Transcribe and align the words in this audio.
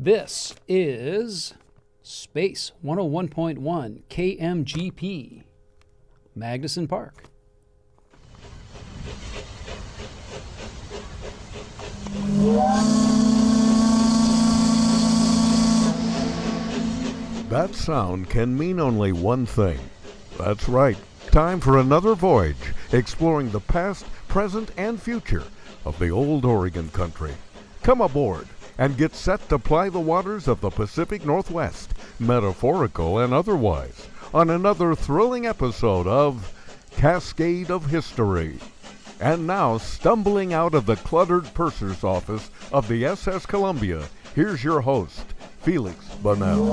This 0.00 0.54
is 0.68 1.54
Space 2.04 2.70
101.1 2.84 4.02
KMGP, 4.08 5.42
Magnuson 6.38 6.88
Park. 6.88 7.24
That 17.48 17.74
sound 17.74 18.30
can 18.30 18.56
mean 18.56 18.78
only 18.78 19.10
one 19.10 19.46
thing. 19.46 19.80
That's 20.38 20.68
right. 20.68 20.96
Time 21.32 21.58
for 21.58 21.78
another 21.78 22.14
voyage 22.14 22.54
exploring 22.92 23.50
the 23.50 23.58
past, 23.58 24.06
present, 24.28 24.70
and 24.76 25.02
future 25.02 25.42
of 25.84 25.98
the 25.98 26.10
old 26.10 26.44
Oregon 26.44 26.88
country. 26.90 27.34
Come 27.82 28.00
aboard 28.00 28.46
and 28.78 28.96
get 28.96 29.14
set 29.14 29.48
to 29.48 29.58
ply 29.58 29.88
the 29.88 30.00
waters 30.00 30.46
of 30.46 30.60
the 30.60 30.70
Pacific 30.70 31.26
Northwest, 31.26 31.92
metaphorical 32.18 33.18
and 33.18 33.34
otherwise, 33.34 34.08
on 34.32 34.48
another 34.48 34.94
thrilling 34.94 35.44
episode 35.44 36.06
of 36.06 36.54
Cascade 36.92 37.70
of 37.70 37.86
History. 37.86 38.58
And 39.20 39.48
now, 39.48 39.78
stumbling 39.78 40.52
out 40.52 40.74
of 40.74 40.86
the 40.86 40.94
cluttered 40.94 41.52
purser's 41.52 42.04
office 42.04 42.50
of 42.72 42.86
the 42.86 43.04
SS 43.04 43.46
Columbia, 43.46 44.04
here's 44.34 44.62
your 44.62 44.80
host, 44.80 45.24
Feliks 45.64 46.16
Banel. 46.22 46.72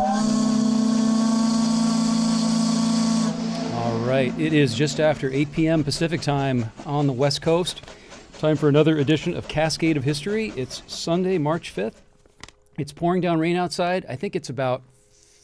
All 3.73 3.98
right, 4.00 4.31
it 4.40 4.53
is 4.53 4.76
just 4.76 5.00
after 5.00 5.31
8 5.31 5.52
p.m. 5.53 5.84
Pacific 5.84 6.22
time 6.22 6.72
on 6.86 7.08
the 7.08 7.14
West 7.14 7.42
Coast. 7.42 7.81
Time 8.39 8.57
for 8.57 8.67
another 8.67 8.98
edition 8.98 9.34
of 9.34 9.48
Cascade 9.48 9.95
of 9.95 10.03
History. 10.03 10.52
It's 10.57 10.84
Sunday, 10.88 11.38
March 11.38 11.73
5th. 11.73 12.02
It's 12.77 12.91
pouring 12.91 13.21
down 13.21 13.39
rain 13.39 13.55
outside. 13.55 14.05
I 14.09 14.17
think 14.17 14.35
it's 14.35 14.49
about 14.49 14.84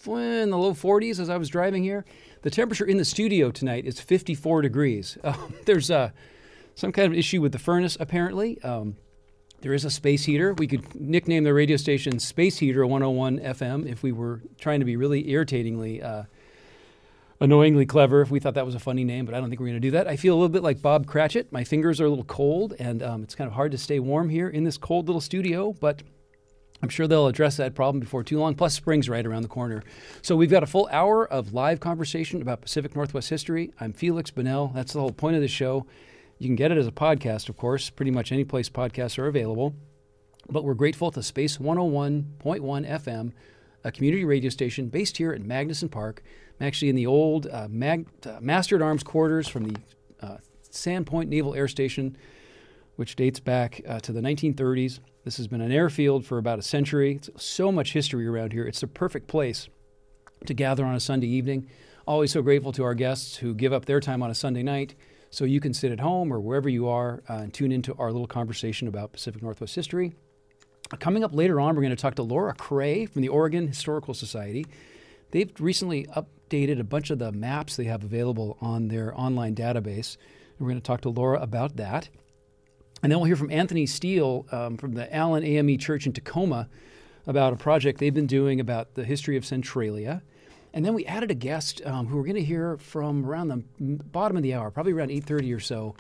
in 0.05 0.49
the 0.49 0.57
low 0.57 0.73
40s 0.73 1.17
as 1.17 1.29
I 1.29 1.37
was 1.37 1.47
driving 1.47 1.83
here. 1.83 2.03
The 2.41 2.49
temperature 2.49 2.83
in 2.83 2.98
the 2.98 3.05
studio 3.05 3.49
tonight 3.49 3.85
is 3.85 4.01
54 4.01 4.61
degrees. 4.63 5.17
Uh, 5.23 5.37
there's 5.65 5.89
uh, 5.89 6.09
some 6.75 6.91
kind 6.91 7.11
of 7.11 7.17
issue 7.17 7.41
with 7.41 7.53
the 7.53 7.59
furnace, 7.59 7.95
apparently. 7.98 8.61
Um, 8.61 8.98
there 9.61 9.73
is 9.73 9.85
a 9.85 9.89
space 9.89 10.26
heater. 10.26 10.53
We 10.53 10.67
could 10.67 10.93
nickname 10.93 11.45
the 11.45 11.53
radio 11.53 11.77
station 11.77 12.20
Space 12.20 12.57
Heater 12.57 12.85
101 12.85 13.39
FM 13.39 13.89
if 13.89 14.03
we 14.03 14.11
were 14.11 14.41
trying 14.59 14.79
to 14.81 14.85
be 14.85 14.98
really 14.98 15.29
irritatingly, 15.29 16.03
uh, 16.03 16.23
annoyingly 17.41 17.87
clever, 17.87 18.21
if 18.21 18.29
we 18.29 18.39
thought 18.39 18.53
that 18.53 18.65
was 18.65 18.75
a 18.75 18.79
funny 18.79 19.03
name, 19.03 19.25
but 19.25 19.34
I 19.34 19.39
don't 19.39 19.49
think 19.49 19.59
we're 19.59 19.67
going 19.67 19.81
to 19.81 19.87
do 19.87 19.91
that. 19.91 20.07
I 20.07 20.15
feel 20.15 20.35
a 20.35 20.37
little 20.37 20.49
bit 20.49 20.63
like 20.63 20.81
Bob 20.81 21.07
Cratchit. 21.07 21.51
My 21.51 21.63
fingers 21.63 21.99
are 21.99 22.05
a 22.05 22.09
little 22.09 22.23
cold, 22.23 22.75
and 22.79 23.01
um, 23.01 23.23
it's 23.23 23.33
kind 23.35 23.48
of 23.48 23.55
hard 23.55 23.71
to 23.71 23.79
stay 23.79 23.99
warm 23.99 24.29
here 24.29 24.48
in 24.48 24.63
this 24.63 24.77
cold 24.77 25.07
little 25.07 25.20
studio, 25.20 25.73
but 25.73 26.03
I'm 26.83 26.89
sure 26.89 27.07
they'll 27.07 27.27
address 27.27 27.57
that 27.57 27.73
problem 27.73 27.99
before 27.99 28.23
too 28.23 28.39
long. 28.39 28.53
Plus, 28.53 28.75
spring's 28.75 29.09
right 29.09 29.25
around 29.25 29.41
the 29.41 29.48
corner. 29.48 29.83
So, 30.21 30.35
we've 30.35 30.51
got 30.51 30.63
a 30.63 30.67
full 30.67 30.87
hour 30.91 31.27
of 31.27 31.53
live 31.53 31.79
conversation 31.79 32.41
about 32.43 32.61
Pacific 32.61 32.95
Northwest 32.95 33.29
history. 33.29 33.73
I'm 33.79 33.91
Feliks 33.91 34.31
Banel. 34.31 34.73
That's 34.73 34.93
the 34.93 34.99
whole 34.99 35.11
point 35.11 35.35
of 35.35 35.41
the 35.41 35.48
show. 35.48 35.87
You 36.37 36.48
can 36.48 36.55
get 36.55 36.71
it 36.71 36.77
as 36.77 36.87
a 36.87 36.91
podcast, 36.91 37.49
of 37.49 37.57
course, 37.57 37.89
pretty 37.89 38.11
much 38.11 38.31
any 38.31 38.43
place 38.43 38.70
podcasts 38.70 39.17
are 39.17 39.27
available. 39.27 39.76
But 40.49 40.63
we're 40.63 40.73
grateful 40.76 41.11
to 41.11 41.23
Space 41.23 41.57
101.1 41.57 42.43
FM, 42.49 43.31
a 43.83 43.91
community 43.91 44.26
radio 44.26 44.49
station 44.49 44.89
based 44.89 45.17
here 45.17 45.33
at 45.33 45.41
Magnuson 45.41 45.89
Park. 45.89 46.23
I'm 46.62 46.67
actually 46.67 46.90
in 46.90 46.95
the 46.95 47.07
old 47.07 47.48
uh, 47.48 47.67
Mag- 47.71 48.05
uh, 48.23 48.37
Master 48.40 48.76
at 48.76 48.84
Arms 48.84 49.01
quarters 49.01 49.48
from 49.48 49.63
the 49.63 49.79
uh, 50.21 50.37
Sandpoint 50.71 51.27
Naval 51.27 51.55
Air 51.55 51.67
Station, 51.67 52.15
which 52.98 53.15
dates 53.15 53.40
back 53.40 53.81
uh, 53.87 53.99
to 54.01 54.12
the 54.12 54.21
1930s. 54.21 54.99
This 55.26 55.37
has 55.37 55.48
been 55.48 55.62
an 55.62 55.71
airfield 55.71 56.23
for 56.23 56.37
about 56.37 56.59
a 56.59 56.62
century. 56.62 57.15
It's 57.15 57.43
so 57.43 57.71
much 57.71 57.93
history 57.93 58.27
around 58.27 58.54
here. 58.54 58.67
It's 58.67 58.82
the 58.82 58.85
perfect 58.85 59.27
place 59.27 59.70
to 60.45 60.54
gather 60.54 60.85
on 60.85 60.93
a 60.93 60.99
Sunday 60.99 61.26
evening. 61.26 61.67
Always 62.05 62.29
so 62.29 62.43
grateful 62.43 62.71
to 62.73 62.84
our 62.84 62.93
guests 62.93 63.37
who 63.37 63.55
give 63.55 63.73
up 63.73 63.85
their 63.85 63.99
time 63.99 64.22
on 64.22 64.29
a 64.29 64.35
Sunday 64.35 64.62
night 64.62 64.94
so 65.31 65.45
you 65.45 65.59
can 65.59 65.73
sit 65.73 65.91
at 65.91 65.99
home 65.99 66.31
or 66.31 66.39
wherever 66.39 66.69
you 66.69 66.88
are 66.88 67.23
uh, 67.28 67.38
and 67.38 67.51
tune 67.51 67.72
into 67.72 67.95
our 67.95 68.11
little 68.11 68.28
conversation 68.28 68.88
about 68.88 69.13
Pacific 69.13 69.41
Northwest 69.41 69.73
history. 69.73 70.13
Coming 70.99 71.23
up 71.23 71.33
later 71.33 71.59
on, 71.59 71.73
we're 71.73 71.81
going 71.81 71.89
to 71.89 71.99
talk 71.99 72.13
to 72.16 72.23
Laura 72.23 72.53
Cray 72.53 73.07
from 73.07 73.23
the 73.23 73.29
Oregon 73.29 73.67
Historical 73.67 74.13
Society. 74.13 74.67
They've 75.31 75.51
recently 75.59 76.05
updated 76.51 76.79
a 76.79 76.84
bunch 76.84 77.09
of 77.09 77.19
the 77.19 77.31
maps 77.31 77.75
they 77.75 77.85
have 77.85 78.03
available 78.03 78.57
on 78.62 78.88
their 78.88 79.17
online 79.17 79.56
database. 79.56 80.17
We're 80.59 80.67
going 80.67 80.81
to 80.81 80.85
talk 80.85 81.01
to 81.01 81.09
Laura 81.09 81.39
about 81.41 81.78
that. 81.78 82.09
And 83.01 83.12
then 83.12 83.19
we'll 83.19 83.28
hear 83.28 83.35
from 83.35 83.50
Anthony 83.50 83.85
Steele 83.85 84.45
um, 84.51 84.78
from 84.78 84.94
the 84.94 85.13
Allen 85.16 85.44
AME 85.44 85.78
Church 85.78 86.06
in 86.06 86.13
Tacoma 86.13 86.69
about 87.25 87.53
a 87.53 87.56
project 87.56 88.00
they've 88.00 88.13
been 88.13 88.28
doing 88.28 88.59
about 88.59 88.94
the 88.95 89.03
history 89.03 89.38
of 89.38 89.45
Centralia. 89.45 90.22
And 90.73 90.85
then 90.85 90.94
we 90.94 91.06
added 91.06 91.31
a 91.31 91.35
guest 91.35 91.81
um, 91.85 92.07
who 92.07 92.17
we're 92.17 92.23
going 92.23 92.35
to 92.35 92.44
hear 92.44 92.78
from 92.78 93.25
around 93.25 93.47
the 93.47 93.63
bottom 93.79 94.38
of 94.38 94.44
the 94.44 94.53
hour, 94.53 94.72
probably 94.72 94.94
around 94.94 95.09
8:30 95.09 95.56
or 95.56 95.59
so. 95.59 95.95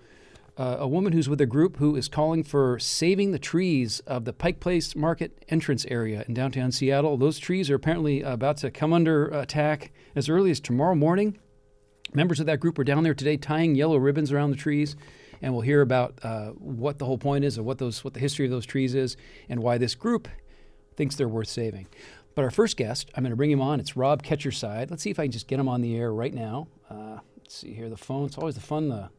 Uh, 0.57 0.77
a 0.79 0.87
woman 0.87 1.13
who's 1.13 1.29
with 1.29 1.39
a 1.39 1.45
group 1.45 1.77
who 1.77 1.95
is 1.95 2.09
calling 2.09 2.43
for 2.43 2.77
saving 2.77 3.31
the 3.31 3.39
trees 3.39 4.01
of 4.01 4.25
the 4.25 4.33
Pike 4.33 4.59
Place 4.59 4.95
Market 4.95 5.45
entrance 5.47 5.85
area 5.89 6.25
in 6.27 6.33
downtown 6.33 6.71
Seattle. 6.71 7.15
Those 7.15 7.39
trees 7.39 7.69
are 7.69 7.75
apparently 7.75 8.21
about 8.21 8.57
to 8.57 8.69
come 8.69 8.91
under 8.91 9.27
attack 9.27 9.91
as 10.13 10.27
early 10.27 10.51
as 10.51 10.59
tomorrow 10.59 10.93
morning. 10.93 11.37
Members 12.13 12.41
of 12.41 12.45
that 12.47 12.59
group 12.59 12.77
were 12.77 12.83
down 12.83 13.03
there 13.03 13.13
today 13.13 13.37
tying 13.37 13.75
yellow 13.75 13.95
ribbons 13.95 14.33
around 14.33 14.51
the 14.51 14.57
trees, 14.57 14.97
and 15.41 15.53
we'll 15.53 15.61
hear 15.61 15.81
about 15.81 16.19
uh, 16.23 16.49
what 16.49 16.99
the 16.99 17.05
whole 17.05 17.17
point 17.17 17.45
is 17.45 17.57
of 17.57 17.63
what 17.63 17.77
those 17.77 18.03
what 18.03 18.13
the 18.13 18.19
history 18.19 18.45
of 18.45 18.51
those 18.51 18.65
trees 18.65 18.93
is 18.93 19.15
and 19.47 19.61
why 19.61 19.77
this 19.77 19.95
group 19.95 20.27
thinks 20.97 21.15
they're 21.15 21.29
worth 21.29 21.47
saving. 21.47 21.87
But 22.35 22.43
our 22.43 22.51
first 22.51 22.75
guest, 22.75 23.09
I'm 23.15 23.23
going 23.23 23.31
to 23.31 23.37
bring 23.37 23.51
him 23.51 23.61
on. 23.61 23.79
It's 23.79 23.95
Rob 23.95 24.23
Ketcherside. 24.23 24.89
Let's 24.89 25.03
see 25.03 25.11
if 25.11 25.19
I 25.19 25.23
can 25.23 25.31
just 25.31 25.47
get 25.47 25.59
him 25.59 25.69
on 25.69 25.81
the 25.81 25.95
air 25.95 26.13
right 26.13 26.33
now. 26.33 26.67
Uh, 26.89 27.19
let's 27.37 27.55
see 27.55 27.73
here. 27.73 27.89
The 27.89 27.97
phone. 27.97 28.25
It's 28.25 28.37
always 28.37 28.55
the 28.55 28.61
fun. 28.61 28.89
The 28.89 29.09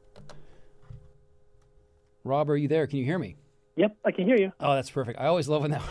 Rob, 2.25 2.50
are 2.50 2.56
you 2.56 2.69
there? 2.69 2.87
Can 2.87 2.99
you 2.99 3.05
hear 3.05 3.19
me? 3.19 3.37
Yep, 3.77 3.97
I 4.05 4.12
can 4.12 4.27
hear 4.27 4.37
you. 4.37 4.53
Oh, 4.60 4.75
that's 4.75 4.91
perfect. 4.91 5.19
I 5.19 5.27
always 5.27 5.49
love 5.49 5.62
when 5.62 5.72
that. 5.72 5.83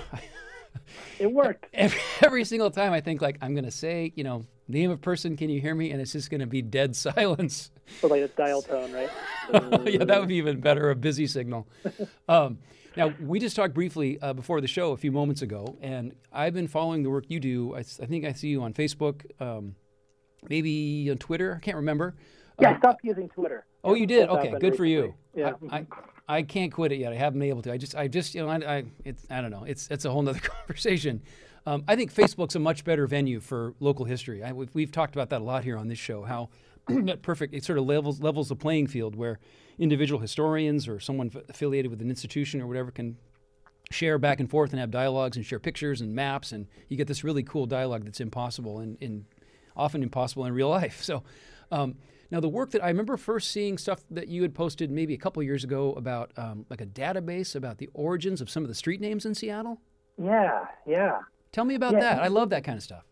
it 1.19 1.31
worked. 1.31 1.67
Every, 1.73 1.99
every 2.21 2.43
single 2.45 2.71
time 2.71 2.93
I 2.93 3.01
think 3.01 3.21
like 3.21 3.37
I'm 3.41 3.53
going 3.53 3.65
to 3.65 3.71
say, 3.71 4.13
you 4.15 4.23
know, 4.23 4.45
name 4.67 4.91
of 4.91 5.01
person, 5.01 5.35
can 5.35 5.49
you 5.49 5.59
hear 5.59 5.75
me? 5.75 5.91
And 5.91 6.01
it's 6.01 6.13
just 6.13 6.29
going 6.29 6.41
to 6.41 6.47
be 6.47 6.61
dead 6.61 6.95
silence. 6.95 7.71
Or 8.01 8.09
like 8.09 8.21
a 8.21 8.27
dial 8.29 8.61
tone, 8.61 8.91
right? 8.93 9.09
yeah, 9.85 10.05
that 10.05 10.19
would 10.19 10.29
be 10.29 10.35
even 10.35 10.61
better. 10.61 10.91
A 10.91 10.95
busy 10.95 11.27
signal. 11.27 11.67
Um, 12.29 12.59
now, 12.95 13.13
we 13.21 13.39
just 13.39 13.55
talked 13.55 13.73
briefly 13.73 14.19
uh, 14.21 14.33
before 14.33 14.61
the 14.61 14.67
show 14.67 14.91
a 14.91 14.97
few 14.97 15.11
moments 15.11 15.41
ago, 15.41 15.77
and 15.81 16.13
I've 16.31 16.53
been 16.53 16.67
following 16.67 17.03
the 17.03 17.09
work 17.09 17.25
you 17.29 17.39
do. 17.39 17.75
I, 17.75 17.79
I 17.79 17.83
think 17.83 18.25
I 18.25 18.33
see 18.33 18.49
you 18.49 18.63
on 18.63 18.73
Facebook, 18.73 19.23
um, 19.41 19.75
maybe 20.49 21.09
on 21.09 21.17
Twitter. 21.17 21.55
I 21.55 21.59
can't 21.59 21.77
remember. 21.77 22.15
Yeah, 22.59 22.71
uh, 22.71 22.73
I 22.73 22.77
stopped 22.79 23.01
using 23.03 23.29
Twitter. 23.29 23.65
Oh, 23.83 23.95
you 23.95 24.05
did? 24.05 24.29
Okay, 24.29 24.53
good 24.59 24.75
for 24.75 24.85
you. 24.85 25.15
Yeah. 25.33 25.53
I, 25.69 25.77
I, 25.77 25.85
I, 26.27 26.43
can't 26.43 26.71
quit 26.71 26.91
it 26.91 26.99
yet. 26.99 27.11
I 27.11 27.15
haven't 27.15 27.39
been 27.39 27.49
able 27.49 27.61
to. 27.63 27.71
I 27.71 27.77
just, 27.77 27.95
I 27.95 28.07
just, 28.07 28.35
you 28.35 28.41
know, 28.41 28.49
I, 28.49 28.77
I, 28.77 28.83
it's, 29.03 29.25
I 29.29 29.41
don't 29.41 29.51
know. 29.51 29.63
It's, 29.65 29.87
it's 29.89 30.05
a 30.05 30.11
whole 30.11 30.21
nother 30.21 30.39
conversation. 30.41 31.21
Um, 31.65 31.83
I 31.87 31.95
think 31.95 32.13
Facebook's 32.13 32.55
a 32.55 32.59
much 32.59 32.83
better 32.83 33.05
venue 33.07 33.39
for 33.39 33.73
local 33.79 34.05
history. 34.05 34.43
I, 34.43 34.51
we've, 34.51 34.73
we've 34.73 34.91
talked 34.91 35.15
about 35.15 35.29
that 35.29 35.41
a 35.41 35.43
lot 35.43 35.63
here 35.63 35.77
on 35.77 35.87
this 35.87 35.99
show. 35.99 36.23
How 36.23 36.49
that 36.87 37.21
perfect, 37.21 37.53
it 37.53 37.63
sort 37.63 37.77
of 37.77 37.85
levels 37.85 38.21
levels 38.21 38.49
the 38.49 38.55
playing 38.55 38.87
field 38.87 39.15
where 39.15 39.39
individual 39.77 40.19
historians 40.19 40.87
or 40.87 40.99
someone 40.99 41.31
affiliated 41.49 41.91
with 41.91 42.01
an 42.01 42.09
institution 42.09 42.61
or 42.61 42.67
whatever 42.67 42.91
can 42.91 43.17
share 43.91 44.17
back 44.17 44.39
and 44.39 44.49
forth 44.49 44.71
and 44.71 44.79
have 44.79 44.91
dialogues 44.91 45.37
and 45.37 45.45
share 45.45 45.59
pictures 45.59 46.01
and 46.01 46.15
maps 46.15 46.51
and 46.51 46.67
you 46.87 46.97
get 46.97 47.07
this 47.07 47.23
really 47.23 47.43
cool 47.43 47.65
dialogue 47.65 48.05
that's 48.05 48.21
impossible 48.21 48.79
and, 48.79 48.97
and 49.01 49.25
often 49.75 50.01
impossible 50.01 50.45
in 50.45 50.53
real 50.53 50.69
life 50.69 51.03
so 51.03 51.23
um, 51.71 51.95
now 52.31 52.39
the 52.39 52.49
work 52.49 52.71
that 52.71 52.83
i 52.83 52.87
remember 52.87 53.17
first 53.17 53.51
seeing 53.51 53.77
stuff 53.77 54.03
that 54.09 54.27
you 54.27 54.41
had 54.41 54.53
posted 54.53 54.89
maybe 54.89 55.13
a 55.13 55.17
couple 55.17 55.43
years 55.43 55.63
ago 55.63 55.93
about 55.93 56.31
um, 56.37 56.65
like 56.69 56.81
a 56.81 56.85
database 56.85 57.55
about 57.55 57.77
the 57.77 57.89
origins 57.93 58.41
of 58.41 58.49
some 58.49 58.63
of 58.63 58.69
the 58.69 58.75
street 58.75 58.99
names 58.99 59.25
in 59.25 59.35
seattle 59.35 59.79
yeah 60.17 60.65
yeah 60.85 61.19
tell 61.51 61.65
me 61.65 61.75
about 61.75 61.93
yeah. 61.93 61.99
that 61.99 62.21
i 62.21 62.27
love 62.27 62.49
that 62.49 62.63
kind 62.63 62.77
of 62.77 62.83
stuff 62.83 63.03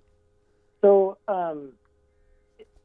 so 0.81 1.18
um, 1.27 1.74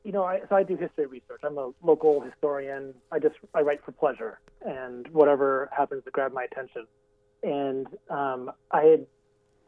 you 0.05 0.13
know, 0.13 0.23
I, 0.23 0.41
so 0.49 0.55
I 0.55 0.63
do 0.63 0.77
history 0.77 1.07
research. 1.07 1.41
I'm 1.43 1.57
a 1.57 1.71
local 1.83 2.21
historian. 2.21 2.95
I 3.11 3.19
just 3.19 3.37
I 3.55 3.63
write 3.63 3.83
for 3.85 3.93
pleasure 3.93 4.39
and 4.61 5.09
whatever 5.09 5.71
happens 5.77 6.05
to 6.05 6.11
grab 6.11 6.33
my 6.33 6.45
attention. 6.45 6.87
And 7.43 7.87
um, 8.11 8.53
I 8.71 8.83
had 8.83 9.07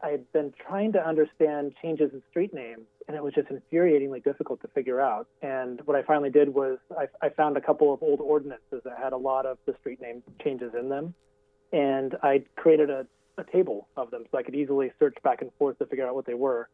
I 0.01 0.09
had 0.09 0.31
been 0.31 0.53
trying 0.65 0.93
to 0.93 1.05
understand 1.05 1.73
changes 1.81 2.11
in 2.13 2.21
street 2.29 2.53
names, 2.53 2.85
and 3.07 3.17
it 3.17 3.23
was 3.23 3.33
just 3.33 3.47
infuriatingly 3.49 4.23
difficult 4.23 4.61
to 4.61 4.67
figure 4.69 5.01
out. 5.01 5.27
And 5.41 5.81
what 5.85 5.97
I 5.97 6.03
finally 6.03 6.29
did 6.29 6.53
was 6.53 6.77
I, 6.97 7.07
I 7.21 7.29
found 7.29 7.57
a 7.57 7.61
couple 7.61 7.93
of 7.93 8.03
old 8.03 8.19
ordinances 8.21 8.81
that 8.83 8.97
had 9.01 9.13
a 9.13 9.17
lot 9.17 9.45
of 9.45 9.57
the 9.65 9.75
street 9.79 10.01
name 10.01 10.21
changes 10.43 10.73
in 10.79 10.89
them, 10.89 11.15
and 11.71 12.15
I 12.21 12.43
created 12.55 12.89
a, 12.89 13.07
a 13.37 13.43
table 13.43 13.87
of 13.97 14.11
them 14.11 14.25
so 14.31 14.37
I 14.37 14.43
could 14.43 14.55
easily 14.55 14.91
search 14.99 15.17
back 15.23 15.41
and 15.41 15.51
forth 15.57 15.79
to 15.79 15.85
figure 15.85 16.07
out 16.07 16.15
what 16.15 16.25
they 16.25 16.35
were 16.35 16.69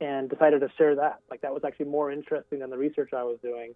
and 0.00 0.28
decided 0.28 0.60
to 0.60 0.68
share 0.76 0.94
that. 0.96 1.20
Like 1.30 1.40
that 1.40 1.54
was 1.54 1.62
actually 1.64 1.86
more 1.86 2.12
interesting 2.12 2.58
than 2.58 2.70
the 2.70 2.78
research 2.78 3.10
I 3.14 3.24
was 3.24 3.38
doing, 3.42 3.74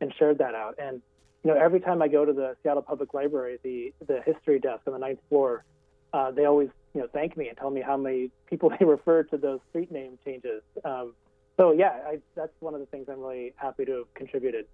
and 0.00 0.12
shared 0.18 0.38
that 0.38 0.54
out. 0.54 0.74
And 0.78 1.00
you 1.42 1.52
know, 1.52 1.58
every 1.58 1.80
time 1.80 2.02
I 2.02 2.08
go 2.08 2.24
to 2.24 2.32
the 2.32 2.56
Seattle 2.62 2.82
Public 2.82 3.14
Library, 3.14 3.58
the 3.62 3.92
the 4.06 4.20
history 4.20 4.58
desk 4.58 4.82
on 4.86 4.92
the 4.92 4.98
ninth 4.98 5.20
floor, 5.28 5.64
uh, 6.12 6.30
they 6.30 6.44
always 6.44 6.68
you 6.94 7.00
know 7.00 7.08
thank 7.12 7.36
me 7.36 7.48
and 7.48 7.56
tell 7.56 7.70
me 7.70 7.80
how 7.80 7.96
many 7.96 8.30
people 8.46 8.70
they 8.78 8.84
refer 8.84 9.22
to 9.24 9.36
those 9.36 9.60
street 9.70 9.90
name 9.90 10.18
changes. 10.24 10.62
Um, 10.84 11.14
so 11.56 11.72
yeah, 11.72 11.98
I, 12.06 12.18
that's 12.34 12.52
one 12.60 12.74
of 12.74 12.80
the 12.80 12.86
things 12.86 13.06
I'm 13.10 13.20
really 13.20 13.52
happy 13.56 13.84
to 13.84 13.92
have 13.98 14.14
contributed. 14.14 14.66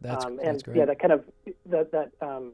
That's, 0.00 0.24
um, 0.24 0.36
that's 0.36 0.48
and 0.48 0.64
great. 0.64 0.76
yeah, 0.76 0.84
that 0.86 0.98
kind 0.98 1.12
of 1.12 1.24
that 1.66 1.92
that 1.92 2.10
um, 2.20 2.52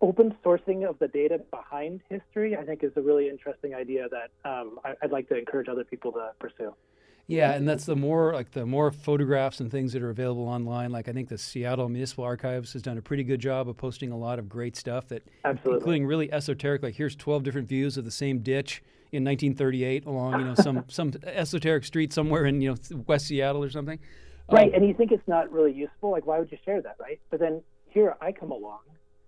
open 0.00 0.34
sourcing 0.44 0.88
of 0.88 0.98
the 0.98 1.08
data 1.08 1.40
behind 1.50 2.00
history, 2.08 2.56
I 2.56 2.64
think, 2.64 2.82
is 2.82 2.92
a 2.96 3.02
really 3.02 3.28
interesting 3.28 3.74
idea 3.74 4.08
that 4.08 4.50
um, 4.50 4.78
I, 4.84 4.94
I'd 5.02 5.12
like 5.12 5.28
to 5.28 5.36
encourage 5.36 5.68
other 5.68 5.84
people 5.84 6.12
to 6.12 6.30
pursue. 6.38 6.74
Yeah, 7.30 7.52
and 7.52 7.68
that's 7.68 7.84
the 7.84 7.94
more 7.94 8.34
like 8.34 8.50
the 8.50 8.66
more 8.66 8.90
photographs 8.90 9.60
and 9.60 9.70
things 9.70 9.92
that 9.92 10.02
are 10.02 10.10
available 10.10 10.48
online. 10.48 10.90
Like 10.90 11.08
I 11.08 11.12
think 11.12 11.28
the 11.28 11.38
Seattle 11.38 11.88
Municipal 11.88 12.24
Archives 12.24 12.72
has 12.72 12.82
done 12.82 12.98
a 12.98 13.02
pretty 13.02 13.22
good 13.22 13.40
job 13.40 13.68
of 13.68 13.76
posting 13.76 14.10
a 14.10 14.16
lot 14.16 14.40
of 14.40 14.48
great 14.48 14.76
stuff 14.76 15.06
that, 15.08 15.22
Absolutely. 15.44 15.78
including 15.78 16.06
really 16.06 16.32
esoteric. 16.32 16.82
Like 16.82 16.96
here's 16.96 17.14
12 17.14 17.44
different 17.44 17.68
views 17.68 17.96
of 17.96 18.04
the 18.04 18.10
same 18.10 18.40
ditch 18.40 18.82
in 19.12 19.24
1938 19.24 20.06
along 20.06 20.38
you 20.38 20.46
know 20.46 20.54
some 20.54 20.84
some 20.88 21.12
esoteric 21.24 21.84
street 21.84 22.12
somewhere 22.12 22.46
in 22.46 22.60
you 22.60 22.70
know 22.70 23.02
West 23.06 23.26
Seattle 23.26 23.62
or 23.62 23.70
something. 23.70 24.00
Um, 24.48 24.56
Right, 24.56 24.74
and 24.74 24.84
you 24.84 24.94
think 24.94 25.12
it's 25.12 25.28
not 25.28 25.52
really 25.52 25.72
useful, 25.72 26.10
like 26.10 26.26
why 26.26 26.40
would 26.40 26.50
you 26.50 26.58
share 26.64 26.82
that, 26.82 26.96
right? 26.98 27.20
But 27.30 27.38
then 27.38 27.62
here 27.90 28.16
I 28.20 28.32
come 28.32 28.50
along. 28.50 28.80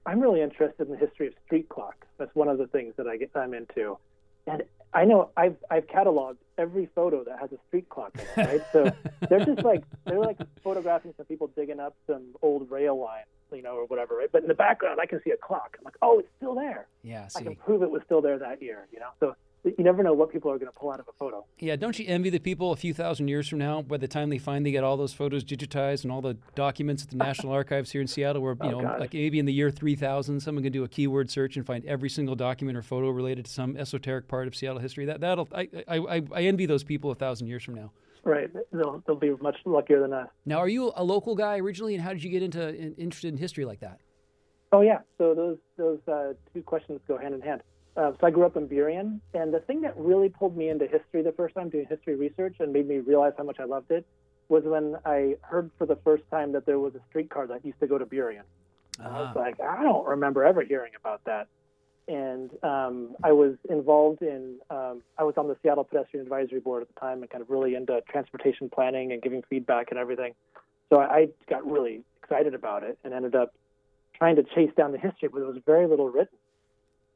I'm 0.06 0.18
really 0.18 0.40
interested 0.40 0.88
in 0.88 0.90
the 0.90 0.98
history 0.98 1.28
of 1.28 1.34
street 1.46 1.68
clocks. 1.68 2.08
That's 2.18 2.34
one 2.34 2.48
of 2.48 2.58
the 2.58 2.66
things 2.66 2.94
that 2.96 3.06
I 3.06 3.16
get 3.16 3.30
I'm 3.36 3.54
into. 3.54 3.98
And 4.46 4.62
I 4.94 5.04
know 5.04 5.30
I've 5.36 5.56
I've 5.70 5.86
cataloged 5.86 6.36
every 6.58 6.88
photo 6.94 7.24
that 7.24 7.38
has 7.38 7.50
a 7.52 7.58
street 7.68 7.88
clock 7.88 8.12
in 8.14 8.42
it, 8.42 8.46
right? 8.46 8.62
so 8.72 8.92
they're 9.28 9.44
just 9.44 9.64
like 9.64 9.84
they're 10.04 10.20
like 10.20 10.38
photographing 10.62 11.14
some 11.16 11.26
people 11.26 11.50
digging 11.56 11.80
up 11.80 11.96
some 12.06 12.22
old 12.42 12.70
rail 12.70 13.00
line, 13.00 13.24
you 13.52 13.62
know, 13.62 13.76
or 13.76 13.86
whatever, 13.86 14.16
right? 14.16 14.30
But 14.30 14.42
in 14.42 14.48
the 14.48 14.54
background 14.54 15.00
I 15.00 15.06
can 15.06 15.20
see 15.24 15.30
a 15.30 15.36
clock. 15.36 15.76
I'm 15.78 15.84
like, 15.84 15.96
oh, 16.02 16.18
it's 16.18 16.28
still 16.36 16.54
there. 16.54 16.86
Yeah, 17.02 17.28
I 17.34 17.42
can 17.42 17.56
prove 17.56 17.82
it 17.82 17.90
was 17.90 18.02
still 18.04 18.20
there 18.20 18.38
that 18.38 18.62
year, 18.62 18.86
you 18.92 19.00
know. 19.00 19.10
So 19.18 19.34
you 19.64 19.84
never 19.84 20.02
know 20.02 20.12
what 20.12 20.32
people 20.32 20.50
are 20.50 20.58
going 20.58 20.70
to 20.72 20.76
pull 20.78 20.90
out 20.90 20.98
of 20.98 21.06
a 21.08 21.12
photo. 21.12 21.44
Yeah, 21.58 21.76
don't 21.76 21.98
you 21.98 22.04
envy 22.08 22.30
the 22.30 22.40
people 22.40 22.72
a 22.72 22.76
few 22.76 22.92
thousand 22.92 23.28
years 23.28 23.48
from 23.48 23.58
now, 23.58 23.82
by 23.82 23.96
the 23.96 24.08
time 24.08 24.28
they 24.30 24.38
finally 24.38 24.72
get 24.72 24.82
all 24.82 24.96
those 24.96 25.12
photos 25.12 25.44
digitized 25.44 26.02
and 26.02 26.12
all 26.12 26.20
the 26.20 26.36
documents 26.54 27.04
at 27.04 27.10
the 27.10 27.16
National 27.16 27.52
Archives 27.60 27.92
here 27.92 28.00
in 28.00 28.08
Seattle, 28.08 28.42
where, 28.42 28.54
you 28.54 28.58
Oh, 28.62 28.70
know, 28.70 28.82
gosh. 28.82 29.00
like 29.00 29.14
maybe 29.14 29.38
in 29.38 29.46
the 29.46 29.52
year 29.52 29.70
3000, 29.70 30.40
someone 30.40 30.64
can 30.64 30.72
do 30.72 30.82
a 30.84 30.88
keyword 30.88 31.30
search 31.30 31.56
and 31.56 31.64
find 31.64 31.84
every 31.84 32.08
single 32.10 32.34
document 32.34 32.76
or 32.76 32.82
photo 32.82 33.10
related 33.10 33.44
to 33.44 33.50
some 33.52 33.76
esoteric 33.76 34.26
part 34.26 34.48
of 34.48 34.56
Seattle 34.56 34.80
history. 34.80 35.04
That, 35.04 35.20
that'll, 35.20 35.48
I, 35.54 35.68
I, 35.86 35.96
I, 35.98 36.22
I 36.32 36.42
envy 36.42 36.66
those 36.66 36.82
people 36.82 37.10
a 37.10 37.14
thousand 37.14 37.46
years 37.46 37.62
from 37.62 37.74
now. 37.74 37.92
Right. 38.24 38.48
They'll 38.72 39.02
they'll 39.04 39.16
be 39.16 39.32
much 39.40 39.56
luckier 39.64 40.00
than 40.00 40.12
us. 40.12 40.28
Now, 40.46 40.58
are 40.58 40.68
you 40.68 40.92
a 40.94 41.02
local 41.02 41.34
guy 41.34 41.58
originally, 41.58 41.94
and 41.96 42.02
how 42.04 42.10
did 42.12 42.22
you 42.22 42.30
get 42.30 42.40
into 42.40 42.68
in, 42.68 42.94
interested 42.94 43.32
in 43.34 43.36
history 43.36 43.64
like 43.64 43.80
that? 43.80 43.98
Oh 44.70 44.80
yeah. 44.80 44.98
So 45.18 45.34
those 45.34 45.58
those 45.76 45.98
uh, 46.06 46.34
two 46.54 46.62
questions 46.62 47.00
go 47.08 47.18
hand 47.18 47.34
in 47.34 47.40
hand. 47.40 47.62
Uh, 47.96 48.12
so 48.18 48.26
I 48.26 48.30
grew 48.30 48.44
up 48.44 48.56
in 48.56 48.68
Burien, 48.68 49.20
and 49.34 49.52
the 49.52 49.60
thing 49.60 49.82
that 49.82 49.94
really 49.96 50.30
pulled 50.30 50.56
me 50.56 50.68
into 50.70 50.86
history 50.86 51.22
the 51.22 51.32
first 51.32 51.54
time 51.54 51.68
doing 51.68 51.86
history 51.88 52.14
research 52.16 52.56
and 52.60 52.72
made 52.72 52.88
me 52.88 52.98
realize 52.98 53.32
how 53.36 53.44
much 53.44 53.60
I 53.60 53.64
loved 53.64 53.90
it 53.90 54.06
was 54.48 54.64
when 54.64 54.96
I 55.04 55.36
heard 55.42 55.70
for 55.76 55.86
the 55.86 55.96
first 55.96 56.22
time 56.30 56.52
that 56.52 56.64
there 56.64 56.78
was 56.78 56.94
a 56.94 57.00
streetcar 57.10 57.46
that 57.48 57.64
used 57.64 57.80
to 57.80 57.86
go 57.86 57.98
to 57.98 58.06
Burien. 58.06 58.42
And 58.98 59.08
I 59.08 59.20
was 59.20 59.32
Ah. 59.36 59.38
like, 59.40 59.60
I 59.60 59.82
don't 59.82 60.06
remember 60.06 60.42
ever 60.44 60.62
hearing 60.62 60.92
about 60.98 61.22
that. 61.24 61.48
And 62.08 62.50
um, 62.64 63.14
I 63.22 63.32
was 63.32 63.54
involved 63.70 64.22
in, 64.22 64.56
um, 64.70 65.02
I 65.18 65.24
was 65.24 65.34
on 65.36 65.48
the 65.48 65.56
Seattle 65.62 65.84
Pedestrian 65.84 66.24
Advisory 66.24 66.60
Board 66.60 66.82
at 66.82 66.88
the 66.92 66.98
time 67.00 67.22
and 67.22 67.30
kind 67.30 67.42
of 67.42 67.48
really 67.50 67.74
into 67.74 68.00
transportation 68.10 68.68
planning 68.68 69.12
and 69.12 69.22
giving 69.22 69.42
feedback 69.48 69.90
and 69.90 69.98
everything. 69.98 70.34
So 70.90 70.98
I, 70.98 71.04
I 71.16 71.28
got 71.48 71.70
really 71.70 72.02
excited 72.22 72.54
about 72.54 72.82
it 72.82 72.98
and 73.04 73.14
ended 73.14 73.34
up 73.34 73.54
trying 74.14 74.36
to 74.36 74.42
chase 74.42 74.70
down 74.76 74.92
the 74.92 74.98
history, 74.98 75.28
but 75.28 75.38
there 75.38 75.48
was 75.48 75.58
very 75.64 75.86
little 75.86 76.08
written. 76.10 76.36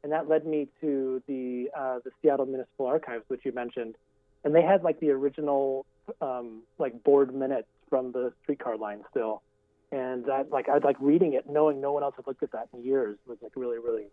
And 0.02 0.12
that 0.12 0.28
led 0.28 0.46
me 0.46 0.68
to 0.80 1.22
the 1.26 1.68
uh, 1.76 1.98
the 2.04 2.10
Seattle 2.22 2.46
Municipal 2.46 2.86
Archives, 2.86 3.24
which 3.28 3.40
you 3.44 3.52
mentioned, 3.52 3.96
and 4.44 4.54
they 4.54 4.62
had 4.62 4.84
like 4.84 5.00
the 5.00 5.10
original 5.10 5.84
um, 6.20 6.62
like 6.78 7.02
board 7.02 7.34
minutes 7.34 7.68
from 7.90 8.12
the 8.12 8.32
streetcar 8.42 8.76
line 8.76 9.02
still, 9.10 9.42
and 9.90 10.24
that 10.26 10.50
like 10.50 10.68
I'd 10.68 10.84
like 10.84 10.96
reading 11.00 11.34
it, 11.34 11.48
knowing 11.48 11.80
no 11.80 11.92
one 11.92 12.02
else 12.02 12.14
had 12.16 12.26
looked 12.26 12.42
at 12.42 12.52
that 12.52 12.68
in 12.72 12.84
years, 12.84 13.18
was 13.26 13.38
like 13.42 13.52
really 13.56 13.78
really 13.78 14.06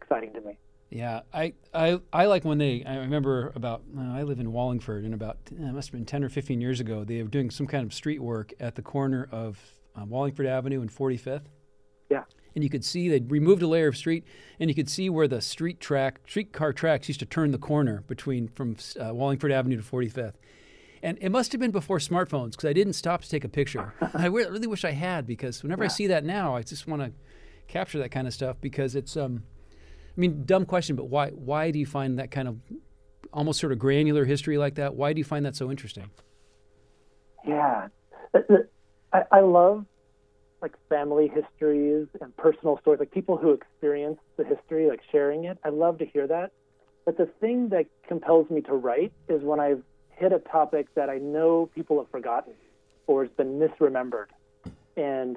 exciting 0.00 0.32
to 0.32 0.40
me. 0.40 0.56
Yeah, 0.90 1.22
I, 1.32 1.54
I, 1.72 2.00
I 2.12 2.26
like 2.26 2.44
when 2.44 2.58
they. 2.58 2.84
I 2.84 2.98
remember 2.98 3.52
about. 3.56 3.82
Uh, 3.96 4.12
I 4.12 4.22
live 4.22 4.38
in 4.38 4.52
Wallingford, 4.52 5.04
and 5.04 5.12
about 5.12 5.38
uh, 5.50 5.64
it 5.64 5.72
must 5.72 5.88
have 5.88 5.92
been 5.92 6.04
ten 6.04 6.22
or 6.22 6.28
fifteen 6.28 6.60
years 6.60 6.78
ago. 6.78 7.04
They 7.04 7.22
were 7.22 7.28
doing 7.28 7.50
some 7.50 7.66
kind 7.66 7.84
of 7.84 7.92
street 7.92 8.20
work 8.20 8.52
at 8.60 8.76
the 8.76 8.82
corner 8.82 9.28
of 9.32 9.58
uh, 9.96 10.04
Wallingford 10.04 10.46
Avenue 10.46 10.80
and 10.82 10.92
Forty 10.92 11.16
Fifth. 11.16 11.48
Yeah. 12.10 12.22
And 12.54 12.62
you 12.62 12.70
could 12.70 12.84
see 12.84 13.08
they'd 13.08 13.30
removed 13.30 13.62
a 13.62 13.66
layer 13.66 13.88
of 13.88 13.96
street, 13.96 14.24
and 14.60 14.70
you 14.70 14.74
could 14.74 14.88
see 14.88 15.10
where 15.10 15.26
the 15.26 15.40
street 15.40 15.80
track, 15.80 16.20
streetcar 16.26 16.72
tracks 16.72 17.08
used 17.08 17.20
to 17.20 17.26
turn 17.26 17.50
the 17.50 17.58
corner 17.58 18.04
between 18.06 18.48
from 18.48 18.76
uh, 19.00 19.12
Wallingford 19.12 19.50
Avenue 19.50 19.76
to 19.76 19.82
Forty 19.82 20.08
Fifth. 20.08 20.38
And 21.02 21.18
it 21.20 21.30
must 21.30 21.52
have 21.52 21.60
been 21.60 21.70
before 21.70 21.98
smartphones 21.98 22.52
because 22.52 22.64
I 22.64 22.72
didn't 22.72 22.94
stop 22.94 23.22
to 23.22 23.28
take 23.28 23.44
a 23.44 23.48
picture. 23.48 23.92
I 24.14 24.26
really 24.26 24.66
wish 24.66 24.84
I 24.84 24.92
had 24.92 25.26
because 25.26 25.62
whenever 25.62 25.84
I 25.84 25.88
see 25.88 26.06
that 26.06 26.24
now, 26.24 26.56
I 26.56 26.62
just 26.62 26.86
want 26.86 27.02
to 27.02 27.12
capture 27.66 27.98
that 27.98 28.10
kind 28.10 28.26
of 28.26 28.32
stuff 28.32 28.56
because 28.60 28.94
it's 28.94 29.16
um, 29.16 29.42
I 30.16 30.20
mean, 30.20 30.44
dumb 30.46 30.64
question, 30.64 30.96
but 30.96 31.06
why 31.06 31.30
why 31.30 31.70
do 31.70 31.78
you 31.78 31.86
find 31.86 32.18
that 32.18 32.30
kind 32.30 32.48
of 32.48 32.58
almost 33.32 33.60
sort 33.60 33.72
of 33.72 33.78
granular 33.78 34.24
history 34.24 34.56
like 34.58 34.76
that? 34.76 34.94
Why 34.94 35.12
do 35.12 35.18
you 35.18 35.24
find 35.24 35.44
that 35.44 35.56
so 35.56 35.70
interesting? 35.70 36.10
Yeah, 37.46 37.88
I, 39.12 39.22
I 39.30 39.40
love 39.40 39.84
like 40.64 40.74
family 40.88 41.28
histories 41.28 42.06
and 42.22 42.34
personal 42.38 42.78
stories, 42.80 42.98
like 42.98 43.10
people 43.10 43.36
who 43.36 43.50
experience 43.50 44.18
the 44.38 44.44
history, 44.44 44.88
like 44.88 45.02
sharing 45.12 45.44
it. 45.44 45.58
I 45.62 45.68
love 45.68 45.98
to 45.98 46.06
hear 46.06 46.26
that. 46.26 46.52
But 47.04 47.18
the 47.18 47.26
thing 47.38 47.68
that 47.68 47.84
compels 48.08 48.48
me 48.48 48.62
to 48.62 48.72
write 48.72 49.12
is 49.28 49.42
when 49.42 49.60
I've 49.60 49.82
hit 50.08 50.32
a 50.32 50.38
topic 50.38 50.86
that 50.94 51.10
I 51.10 51.18
know 51.18 51.68
people 51.74 51.98
have 51.98 52.10
forgotten 52.10 52.54
or 53.06 53.24
has 53.24 53.32
been 53.36 53.58
misremembered, 53.58 54.28
and 54.96 55.36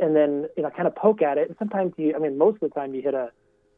and 0.00 0.16
then 0.16 0.48
you 0.56 0.64
know 0.64 0.70
kind 0.70 0.88
of 0.88 0.96
poke 0.96 1.22
at 1.22 1.38
it. 1.38 1.48
And 1.50 1.56
sometimes 1.56 1.92
you, 1.96 2.14
I 2.16 2.18
mean, 2.18 2.36
most 2.36 2.54
of 2.54 2.68
the 2.68 2.70
time 2.70 2.96
you 2.96 3.02
hit 3.02 3.14
a, 3.14 3.30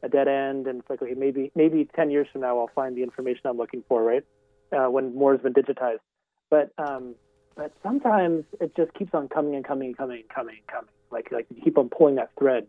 a 0.03 0.09
dead 0.09 0.29
end, 0.29 0.67
and 0.67 0.81
it's 0.81 0.89
like 0.89 1.03
okay, 1.03 1.13
maybe 1.13 1.53
maybe 1.55 1.87
ten 1.95 2.11
years 2.11 2.27
from 2.33 2.41
now 2.41 2.59
I'll 2.59 2.71
find 2.75 2.97
the 2.97 3.03
information 3.03 3.43
I'm 3.45 3.59
looking 3.59 3.85
for, 3.87 4.03
right? 4.03 4.25
Uh, 4.73 4.91
when 4.91 5.15
more 5.15 5.33
has 5.33 5.43
been 5.43 5.53
digitized, 5.53 6.01
but 6.49 6.73
um, 6.79 7.17
but 7.57 7.73
sometimes 7.83 8.45
it 8.61 8.75
just 8.77 8.93
keeps 8.95 9.15
on 9.15 9.29
coming 9.29 9.55
and 9.55 9.65
coming 9.65 9.89
and 9.89 9.97
coming 9.97 10.21
and 10.21 10.29
coming 10.29 10.57
and 10.59 10.67
coming. 10.67 10.91
Like 11.11 11.31
like 11.33 11.47
you 11.55 11.63
keep 11.63 11.79
on 11.79 11.89
pulling 11.89 12.17
that 12.17 12.31
thread, 12.39 12.67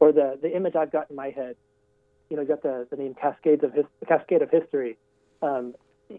or 0.00 0.12
the 0.12 0.38
the 0.40 0.54
image 0.54 0.74
I've 0.76 0.92
got 0.92 1.10
in 1.10 1.16
my 1.16 1.30
head. 1.30 1.56
You 2.30 2.36
know, 2.36 2.42
you 2.42 2.48
got 2.48 2.62
the 2.62 2.86
the 2.90 2.96
name 2.96 3.14
Cascades 3.14 3.62
of 3.64 3.72
His, 3.74 3.84
Cascade 4.08 4.42
of 4.42 4.50
History. 4.50 4.96
Um, 5.42 5.74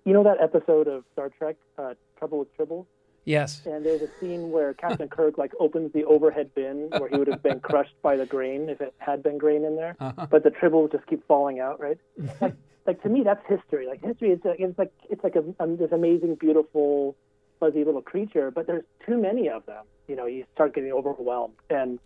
you 0.06 0.14
know 0.14 0.24
that 0.24 0.42
episode 0.42 0.88
of 0.88 1.04
Star 1.14 1.30
Trek, 1.30 1.56
uh, 1.78 1.94
Trouble 2.20 2.40
with 2.40 2.56
Tribbles, 2.58 2.86
Yes. 3.26 3.62
and 3.66 3.86
there's 3.86 4.02
a 4.02 4.10
scene 4.20 4.52
where 4.52 4.74
Captain 4.86 5.08
Kirk 5.08 5.38
like 5.38 5.54
opens 5.60 5.94
the 5.94 6.04
overhead 6.06 6.54
bin 6.54 6.90
where 6.98 7.10
he 7.10 7.16
would 7.18 7.28
have 7.28 7.42
been 7.44 7.60
crushed 7.62 7.96
by 8.02 8.16
the 8.18 8.26
grain 8.26 8.70
if 8.70 8.82
it 8.82 8.94
had 8.98 9.24
been 9.24 9.38
grain 9.38 9.64
in 9.64 9.76
there, 9.76 9.96
Uh-huh. 10.00 10.28
but 10.30 10.44
the 10.44 10.50
tribbles 10.52 10.92
just 10.92 11.06
keep 11.08 11.26
falling 11.28 11.60
out, 11.60 11.80
right? 11.80 11.98
like, 12.42 12.56
like 12.86 13.02
to 13.04 13.10
me, 13.10 13.24
that's 13.24 13.46
history. 13.48 13.88
Like 13.88 14.04
history 14.04 14.32
is 14.32 14.40
like, 14.44 14.60
it's 14.60 14.78
like 14.78 14.92
it's 15.10 15.24
like 15.24 15.36
a, 15.36 15.44
um, 15.64 15.78
this 15.78 15.92
amazing, 15.92 16.36
beautiful, 16.36 17.16
fuzzy 17.64 17.84
little 17.84 18.02
creature, 18.02 18.52
but 18.52 18.68
there's 18.68 18.84
too 19.06 19.18
many 19.18 19.50
of 19.50 19.66
them. 19.66 19.86
You 20.08 20.16
know, 20.16 20.26
you 20.26 20.46
start 20.54 20.76
getting 20.76 20.92
overwhelmed, 20.92 21.56
and 21.70 22.00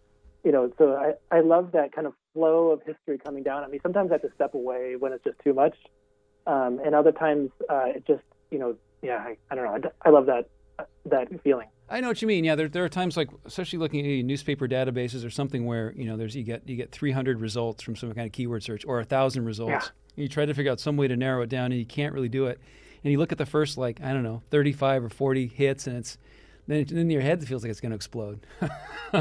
you 0.44 0.52
know, 0.52 0.72
so 0.78 0.96
I 0.96 1.36
I 1.36 1.42
love 1.42 1.72
that 1.72 1.94
kind 1.94 2.06
of 2.06 2.14
flow 2.34 2.70
of 2.70 2.82
history 2.84 3.18
coming 3.18 3.44
down 3.44 3.64
at 3.64 3.72
me. 3.72 3.80
Sometimes 3.82 4.12
I 4.12 4.16
have 4.16 4.22
to 4.22 4.32
step 4.36 4.54
away 4.54 4.96
when 4.98 5.14
it's 5.14 5.24
just 5.24 5.40
too 5.44 5.54
much, 5.54 5.76
um, 6.46 6.80
and 6.86 6.94
other 6.94 7.12
times 7.12 7.50
uh, 7.70 7.86
it 7.88 8.06
just 8.06 8.24
you 8.52 8.60
know, 8.60 8.76
yeah, 9.02 9.18
I, 9.18 9.38
I 9.50 9.56
don't 9.56 9.66
know. 9.66 9.90
I 10.06 10.10
love 10.10 10.28
that 10.28 10.50
that 11.06 11.28
feeling. 11.44 11.68
I 11.90 12.02
know 12.02 12.10
what 12.10 12.22
you 12.22 12.28
mean. 12.28 12.44
Yeah, 12.44 12.56
there, 12.56 12.68
there 12.68 12.84
are 12.84 12.90
times 12.90 13.16
like, 13.16 13.30
especially 13.46 13.80
looking 13.80 14.06
at 14.06 14.26
newspaper 14.26 14.68
databases 14.68 15.26
or 15.26 15.30
something 15.30 15.66
where 15.66 15.94
you 15.96 16.06
know 16.06 16.18
there's 16.18 16.36
you 16.36 16.44
get 16.44 16.68
you 16.68 16.76
get 16.76 16.92
300 16.92 17.40
results 17.40 17.82
from 17.82 17.96
some 17.96 18.14
kind 18.14 18.28
of 18.28 18.34
keyword 18.34 18.62
search 18.62 18.86
or 18.86 19.00
a 19.00 19.06
thousand 19.06 19.46
results. 19.46 19.72
Yeah. 19.72 19.90
And 20.16 20.24
you 20.24 20.28
try 20.28 20.46
to 20.46 20.54
figure 20.54 20.72
out 20.72 20.80
some 20.80 20.98
way 20.98 21.08
to 21.08 21.16
narrow 21.16 21.42
it 21.42 21.50
down, 21.50 21.72
and 21.72 21.80
you 21.80 21.86
can't 21.86 22.14
really 22.14 22.30
do 22.30 22.46
it. 22.46 22.60
And 23.08 23.12
you 23.14 23.20
look 23.20 23.32
at 23.32 23.38
the 23.38 23.46
first 23.46 23.78
like 23.78 24.02
I 24.04 24.12
don't 24.12 24.24
know 24.24 24.42
35 24.52 25.06
or 25.06 25.10
40 25.10 25.48
hits, 25.48 25.88
and 25.88 25.96
it's 25.96 26.18
then, 26.68 26.84
then 26.90 26.98
in 26.98 27.10
your 27.10 27.22
head 27.22 27.42
it 27.42 27.46
feels 27.46 27.64
like 27.64 27.70
it's 27.72 27.80
going 27.80 27.92
to 27.92 27.96
explode. 27.96 28.46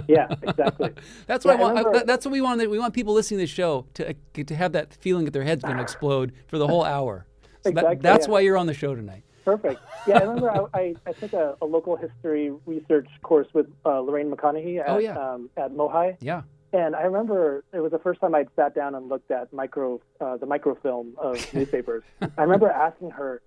Yeah, 0.09 0.27
exactly. 0.43 0.93
That's 1.29 1.45
what 1.45 1.61
Yeah, 1.61 1.65
I 1.67 1.69
I 1.69 1.73
want. 1.75 1.87
I, 1.87 1.93
that- 1.93 2.07
that's 2.09 2.27
what 2.27 2.33
we 2.33 2.41
want. 2.41 2.59
We 2.69 2.77
want 2.81 2.93
people 2.93 3.15
listening 3.15 3.39
to 3.39 3.43
this 3.45 3.51
show 3.51 3.87
to 3.95 4.13
to 4.43 4.55
have 4.57 4.73
that 4.73 4.93
feeling 4.95 5.25
that 5.27 5.31
their 5.31 5.45
head's 5.45 5.63
going 5.63 5.77
to 5.77 5.83
explode 5.85 6.33
for 6.49 6.59
the 6.59 6.67
whole 6.67 6.83
hour. 6.83 7.25
So 7.63 7.71
that- 7.71 7.79
Exactly, 7.79 7.97
that's 8.03 8.27
yeah. 8.27 8.33
why 8.33 8.41
you're 8.41 8.57
on 8.59 8.67
the 8.67 8.75
show 8.75 8.97
tonight. 8.97 9.23
Perfect. 9.45 9.81
Yeah, 10.09 10.19
I 10.19 10.23
remember 10.23 10.51
I, 10.51 10.67
I, 10.75 10.95
I 11.07 11.13
took 11.13 11.33
a, 11.35 11.57
a 11.63 11.65
local 11.65 11.95
history 11.95 12.51
research 12.67 13.07
course 13.23 13.47
with 13.55 13.69
uh, 13.85 14.01
Lorraine 14.01 14.29
McConaghy 14.29 14.81
at, 14.81 14.89
Oh, 14.89 14.99
yeah. 14.99 15.17
um, 15.17 15.49
at 15.57 15.71
Mohai. 15.71 16.17
Yeah. 16.21 16.43
And 16.73 16.97
I 16.97 17.03
remember 17.03 17.63
it 17.73 17.79
was 17.79 17.93
the 17.93 18.01
first 18.01 18.21
time 18.21 18.35
I'd 18.35 18.49
sat 18.57 18.75
down 18.75 18.97
and 18.97 19.09
looked 19.09 19.31
at 19.31 19.53
micro, 19.53 20.01
uh, 20.21 20.37
the 20.37 20.47
microfilm 20.47 21.15
of 21.17 21.39
newspapers. 21.55 22.03
I 22.37 22.43
remember 22.43 22.69
asking 22.69 23.13
her, 23.13 23.41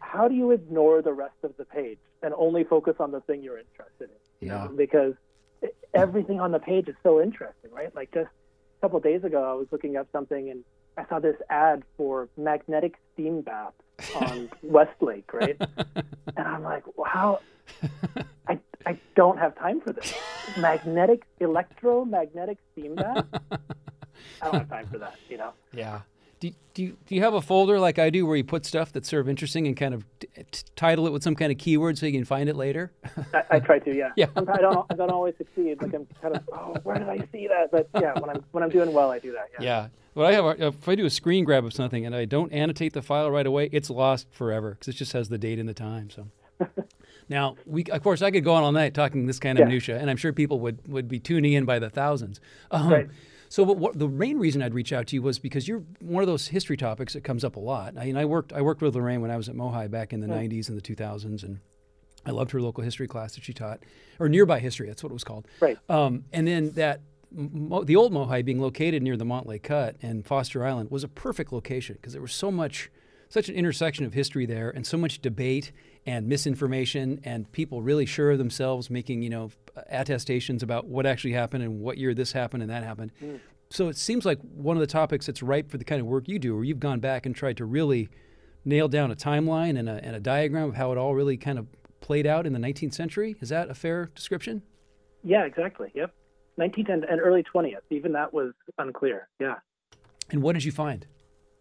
how 0.00 0.28
do 0.28 0.34
you 0.34 0.50
ignore 0.50 1.02
the 1.02 1.12
rest 1.12 1.36
of 1.42 1.56
the 1.56 1.64
page 1.64 1.98
and 2.22 2.32
only 2.36 2.64
focus 2.64 2.96
on 3.00 3.10
the 3.10 3.20
thing 3.22 3.42
you're 3.42 3.58
interested 3.58 4.10
in? 4.10 4.46
You 4.48 4.54
Yeah. 4.54 4.64
know, 4.68 4.72
because 4.76 5.14
everything 5.94 6.40
on 6.40 6.52
the 6.52 6.58
page 6.58 6.88
is 6.88 6.94
so 7.02 7.20
interesting, 7.20 7.70
right? 7.70 7.94
Like 7.94 8.10
just 8.12 8.28
a 8.28 8.80
couple 8.86 8.98
of 8.98 9.02
days 9.02 9.24
ago, 9.24 9.42
I 9.42 9.54
was 9.54 9.66
looking 9.72 9.96
up 9.96 10.08
something 10.12 10.50
and 10.50 10.64
I 10.96 11.06
saw 11.08 11.18
this 11.18 11.36
ad 11.50 11.82
for 11.96 12.28
magnetic 12.36 12.94
steam 13.12 13.42
baths 13.42 13.74
on 14.14 14.48
Westlake, 14.62 15.32
right? 15.32 15.58
And 16.36 16.46
I'm 16.46 16.62
like, 16.62 16.84
wow, 16.96 17.40
I, 18.48 18.58
I 18.84 18.98
don't 19.14 19.38
have 19.38 19.56
time 19.58 19.80
for 19.80 19.92
this. 19.92 20.04
Magnetic, 20.56 21.22
electromagnetic 21.40 22.58
steam 22.72 22.94
bath? 22.96 23.24
I 24.40 24.46
don't 24.46 24.54
have 24.54 24.68
time 24.68 24.86
for 24.90 24.98
that, 24.98 25.18
you 25.28 25.38
know? 25.38 25.52
Yeah. 25.74 26.00
Do, 26.38 26.50
do, 26.74 26.82
you, 26.82 26.96
do 27.06 27.14
you 27.14 27.22
have 27.22 27.32
a 27.32 27.40
folder 27.40 27.80
like 27.80 27.98
I 27.98 28.10
do 28.10 28.26
where 28.26 28.36
you 28.36 28.44
put 28.44 28.66
stuff 28.66 28.92
that's 28.92 29.08
sort 29.08 29.20
of 29.20 29.28
interesting 29.28 29.66
and 29.66 29.74
kind 29.76 29.94
of 29.94 30.04
t- 30.20 30.28
t- 30.50 30.62
title 30.76 31.06
it 31.06 31.12
with 31.12 31.22
some 31.22 31.34
kind 31.34 31.50
of 31.50 31.56
keyword 31.56 31.96
so 31.96 32.04
you 32.04 32.12
can 32.12 32.24
find 32.26 32.48
it 32.50 32.56
later? 32.56 32.92
I, 33.32 33.42
I 33.52 33.60
try 33.60 33.78
to, 33.78 33.94
yeah. 33.96 34.10
Yeah. 34.16 34.26
Sometimes 34.34 34.58
I 34.58 34.60
don't, 34.62 34.86
I 34.90 34.94
don't 34.94 35.10
always 35.10 35.34
succeed. 35.38 35.80
Like 35.80 35.94
I'm 35.94 36.06
kind 36.20 36.36
of, 36.36 36.42
oh, 36.52 36.76
where 36.82 36.98
did 36.98 37.08
I 37.08 37.26
see 37.32 37.48
that? 37.48 37.70
But 37.72 37.88
yeah, 38.00 38.18
when 38.20 38.28
I'm 38.28 38.44
when 38.52 38.62
I'm 38.62 38.68
doing 38.68 38.92
well, 38.92 39.10
I 39.10 39.18
do 39.18 39.32
that. 39.32 39.48
Yeah. 39.58 39.64
Yeah. 39.64 39.88
Well, 40.14 40.26
I 40.26 40.32
have 40.32 40.44
a- 40.44 40.66
if 40.66 40.86
I 40.88 40.94
do 40.94 41.06
a 41.06 41.10
screen 41.10 41.44
grab 41.44 41.64
of 41.64 41.72
something 41.72 42.04
and 42.04 42.14
I 42.14 42.26
don't 42.26 42.52
annotate 42.52 42.92
the 42.92 43.02
file 43.02 43.30
right 43.30 43.46
away, 43.46 43.70
it's 43.72 43.88
lost 43.88 44.26
forever 44.30 44.72
because 44.78 44.88
it 44.94 44.96
just 44.98 45.12
has 45.14 45.30
the 45.30 45.38
date 45.38 45.58
and 45.58 45.68
the 45.68 45.74
time. 45.74 46.10
So. 46.10 46.28
Now, 47.28 47.56
we 47.66 47.82
of 47.86 48.02
course 48.04 48.22
I 48.22 48.30
could 48.30 48.44
go 48.44 48.52
on 48.54 48.62
all 48.62 48.70
night 48.70 48.94
talking 48.94 49.26
this 49.26 49.40
kind 49.40 49.58
of 49.58 49.62
Yeah. 49.62 49.66
minutia, 49.68 49.98
and 49.98 50.08
I'm 50.08 50.16
sure 50.16 50.32
people 50.32 50.60
would, 50.60 50.86
would 50.86 51.08
be 51.08 51.18
tuning 51.18 51.54
in 51.54 51.64
by 51.64 51.78
the 51.80 51.90
thousands. 51.90 52.40
Um, 52.70 52.88
Right. 52.92 53.08
So, 53.48 53.64
but 53.64 53.76
what, 53.76 53.98
the 53.98 54.08
main 54.08 54.38
reason 54.38 54.62
I'd 54.62 54.74
reach 54.74 54.92
out 54.92 55.06
to 55.08 55.16
you 55.16 55.22
was 55.22 55.38
because 55.38 55.68
you're 55.68 55.82
one 56.00 56.22
of 56.22 56.26
those 56.26 56.48
history 56.48 56.76
topics 56.76 57.12
that 57.12 57.22
comes 57.24 57.44
up 57.44 57.56
a 57.56 57.60
lot. 57.60 57.96
I 57.96 58.06
mean, 58.06 58.16
I 58.16 58.24
worked 58.24 58.52
I 58.52 58.62
worked 58.62 58.82
with 58.82 58.94
Lorraine 58.94 59.20
when 59.20 59.30
I 59.30 59.36
was 59.36 59.48
at 59.48 59.54
Mohai 59.54 59.90
back 59.90 60.12
in 60.12 60.20
the 60.20 60.26
'90s 60.26 60.68
and 60.68 60.76
the 60.76 60.82
2000s, 60.82 61.42
and 61.42 61.60
I 62.24 62.30
loved 62.30 62.50
her 62.50 62.60
local 62.60 62.82
history 62.82 63.06
class 63.06 63.34
that 63.34 63.44
she 63.44 63.52
taught, 63.52 63.80
or 64.18 64.28
nearby 64.28 64.58
history. 64.58 64.88
That's 64.88 65.02
what 65.02 65.10
it 65.10 65.14
was 65.14 65.24
called. 65.24 65.46
Right. 65.60 65.78
Um, 65.88 66.24
and 66.32 66.46
then 66.46 66.70
that 66.72 67.00
Mo- 67.32 67.84
the 67.84 67.96
old 67.96 68.12
Mohai 68.12 68.44
being 68.44 68.60
located 68.60 69.02
near 69.02 69.16
the 69.16 69.24
Montlake 69.24 69.62
Cut 69.62 69.96
and 70.00 70.24
Foster 70.24 70.64
Island 70.64 70.90
was 70.90 71.04
a 71.04 71.08
perfect 71.08 71.52
location 71.52 71.96
because 71.96 72.12
there 72.12 72.22
was 72.22 72.32
so 72.32 72.50
much, 72.50 72.90
such 73.28 73.48
an 73.48 73.54
intersection 73.54 74.06
of 74.06 74.14
history 74.14 74.46
there, 74.46 74.70
and 74.70 74.86
so 74.86 74.96
much 74.96 75.20
debate 75.20 75.72
and 76.06 76.28
misinformation, 76.28 77.20
and 77.24 77.50
people 77.52 77.82
really 77.82 78.06
sure 78.06 78.30
of 78.30 78.38
themselves, 78.38 78.88
making 78.88 79.22
you 79.22 79.30
know 79.30 79.50
attestations 79.90 80.62
about 80.62 80.86
what 80.86 81.04
actually 81.04 81.32
happened 81.32 81.62
and 81.62 81.80
what 81.80 81.98
year 81.98 82.14
this 82.14 82.32
happened 82.32 82.62
and 82.62 82.70
that 82.70 82.84
happened. 82.84 83.10
Hmm. 83.18 83.36
So 83.68 83.88
it 83.88 83.96
seems 83.96 84.24
like 84.24 84.38
one 84.40 84.76
of 84.76 84.80
the 84.80 84.86
topics 84.86 85.26
that's 85.26 85.42
ripe 85.42 85.70
for 85.70 85.76
the 85.76 85.84
kind 85.84 86.00
of 86.00 86.06
work 86.06 86.28
you 86.28 86.38
do, 86.38 86.54
where 86.54 86.64
you've 86.64 86.80
gone 86.80 87.00
back 87.00 87.26
and 87.26 87.34
tried 87.34 87.56
to 87.56 87.64
really 87.64 88.08
nail 88.64 88.88
down 88.88 89.10
a 89.10 89.16
timeline 89.16 89.78
and 89.78 89.88
a, 89.88 90.04
and 90.04 90.14
a 90.14 90.20
diagram 90.20 90.68
of 90.68 90.76
how 90.76 90.92
it 90.92 90.98
all 90.98 91.14
really 91.14 91.36
kind 91.36 91.58
of 91.58 91.66
played 92.00 92.26
out 92.26 92.46
in 92.46 92.52
the 92.52 92.58
19th 92.58 92.94
century. 92.94 93.36
Is 93.40 93.48
that 93.48 93.68
a 93.68 93.74
fair 93.74 94.10
description? 94.14 94.62
Yeah, 95.24 95.44
exactly. 95.44 95.90
Yep. 95.94 96.14
19th 96.58 96.92
and, 96.92 97.04
and 97.04 97.20
early 97.20 97.42
20th. 97.42 97.80
Even 97.90 98.12
that 98.12 98.32
was 98.32 98.52
unclear. 98.78 99.28
Yeah. 99.40 99.56
And 100.30 100.42
what 100.42 100.52
did 100.52 100.64
you 100.64 100.72
find? 100.72 101.06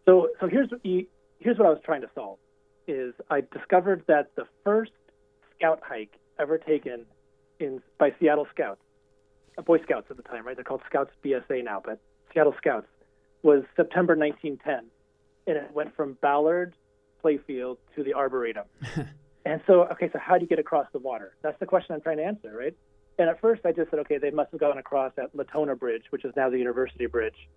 So, 0.05 0.29
so 0.39 0.47
here's 0.47 0.69
what 0.69 0.85
you, 0.85 1.07
here's 1.39 1.57
what 1.57 1.67
I 1.67 1.71
was 1.71 1.79
trying 1.83 2.01
to 2.01 2.09
solve. 2.13 2.37
Is 2.87 3.13
I 3.29 3.41
discovered 3.41 4.03
that 4.07 4.35
the 4.35 4.45
first 4.63 4.91
scout 5.57 5.81
hike 5.83 6.19
ever 6.39 6.57
taken 6.57 7.05
in 7.59 7.81
by 7.97 8.13
Seattle 8.19 8.47
Scouts, 8.53 8.81
uh, 9.57 9.61
Boy 9.61 9.81
Scouts 9.83 10.07
at 10.09 10.17
the 10.17 10.23
time, 10.23 10.45
right? 10.45 10.55
They're 10.55 10.63
called 10.63 10.83
Scouts 10.85 11.11
BSA 11.23 11.63
now, 11.63 11.81
but 11.83 11.99
Seattle 12.33 12.53
Scouts 12.57 12.87
was 13.43 13.63
September 13.75 14.15
1910, 14.15 14.89
and 15.47 15.57
it 15.57 15.71
went 15.73 15.95
from 15.95 16.17
Ballard, 16.21 16.73
Playfield 17.23 17.77
to 17.95 18.03
the 18.03 18.13
Arboretum. 18.13 18.65
and 19.45 19.61
so, 19.65 19.83
okay, 19.85 20.09
so 20.11 20.19
how 20.19 20.35
do 20.37 20.41
you 20.41 20.47
get 20.47 20.59
across 20.59 20.87
the 20.91 20.99
water? 20.99 21.35
That's 21.41 21.59
the 21.59 21.65
question 21.65 21.95
I'm 21.95 22.01
trying 22.01 22.17
to 22.17 22.23
answer, 22.23 22.55
right? 22.55 22.75
And 23.17 23.29
at 23.29 23.39
first, 23.39 23.65
I 23.65 23.71
just 23.71 23.91
said, 23.91 23.99
okay, 23.99 24.17
they 24.17 24.31
must 24.31 24.51
have 24.51 24.59
gone 24.59 24.77
across 24.77 25.13
at 25.17 25.33
Latona 25.33 25.75
Bridge, 25.75 26.03
which 26.09 26.25
is 26.25 26.33
now 26.35 26.49
the 26.49 26.57
University 26.57 27.05
Bridge, 27.05 27.47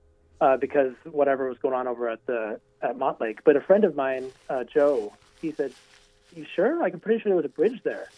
uh, 0.40 0.57
because 0.57 0.92
whatever 1.04 1.49
was 1.49 1.59
going 1.59 1.75
on 1.75 1.87
over 1.87 2.09
at 2.09 2.25
the 2.26 2.61
at 2.83 2.97
Montlake. 2.97 3.38
But 3.45 3.57
a 3.57 3.61
friend 3.61 3.85
of 3.85 3.95
mine, 3.97 4.30
uh, 4.49 4.64
Joe, 4.64 5.12
he 5.40 5.52
said, 5.52 5.73
"You 6.35 6.47
sure? 6.54 6.78
Like, 6.78 6.95
I'm 6.95 7.00
pretty 7.00 7.21
sure 7.21 7.30
there 7.30 7.37
was 7.37 7.45
a 7.45 7.49
bridge 7.49 7.80
there." 7.85 8.09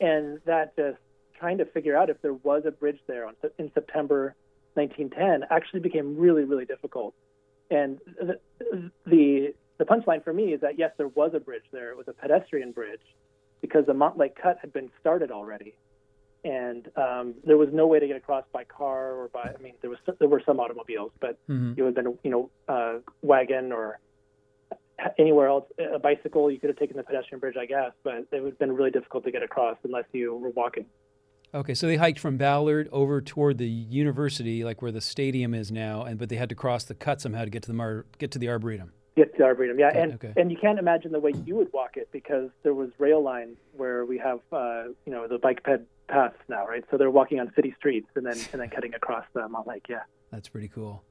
And 0.00 0.40
that 0.44 0.76
just 0.76 0.98
trying 1.38 1.58
to 1.58 1.64
figure 1.64 1.96
out 1.96 2.10
if 2.10 2.20
there 2.22 2.34
was 2.34 2.64
a 2.66 2.70
bridge 2.70 2.98
there 3.06 3.26
on, 3.26 3.34
in 3.58 3.70
September 3.72 4.34
1910 4.74 5.48
actually 5.50 5.80
became 5.80 6.16
really, 6.16 6.44
really 6.44 6.64
difficult. 6.64 7.14
And 7.70 7.98
the 8.18 8.38
the, 9.06 9.54
the 9.78 9.84
punchline 9.84 10.22
for 10.24 10.32
me 10.32 10.52
is 10.52 10.60
that 10.60 10.78
yes, 10.78 10.92
there 10.96 11.08
was 11.08 11.32
a 11.34 11.40
bridge 11.40 11.64
there. 11.72 11.90
It 11.90 11.96
was 11.96 12.08
a 12.08 12.12
pedestrian 12.12 12.72
bridge 12.72 13.02
because 13.60 13.86
the 13.86 13.94
Montlake 13.94 14.34
Cut 14.34 14.58
had 14.60 14.72
been 14.72 14.90
started 15.00 15.30
already 15.30 15.74
and 16.44 16.88
um, 16.96 17.34
there 17.44 17.56
was 17.56 17.68
no 17.72 17.86
way 17.86 17.98
to 17.98 18.06
get 18.06 18.16
across 18.16 18.44
by 18.52 18.64
car 18.64 19.12
or 19.14 19.28
by. 19.28 19.52
I 19.58 19.62
mean, 19.62 19.74
there 19.80 19.90
was 19.90 19.98
there 20.18 20.28
were 20.28 20.42
some 20.44 20.60
automobiles, 20.60 21.12
but 21.20 21.38
Mhm. 21.48 21.76
it 21.76 21.82
would 21.82 21.96
have 21.96 22.04
been 22.04 22.18
you 22.22 22.30
know 22.30 22.50
uh, 22.68 22.98
wagon 23.22 23.72
or 23.72 23.98
anywhere 25.18 25.48
else 25.48 25.66
a 25.94 25.98
bicycle. 25.98 26.50
You 26.50 26.60
could 26.60 26.70
have 26.70 26.78
taken 26.78 26.96
the 26.96 27.02
pedestrian 27.02 27.40
bridge, 27.40 27.56
I 27.58 27.66
guess, 27.66 27.92
but 28.04 28.26
it 28.30 28.40
would 28.42 28.50
have 28.52 28.58
been 28.58 28.72
really 28.72 28.90
difficult 28.90 29.24
to 29.24 29.30
get 29.30 29.42
across 29.42 29.76
unless 29.84 30.04
you 30.12 30.34
were 30.36 30.50
walking. 30.50 30.86
Okay, 31.54 31.74
so 31.74 31.86
they 31.86 31.96
hiked 31.96 32.18
from 32.18 32.36
Ballard 32.36 32.88
over 32.90 33.20
toward 33.20 33.58
the 33.58 33.68
university, 33.68 34.64
like 34.64 34.82
where 34.82 34.90
the 34.90 35.00
stadium 35.00 35.54
is 35.54 35.70
now, 35.70 36.02
and 36.02 36.18
but 36.18 36.28
they 36.28 36.36
had 36.36 36.48
to 36.48 36.54
cross 36.54 36.84
the 36.84 36.94
cut 36.94 37.20
somehow 37.20 37.44
to 37.44 37.50
get 37.50 37.62
to 37.62 37.68
the 37.68 37.74
Mar- 37.74 38.06
get 38.18 38.30
to 38.32 38.38
the 38.38 38.48
arboretum. 38.48 38.92
Get 39.16 39.30
to 39.32 39.38
the 39.38 39.44
arboretum, 39.44 39.78
yeah, 39.78 39.88
Okay, 39.90 40.00
and 40.00 40.12
okay. 40.14 40.32
and 40.36 40.50
you 40.50 40.56
can't 40.60 40.80
imagine 40.80 41.12
the 41.12 41.20
way 41.20 41.32
you 41.46 41.54
would 41.54 41.72
walk 41.72 41.96
it 41.96 42.08
because 42.10 42.50
there 42.64 42.74
was 42.74 42.90
rail 42.98 43.22
lines 43.22 43.56
where 43.76 44.04
we 44.04 44.18
have 44.18 44.40
uh, 44.50 44.84
you 45.06 45.12
know 45.12 45.28
the 45.28 45.38
bike 45.38 45.62
ped 45.62 45.82
paths 46.08 46.36
now, 46.48 46.66
right? 46.66 46.84
So 46.90 46.96
they're 46.96 47.10
walking 47.10 47.40
on 47.40 47.52
city 47.54 47.74
streets 47.78 48.08
and 48.14 48.24
then 48.24 48.36
and 48.52 48.60
then 48.60 48.70
cutting 48.70 48.94
across 48.94 49.24
the 49.32 49.40
Montlake, 49.40 49.88
yeah. 49.88 50.02
That's 50.30 50.48
pretty 50.48 50.68
cool. 50.68 51.04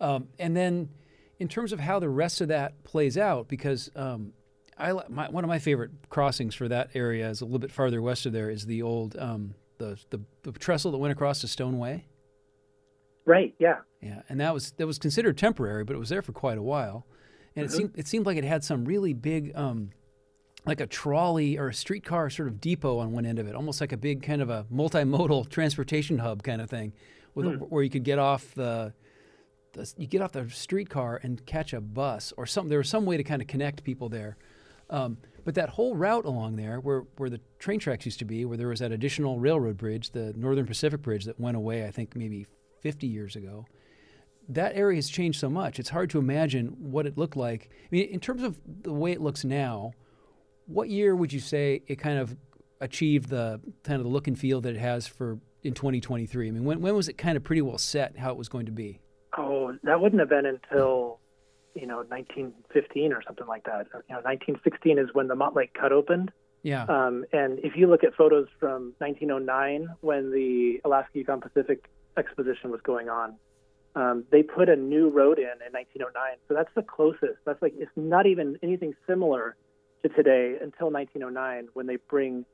Um, 0.00 0.28
and 0.38 0.56
then, 0.56 0.90
in 1.38 1.48
terms 1.48 1.72
of 1.72 1.80
how 1.80 1.98
the 1.98 2.08
rest 2.08 2.40
of 2.40 2.48
that 2.48 2.84
plays 2.84 3.18
out, 3.18 3.48
because 3.48 3.90
um, 3.96 4.32
I 4.78 4.92
my, 5.08 5.28
one 5.28 5.44
of 5.44 5.48
my 5.48 5.58
favorite 5.58 5.90
crossings 6.08 6.54
for 6.54 6.68
that 6.68 6.90
area 6.94 7.28
is 7.28 7.40
a 7.40 7.44
little 7.44 7.58
bit 7.58 7.72
farther 7.72 8.00
west 8.00 8.26
of 8.26 8.32
there 8.32 8.50
is 8.50 8.66
the 8.66 8.82
old 8.82 9.16
um, 9.18 9.54
the, 9.78 9.98
the 10.10 10.20
the 10.42 10.52
trestle 10.52 10.92
that 10.92 10.98
went 10.98 11.12
across 11.12 11.40
to 11.40 11.48
Stoneway. 11.48 12.06
Right, 13.24 13.54
yeah. 13.58 13.78
Yeah, 14.00 14.22
and 14.28 14.40
that 14.40 14.54
was 14.54 14.72
that 14.72 14.86
was 14.86 14.98
considered 14.98 15.36
temporary, 15.36 15.84
but 15.84 15.94
it 15.96 15.98
was 15.98 16.08
there 16.08 16.22
for 16.22 16.32
quite 16.32 16.58
a 16.58 16.62
while, 16.62 17.06
and 17.56 17.66
it 17.66 17.72
seemed 17.72 17.92
it 17.96 18.06
seemed 18.06 18.26
like 18.26 18.36
it 18.36 18.44
had 18.44 18.62
some 18.62 18.84
really 18.84 19.12
big, 19.12 19.52
um, 19.56 19.90
like 20.68 20.80
a 20.80 20.86
trolley 20.86 21.58
or 21.58 21.68
a 21.68 21.74
streetcar 21.74 22.28
sort 22.28 22.46
of 22.46 22.60
depot 22.60 22.98
on 22.98 23.12
one 23.12 23.24
end 23.24 23.38
of 23.38 23.48
it, 23.48 23.54
almost 23.54 23.80
like 23.80 23.92
a 23.92 23.96
big 23.96 24.22
kind 24.22 24.42
of 24.42 24.50
a 24.50 24.66
multimodal 24.72 25.48
transportation 25.50 26.18
hub 26.18 26.42
kind 26.42 26.60
of 26.60 26.68
thing, 26.68 26.92
with 27.34 27.46
a, 27.46 27.50
where 27.50 27.82
you 27.82 27.90
could 27.90 28.04
get 28.04 28.18
off 28.18 28.54
the, 28.54 28.92
the 29.72 29.92
you 29.96 30.06
get 30.06 30.20
off 30.20 30.32
the 30.32 30.48
streetcar 30.50 31.20
and 31.22 31.44
catch 31.46 31.72
a 31.72 31.80
bus 31.80 32.32
or 32.36 32.46
something. 32.46 32.68
There 32.68 32.78
was 32.78 32.88
some 32.88 33.06
way 33.06 33.16
to 33.16 33.24
kind 33.24 33.40
of 33.40 33.48
connect 33.48 33.82
people 33.82 34.10
there. 34.10 34.36
Um, 34.90 35.16
but 35.44 35.54
that 35.54 35.70
whole 35.70 35.96
route 35.96 36.26
along 36.26 36.56
there, 36.56 36.80
where, 36.80 37.04
where 37.16 37.30
the 37.30 37.40
train 37.58 37.78
tracks 37.78 38.04
used 38.04 38.18
to 38.18 38.24
be, 38.26 38.44
where 38.44 38.58
there 38.58 38.68
was 38.68 38.80
that 38.80 38.92
additional 38.92 39.38
railroad 39.38 39.78
bridge, 39.78 40.10
the 40.10 40.34
Northern 40.36 40.66
Pacific 40.66 41.00
Bridge 41.00 41.24
that 41.24 41.40
went 41.40 41.56
away, 41.56 41.86
I 41.86 41.90
think 41.90 42.14
maybe 42.14 42.46
50 42.82 43.06
years 43.06 43.36
ago, 43.36 43.66
that 44.50 44.74
area 44.74 44.96
has 44.96 45.08
changed 45.08 45.40
so 45.40 45.48
much. 45.48 45.78
It's 45.78 45.90
hard 45.90 46.10
to 46.10 46.18
imagine 46.18 46.68
what 46.78 47.06
it 47.06 47.16
looked 47.16 47.36
like. 47.36 47.70
I 47.72 47.88
mean, 47.90 48.08
in 48.08 48.20
terms 48.20 48.42
of 48.42 48.58
the 48.82 48.92
way 48.92 49.12
it 49.12 49.20
looks 49.20 49.44
now, 49.44 49.92
what 50.68 50.88
year 50.88 51.16
would 51.16 51.32
you 51.32 51.40
say 51.40 51.82
it 51.86 51.96
kind 51.96 52.18
of 52.18 52.36
achieved 52.80 53.30
the 53.30 53.60
kind 53.82 53.96
of 53.96 54.04
the 54.04 54.10
look 54.10 54.28
and 54.28 54.38
feel 54.38 54.60
that 54.60 54.74
it 54.74 54.78
has 54.78 55.06
for 55.06 55.38
in 55.62 55.74
2023? 55.74 56.48
I 56.48 56.50
mean, 56.50 56.64
when, 56.64 56.80
when 56.80 56.94
was 56.94 57.08
it 57.08 57.18
kind 57.18 57.36
of 57.36 57.42
pretty 57.42 57.62
well 57.62 57.78
set 57.78 58.16
how 58.18 58.30
it 58.30 58.36
was 58.36 58.48
going 58.48 58.66
to 58.66 58.72
be? 58.72 59.00
Oh, 59.36 59.74
that 59.82 60.00
wouldn't 60.00 60.20
have 60.20 60.28
been 60.28 60.46
until 60.46 61.18
you 61.74 61.86
know 61.86 61.98
1915 62.08 63.12
or 63.12 63.22
something 63.26 63.46
like 63.46 63.64
that. 63.64 63.86
You 63.92 64.14
know, 64.14 64.22
1916 64.22 64.98
is 64.98 65.08
when 65.12 65.28
the 65.28 65.34
Montlake 65.34 65.72
Cut 65.74 65.92
opened. 65.92 66.30
Yeah. 66.62 66.84
Um, 66.84 67.24
and 67.32 67.58
if 67.60 67.76
you 67.76 67.86
look 67.86 68.04
at 68.04 68.14
photos 68.14 68.48
from 68.58 68.94
1909, 68.98 69.88
when 70.00 70.30
the 70.32 70.80
Alaska 70.84 71.18
Yukon 71.18 71.40
Pacific 71.40 71.84
Exposition 72.16 72.70
was 72.70 72.80
going 72.82 73.08
on, 73.08 73.36
um, 73.94 74.24
they 74.30 74.42
put 74.42 74.68
a 74.68 74.76
new 74.76 75.08
road 75.08 75.38
in 75.38 75.44
in 75.44 75.72
1909. 75.72 76.36
So 76.48 76.54
that's 76.54 76.70
the 76.74 76.82
closest. 76.82 77.38
That's 77.46 77.62
like 77.62 77.74
it's 77.78 77.92
not 77.96 78.26
even 78.26 78.58
anything 78.62 78.94
similar 79.06 79.56
to 80.02 80.08
today 80.08 80.56
until 80.60 80.90
1909 80.90 81.68
when 81.74 81.86
they 81.86 81.96
bring 82.08 82.44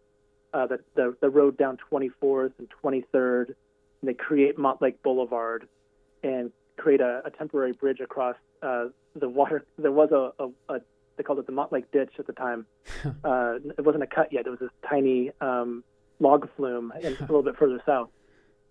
uh, 0.53 0.67
the, 0.67 0.79
the 0.95 1.17
the 1.21 1.29
road 1.29 1.57
down 1.57 1.77
24th 1.91 2.53
and 2.59 2.69
23rd, 2.83 3.49
and 3.49 3.57
they 4.03 4.15
create 4.15 4.57
Montlake 4.57 4.97
Boulevard 5.03 5.69
and 6.23 6.53
create 6.77 7.01
a, 7.01 7.23
a 7.25 7.31
temporary 7.31 7.73
bridge 7.73 8.01
across 8.01 8.37
uh, 8.63 8.87
the 9.15 9.29
water. 9.29 9.65
There 9.79 9.93
was 9.93 10.11
a, 10.13 10.33
a, 10.43 10.75
a 10.75 10.81
they 11.17 11.23
called 11.23 11.39
it 11.39 11.47
the 11.47 11.53
Montlake 11.53 11.87
Ditch 11.93 12.13
at 12.19 12.27
the 12.27 12.33
time. 12.33 12.67
uh, 13.25 13.57
it 13.77 13.85
wasn't 13.85 14.05
a 14.05 14.07
cut 14.07 14.33
yet. 14.33 14.47
It 14.47 14.51
was 14.51 14.61
this 14.61 14.71
tiny 14.89 15.31
um, 15.41 15.85
log 16.21 16.49
flume 16.57 16.93
and 16.95 17.17
a 17.19 17.23
little 17.23 17.43
bit 17.43 17.57
further 17.57 17.81
south, 17.85 18.11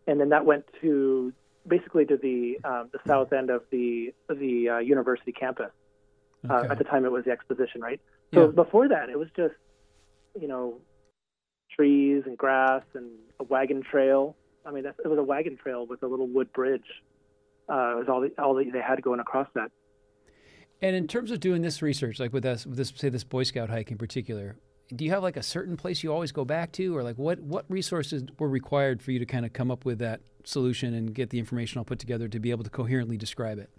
and 0.07 0.19
then 0.19 0.29
that 0.29 0.45
went 0.45 0.65
to 0.81 1.33
basically 1.67 2.05
to 2.05 2.17
the 2.17 2.59
um, 2.63 2.89
the 2.91 2.99
south 3.05 3.33
end 3.33 3.49
of 3.49 3.63
the 3.71 4.13
the 4.29 4.69
uh, 4.69 4.77
university 4.79 5.31
campus. 5.31 5.71
Uh, 6.49 6.67
at 6.69 6.77
the 6.77 6.83
time, 6.83 7.05
it 7.05 7.11
was 7.11 7.23
the 7.23 7.31
exposition, 7.31 7.79
right? 7.79 8.01
So 8.33 8.47
Yeah. 8.47 8.51
before 8.51 8.87
that, 8.89 9.09
it 9.09 9.17
was 9.17 9.29
just 9.35 9.55
you 10.39 10.47
know 10.47 10.79
trees 11.75 12.23
and 12.25 12.37
grass 12.37 12.83
and 12.93 13.09
a 13.39 13.43
wagon 13.43 13.83
trail. 13.83 14.35
I 14.65 14.71
mean, 14.71 14.83
that, 14.83 14.95
it 15.03 15.07
was 15.07 15.19
a 15.19 15.23
wagon 15.23 15.57
trail 15.57 15.85
with 15.85 16.03
a 16.03 16.07
little 16.07 16.27
wood 16.27 16.51
bridge. 16.53 16.85
Uh, 17.69 17.93
it 17.93 17.99
was 17.99 18.05
all 18.09 18.21
the, 18.21 18.31
all 18.41 18.53
the, 18.53 18.69
they 18.71 18.81
had 18.81 19.01
going 19.01 19.19
across 19.19 19.47
that. 19.55 19.71
And 20.81 20.95
in 20.95 21.07
terms 21.07 21.31
of 21.31 21.39
doing 21.39 21.61
this 21.61 21.81
research, 21.81 22.19
like 22.19 22.33
with 22.33 22.45
us, 22.45 22.65
with 22.65 22.77
this, 22.77 22.93
say 22.95 23.09
this 23.09 23.23
Boy 23.23 23.43
Scout 23.43 23.69
hike 23.69 23.89
in 23.91 23.97
particular, 23.97 24.57
do 24.93 25.05
you 25.05 25.11
have 25.11 25.23
like 25.23 25.37
a 25.37 25.43
certain 25.43 25.77
place 25.77 26.03
you 26.03 26.11
always 26.13 26.31
go 26.31 26.45
back 26.45 26.71
to, 26.73 26.95
or 26.95 27.03
like 27.03 27.17
what 27.17 27.39
what 27.39 27.65
resources 27.69 28.23
were 28.37 28.49
required 28.49 29.01
for 29.01 29.11
you 29.11 29.19
to 29.19 29.25
kind 29.25 29.45
of 29.45 29.53
come 29.53 29.71
up 29.71 29.85
with 29.85 29.99
that 29.99 30.21
solution 30.43 30.93
and 30.93 31.13
get 31.15 31.29
the 31.29 31.39
information 31.39 31.79
all 31.79 31.85
put 31.85 31.99
together 31.99 32.27
to 32.27 32.39
be 32.39 32.51
able 32.51 32.63
to 32.63 32.69
coherently 32.69 33.17
describe 33.17 33.59
it? 33.59 33.69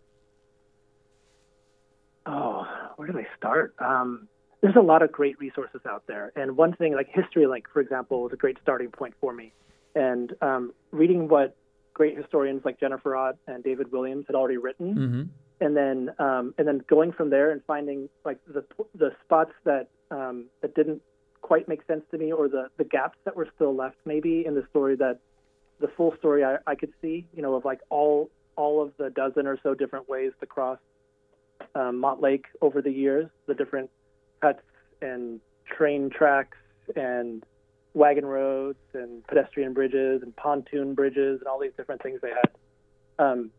Oh, 2.26 2.66
where 2.96 3.06
do 3.06 3.18
I 3.18 3.26
start? 3.36 3.74
Um, 3.78 4.28
there's 4.64 4.76
a 4.76 4.80
lot 4.80 5.02
of 5.02 5.12
great 5.12 5.38
resources 5.38 5.82
out 5.86 6.04
there, 6.06 6.32
and 6.36 6.56
one 6.56 6.72
thing 6.72 6.94
like 6.94 7.08
History 7.08 7.44
HistoryLink, 7.44 7.64
for 7.70 7.80
example, 7.80 8.22
was 8.22 8.32
a 8.32 8.36
great 8.36 8.56
starting 8.62 8.90
point 8.90 9.12
for 9.20 9.30
me. 9.34 9.52
And 9.94 10.32
um, 10.40 10.72
reading 10.90 11.28
what 11.28 11.54
great 11.92 12.16
historians 12.16 12.62
like 12.64 12.80
Jennifer 12.80 13.14
Ott 13.14 13.36
and 13.46 13.62
David 13.62 13.92
Williams 13.92 14.24
had 14.26 14.34
already 14.34 14.56
written, 14.56 14.94
Mm-hmm. 14.94 15.22
and 15.64 15.76
then 15.76 16.14
um, 16.18 16.54
and 16.56 16.66
then 16.66 16.80
going 16.88 17.12
from 17.12 17.28
there 17.28 17.50
and 17.50 17.60
finding 17.66 18.08
like 18.24 18.38
the 18.46 18.64
the 18.94 19.10
spots 19.22 19.52
that 19.64 19.88
um, 20.10 20.46
that 20.62 20.74
didn't 20.74 21.02
quite 21.42 21.68
make 21.68 21.86
sense 21.86 22.02
to 22.10 22.16
me, 22.16 22.32
or 22.32 22.48
the 22.48 22.68
the 22.78 22.84
gaps 22.84 23.18
that 23.26 23.36
were 23.36 23.48
still 23.54 23.76
left 23.76 23.96
maybe 24.06 24.46
in 24.46 24.54
the 24.54 24.64
story 24.70 24.96
that 24.96 25.18
the 25.78 25.88
full 25.88 26.14
story 26.16 26.42
I, 26.42 26.56
I 26.66 26.74
could 26.74 26.94
see, 27.02 27.26
you 27.36 27.42
know, 27.42 27.54
of 27.54 27.66
like 27.66 27.80
all 27.90 28.30
all 28.56 28.82
of 28.82 28.92
the 28.96 29.10
dozen 29.10 29.46
or 29.46 29.58
so 29.62 29.74
different 29.74 30.08
ways 30.08 30.32
to 30.40 30.46
cross 30.46 30.78
um, 31.74 32.00
Montlake 32.00 32.44
over 32.62 32.80
the 32.80 32.90
years, 32.90 33.28
the 33.46 33.54
different 33.54 33.90
cuts 34.40 34.62
and 35.00 35.40
train 35.66 36.10
tracks 36.10 36.58
and 36.96 37.44
wagon 37.94 38.26
roads 38.26 38.78
and 38.92 39.24
pedestrian 39.26 39.72
bridges 39.72 40.22
and 40.22 40.34
pontoon 40.36 40.94
bridges 40.94 41.40
and 41.40 41.48
all 41.48 41.58
these 41.60 41.72
different 41.76 42.02
things 42.02 42.20
they 42.20 42.30
had. 42.30 42.50
Um, 43.18 43.50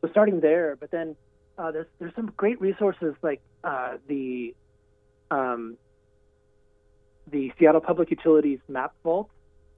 so 0.00 0.08
starting 0.10 0.40
there, 0.40 0.76
but 0.76 0.90
then 0.90 1.16
uh, 1.58 1.70
there's 1.70 1.86
there's 1.98 2.14
some 2.14 2.32
great 2.36 2.60
resources 2.60 3.14
like 3.22 3.40
uh, 3.64 3.96
the 4.06 4.54
um, 5.30 5.76
the 7.30 7.52
Seattle 7.58 7.80
Public 7.80 8.10
Utilities 8.10 8.58
Map 8.68 8.92
Vault 9.02 9.30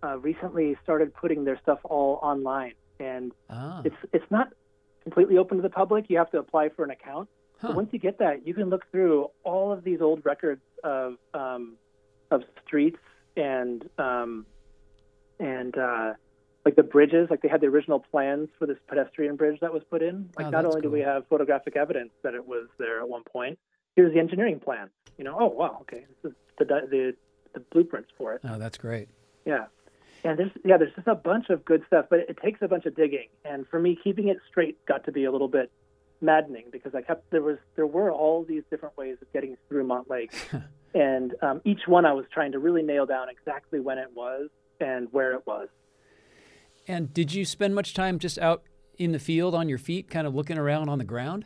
uh, 0.02 0.18
recently 0.18 0.76
started 0.82 1.14
putting 1.14 1.44
their 1.44 1.58
stuff 1.62 1.78
all 1.84 2.18
online, 2.22 2.74
and 3.00 3.32
Ah, 3.50 3.82
it's 3.84 3.96
it's 4.12 4.30
not 4.30 4.48
completely 5.02 5.38
open 5.38 5.56
to 5.58 5.62
the 5.62 5.70
public. 5.70 6.06
You 6.08 6.18
have 6.18 6.30
to 6.30 6.38
apply 6.38 6.68
for 6.70 6.84
an 6.84 6.90
account. 6.90 7.28
Huh. 7.62 7.72
Once 7.74 7.88
you 7.92 7.98
get 7.98 8.18
that, 8.18 8.46
you 8.46 8.52
can 8.54 8.68
look 8.68 8.90
through 8.90 9.30
all 9.44 9.72
of 9.72 9.84
these 9.84 10.00
old 10.00 10.24
records 10.24 10.60
of 10.84 11.14
um, 11.32 11.76
of 12.30 12.42
streets 12.66 12.98
and 13.36 13.88
um, 13.98 14.44
and 15.40 15.76
uh, 15.78 16.12
like 16.64 16.76
the 16.76 16.82
bridges. 16.82 17.28
Like 17.30 17.40
they 17.42 17.48
had 17.48 17.60
the 17.60 17.68
original 17.68 18.00
plans 18.00 18.48
for 18.58 18.66
this 18.66 18.78
pedestrian 18.88 19.36
bridge 19.36 19.60
that 19.60 19.72
was 19.72 19.82
put 19.90 20.02
in. 20.02 20.28
Like 20.36 20.48
Oh, 20.48 20.50
not 20.50 20.66
only 20.66 20.80
do 20.80 20.90
we 20.90 21.00
have 21.00 21.26
photographic 21.28 21.76
evidence 21.76 22.10
that 22.22 22.34
it 22.34 22.46
was 22.46 22.68
there 22.78 23.00
at 23.00 23.08
one 23.08 23.22
point, 23.24 23.58
here's 23.96 24.12
the 24.12 24.20
engineering 24.20 24.60
plan. 24.60 24.90
You 25.16 25.24
know, 25.24 25.36
oh 25.40 25.46
wow, 25.48 25.78
okay, 25.82 26.04
this 26.22 26.32
is 26.32 26.36
the 26.58 26.64
the 26.64 27.14
the 27.54 27.60
blueprints 27.72 28.10
for 28.18 28.34
it. 28.34 28.40
oh, 28.44 28.58
that's 28.58 28.78
great. 28.78 29.08
Yeah. 29.44 29.66
And 30.24 30.38
there's 30.38 30.52
yeah, 30.64 30.76
there's 30.76 30.94
just 30.94 31.08
a 31.08 31.16
bunch 31.16 31.50
of 31.50 31.64
good 31.64 31.82
stuff, 31.88 32.06
but 32.08 32.20
it, 32.20 32.30
it 32.30 32.38
takes 32.42 32.62
a 32.62 32.68
bunch 32.68 32.86
of 32.86 32.94
digging. 32.94 33.26
And 33.44 33.66
for 33.66 33.80
me, 33.80 33.98
keeping 34.02 34.28
it 34.28 34.38
straight 34.48 34.84
got 34.86 35.04
to 35.06 35.12
be 35.12 35.24
a 35.24 35.32
little 35.32 35.48
bit 35.48 35.70
maddening 36.22 36.66
because 36.70 36.94
I 36.94 37.02
kept 37.02 37.30
there 37.30 37.42
was 37.42 37.58
there 37.76 37.86
were 37.86 38.10
all 38.10 38.44
these 38.44 38.62
different 38.70 38.96
ways 38.96 39.16
of 39.20 39.32
getting 39.32 39.56
through 39.68 39.86
Montlake, 39.86 40.32
and 40.94 41.34
um, 41.42 41.60
each 41.64 41.82
one 41.86 42.06
I 42.06 42.12
was 42.12 42.24
trying 42.32 42.52
to 42.52 42.58
really 42.58 42.82
nail 42.82 43.06
down 43.06 43.28
exactly 43.28 43.80
when 43.80 43.98
it 43.98 44.08
was 44.14 44.48
and 44.80 45.08
where 45.12 45.32
it 45.34 45.46
was. 45.46 45.68
And 46.88 47.12
did 47.12 47.32
you 47.32 47.44
spend 47.44 47.74
much 47.74 47.94
time 47.94 48.18
just 48.18 48.38
out 48.38 48.62
in 48.98 49.12
the 49.12 49.18
field 49.18 49.54
on 49.54 49.68
your 49.68 49.78
feet, 49.78 50.10
kind 50.10 50.26
of 50.26 50.34
looking 50.34 50.58
around 50.58 50.88
on 50.88 50.98
the 50.98 51.04
ground? 51.04 51.44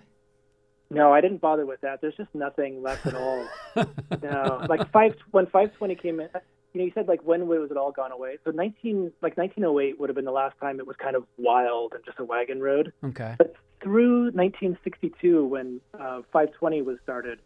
No, 0.88 1.12
I 1.12 1.20
didn't 1.20 1.40
bother 1.40 1.66
with 1.66 1.80
that. 1.80 2.00
There's 2.00 2.16
just 2.16 2.32
nothing 2.34 2.82
left 2.82 3.06
at 3.06 3.14
all. 3.14 3.46
no, 4.22 4.64
like 4.68 4.90
five 4.92 5.16
when 5.32 5.46
520 5.46 5.94
came 5.96 6.20
in. 6.20 6.28
You 6.76 6.82
know, 6.82 6.86
you 6.88 6.92
said 6.94 7.08
like 7.08 7.22
when 7.22 7.48
was 7.48 7.70
it 7.70 7.78
all 7.78 7.90
gone 7.90 8.12
away? 8.12 8.36
So 8.44 8.50
19 8.50 9.10
like 9.22 9.38
1908 9.38 9.98
would 9.98 10.10
have 10.10 10.14
been 10.14 10.26
the 10.26 10.30
last 10.30 10.60
time 10.60 10.78
it 10.78 10.86
was 10.86 10.94
kind 11.02 11.16
of 11.16 11.24
wild 11.38 11.94
and 11.94 12.04
just 12.04 12.18
a 12.18 12.24
wagon 12.24 12.60
road. 12.60 12.92
Okay. 13.02 13.34
But 13.38 13.54
through 13.82 14.24
1962, 14.32 15.46
when 15.46 15.80
uh, 15.94 16.20
520 16.34 16.82
was 16.82 16.98
started, 17.02 17.38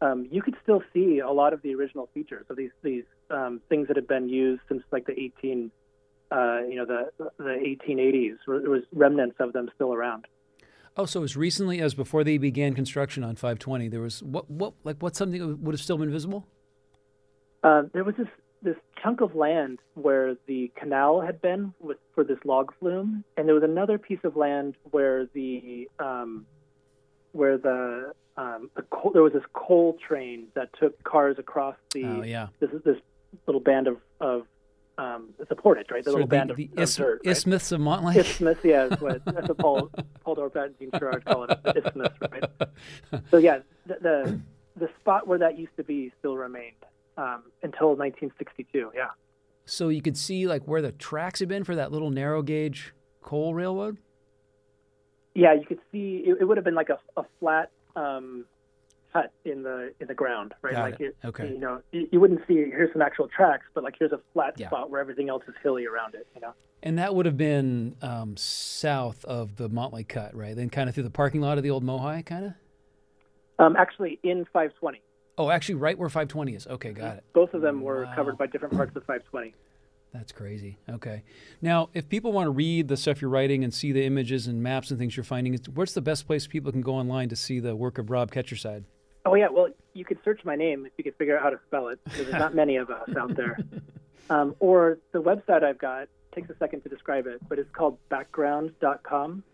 um, 0.00 0.28
you 0.30 0.40
could 0.40 0.54
still 0.62 0.84
see 0.94 1.18
a 1.18 1.32
lot 1.32 1.52
of 1.52 1.62
the 1.62 1.74
original 1.74 2.08
features 2.14 2.46
of 2.48 2.56
these 2.56 2.70
these 2.84 3.02
um, 3.28 3.60
things 3.68 3.88
that 3.88 3.96
had 3.96 4.06
been 4.06 4.28
used 4.28 4.62
since 4.68 4.84
like 4.92 5.04
the 5.04 5.18
18, 5.18 5.72
uh, 6.30 6.60
you 6.68 6.76
know, 6.76 6.84
the 6.84 7.10
the 7.38 7.76
1880s. 7.90 8.36
There 8.46 8.70
was 8.70 8.84
remnants 8.92 9.34
of 9.40 9.52
them 9.52 9.68
still 9.74 9.94
around. 9.94 10.28
Oh, 10.96 11.06
so 11.06 11.24
as 11.24 11.36
recently 11.36 11.80
as 11.80 11.94
before 11.94 12.22
they 12.22 12.38
began 12.38 12.72
construction 12.72 13.24
on 13.24 13.34
520, 13.34 13.88
there 13.88 14.00
was 14.00 14.22
what 14.22 14.48
what 14.48 14.74
like 14.84 15.02
what 15.02 15.16
something 15.16 15.60
would 15.64 15.74
have 15.74 15.82
still 15.82 15.98
been 15.98 16.12
visible? 16.12 16.46
Uh, 17.64 17.82
there 17.92 18.04
was 18.04 18.14
this 18.14 18.28
this 18.62 18.76
chunk 19.02 19.20
of 19.20 19.34
land 19.34 19.78
where 19.94 20.36
the 20.46 20.70
canal 20.76 21.20
had 21.20 21.40
been 21.40 21.74
with 21.80 21.98
for 22.14 22.24
this 22.24 22.38
log 22.44 22.72
flume, 22.80 23.24
and 23.36 23.46
there 23.46 23.54
was 23.54 23.64
another 23.64 23.98
piece 23.98 24.18
of 24.24 24.36
land 24.36 24.74
where 24.90 25.26
the 25.34 25.88
um, 25.98 26.46
where 27.32 27.58
the 27.58 28.12
um, 28.36 28.70
the 28.76 28.82
coal, 28.82 29.10
there 29.12 29.22
was 29.22 29.32
this 29.32 29.44
coal 29.52 29.96
train 30.06 30.46
that 30.54 30.68
took 30.78 31.02
cars 31.04 31.36
across 31.38 31.76
the 31.92 32.04
Oh 32.04 32.22
yeah. 32.22 32.48
this 32.60 32.70
this 32.84 32.96
little 33.46 33.60
band 33.60 33.86
of 33.88 33.98
of 34.20 34.46
um, 34.98 35.28
it's 35.38 35.50
a 35.50 35.54
portage, 35.54 35.88
right? 35.90 36.02
The 36.02 36.10
Sort 36.10 36.20
little 36.22 36.26
band 36.28 36.50
of, 36.50 36.56
the 36.56 36.70
of 36.76 36.82
is- 36.84 36.96
dirt, 36.96 37.20
right? 37.24 37.30
isthmus 37.32 37.70
of 37.72 37.80
Montlake. 37.82 38.16
Isthmus, 38.16 38.56
yeah, 38.64 38.86
is 38.86 39.00
what 39.00 39.22
that's 39.26 39.48
what 39.48 39.58
Paul 39.58 39.90
Paul 40.24 40.36
Dorpat 40.36 40.64
and 40.66 40.78
Jean 40.78 40.90
Sherrard 40.98 41.24
call 41.26 41.44
it, 41.44 41.58
the 41.62 41.78
isthmus, 41.86 42.12
right? 42.32 42.44
So 43.30 43.36
yeah, 43.36 43.58
the, 43.86 43.96
the 44.00 44.40
the 44.78 44.88
spot 45.00 45.26
where 45.26 45.38
that 45.38 45.58
used 45.58 45.76
to 45.76 45.84
be 45.84 46.12
still 46.18 46.36
remained 46.36 46.76
um, 47.16 47.44
until 47.62 47.88
1962. 47.96 48.92
Yeah. 48.94 49.08
So 49.64 49.88
you 49.88 50.02
could 50.02 50.16
see 50.16 50.46
like 50.46 50.62
where 50.66 50.82
the 50.82 50.92
tracks 50.92 51.40
had 51.40 51.48
been 51.48 51.64
for 51.64 51.74
that 51.74 51.90
little 51.92 52.10
narrow 52.10 52.42
gauge 52.42 52.94
coal 53.22 53.54
railroad. 53.54 53.98
Yeah, 55.34 55.52
you 55.54 55.66
could 55.66 55.80
see 55.92 56.22
it, 56.26 56.38
it 56.40 56.44
would 56.44 56.56
have 56.56 56.64
been 56.64 56.74
like 56.74 56.88
a, 56.88 56.98
a 57.20 57.24
flat 57.40 57.70
um, 57.94 58.46
cut 59.12 59.32
in 59.44 59.62
the 59.62 59.92
in 60.00 60.06
the 60.06 60.14
ground, 60.14 60.54
right? 60.62 60.74
Got 60.74 60.90
like 60.92 61.00
it. 61.00 61.16
Okay. 61.24 61.48
You 61.50 61.58
know, 61.58 61.82
you, 61.92 62.08
you 62.12 62.20
wouldn't 62.20 62.40
see 62.46 62.54
here's 62.54 62.92
some 62.92 63.02
actual 63.02 63.28
tracks, 63.28 63.66
but 63.74 63.82
like 63.84 63.96
here's 63.98 64.12
a 64.12 64.20
flat 64.32 64.54
Yeah. 64.56 64.68
spot 64.68 64.90
where 64.90 65.00
everything 65.00 65.28
else 65.28 65.42
is 65.48 65.54
hilly 65.62 65.86
around 65.86 66.14
it. 66.14 66.26
You 66.34 66.40
know. 66.40 66.54
And 66.82 66.98
that 66.98 67.14
would 67.14 67.26
have 67.26 67.36
been 67.36 67.96
um, 68.02 68.36
south 68.36 69.24
of 69.24 69.56
the 69.56 69.68
Montlake 69.68 70.08
Cut, 70.08 70.34
right? 70.34 70.54
Then 70.54 70.70
kind 70.70 70.88
of 70.88 70.94
through 70.94 71.04
the 71.04 71.10
parking 71.10 71.40
lot 71.40 71.58
of 71.58 71.64
the 71.64 71.70
old 71.70 71.84
Mohai, 71.84 72.24
kind 72.24 72.46
of. 72.46 72.52
Um, 73.58 73.74
actually, 73.76 74.20
in 74.22 74.44
520, 74.52 75.00
Oh, 75.38 75.50
actually, 75.50 75.74
right 75.76 75.98
where 75.98 76.08
520 76.08 76.54
is. 76.54 76.66
Okay, 76.66 76.92
got 76.92 77.18
it. 77.18 77.24
both 77.34 77.52
of 77.54 77.60
them 77.60 77.82
were 77.82 78.04
Wow. 78.04 78.14
covered 78.14 78.38
by 78.38 78.46
different 78.46 78.74
parts 78.74 78.96
of 78.96 79.02
520. 79.04 79.54
That's 80.14 80.32
crazy. 80.32 80.78
Okay. 80.88 81.22
Now, 81.60 81.90
if 81.92 82.08
people 82.08 82.32
want 82.32 82.46
to 82.46 82.50
read 82.50 82.88
the 82.88 82.96
stuff 82.96 83.20
you're 83.20 83.28
writing 83.30 83.62
and 83.64 83.74
see 83.74 83.92
the 83.92 84.04
images 84.04 84.46
and 84.46 84.62
maps 84.62 84.90
and 84.90 84.98
things 84.98 85.14
you're 85.16 85.24
finding, 85.24 85.54
where's 85.74 85.92
the 85.92 86.00
best 86.00 86.26
place 86.26 86.46
people 86.46 86.72
can 86.72 86.80
go 86.80 86.94
online 86.94 87.28
to 87.28 87.36
see 87.36 87.60
the 87.60 87.76
work 87.76 87.98
of 87.98 88.08
Rob 88.08 88.30
Ketcherside? 88.30 88.84
Oh 89.26 89.34
yeah, 89.34 89.48
well 89.50 89.68
you 89.92 90.04
could 90.06 90.18
search 90.24 90.42
my 90.44 90.56
name 90.56 90.86
if 90.86 90.92
you 90.96 91.04
could 91.04 91.16
figure 91.16 91.36
out 91.36 91.42
how 91.42 91.50
to 91.50 91.58
spell 91.66 91.88
it. 91.88 91.98
Because 92.04 92.26
there's 92.28 92.38
not 92.38 92.54
many 92.54 92.76
of 92.76 92.88
us 92.90 93.08
out 93.18 93.34
there. 93.36 93.58
Um, 94.28 94.56
or 94.58 94.98
the 95.12 95.22
website 95.22 95.62
I've 95.62 95.78
got 95.78 96.08
takes 96.34 96.50
a 96.50 96.56
second 96.58 96.80
to 96.82 96.88
describe 96.88 97.28
it, 97.28 97.40
but 97.48 97.60
it's 97.60 97.70
called 97.70 97.96
background.com. 98.08 99.44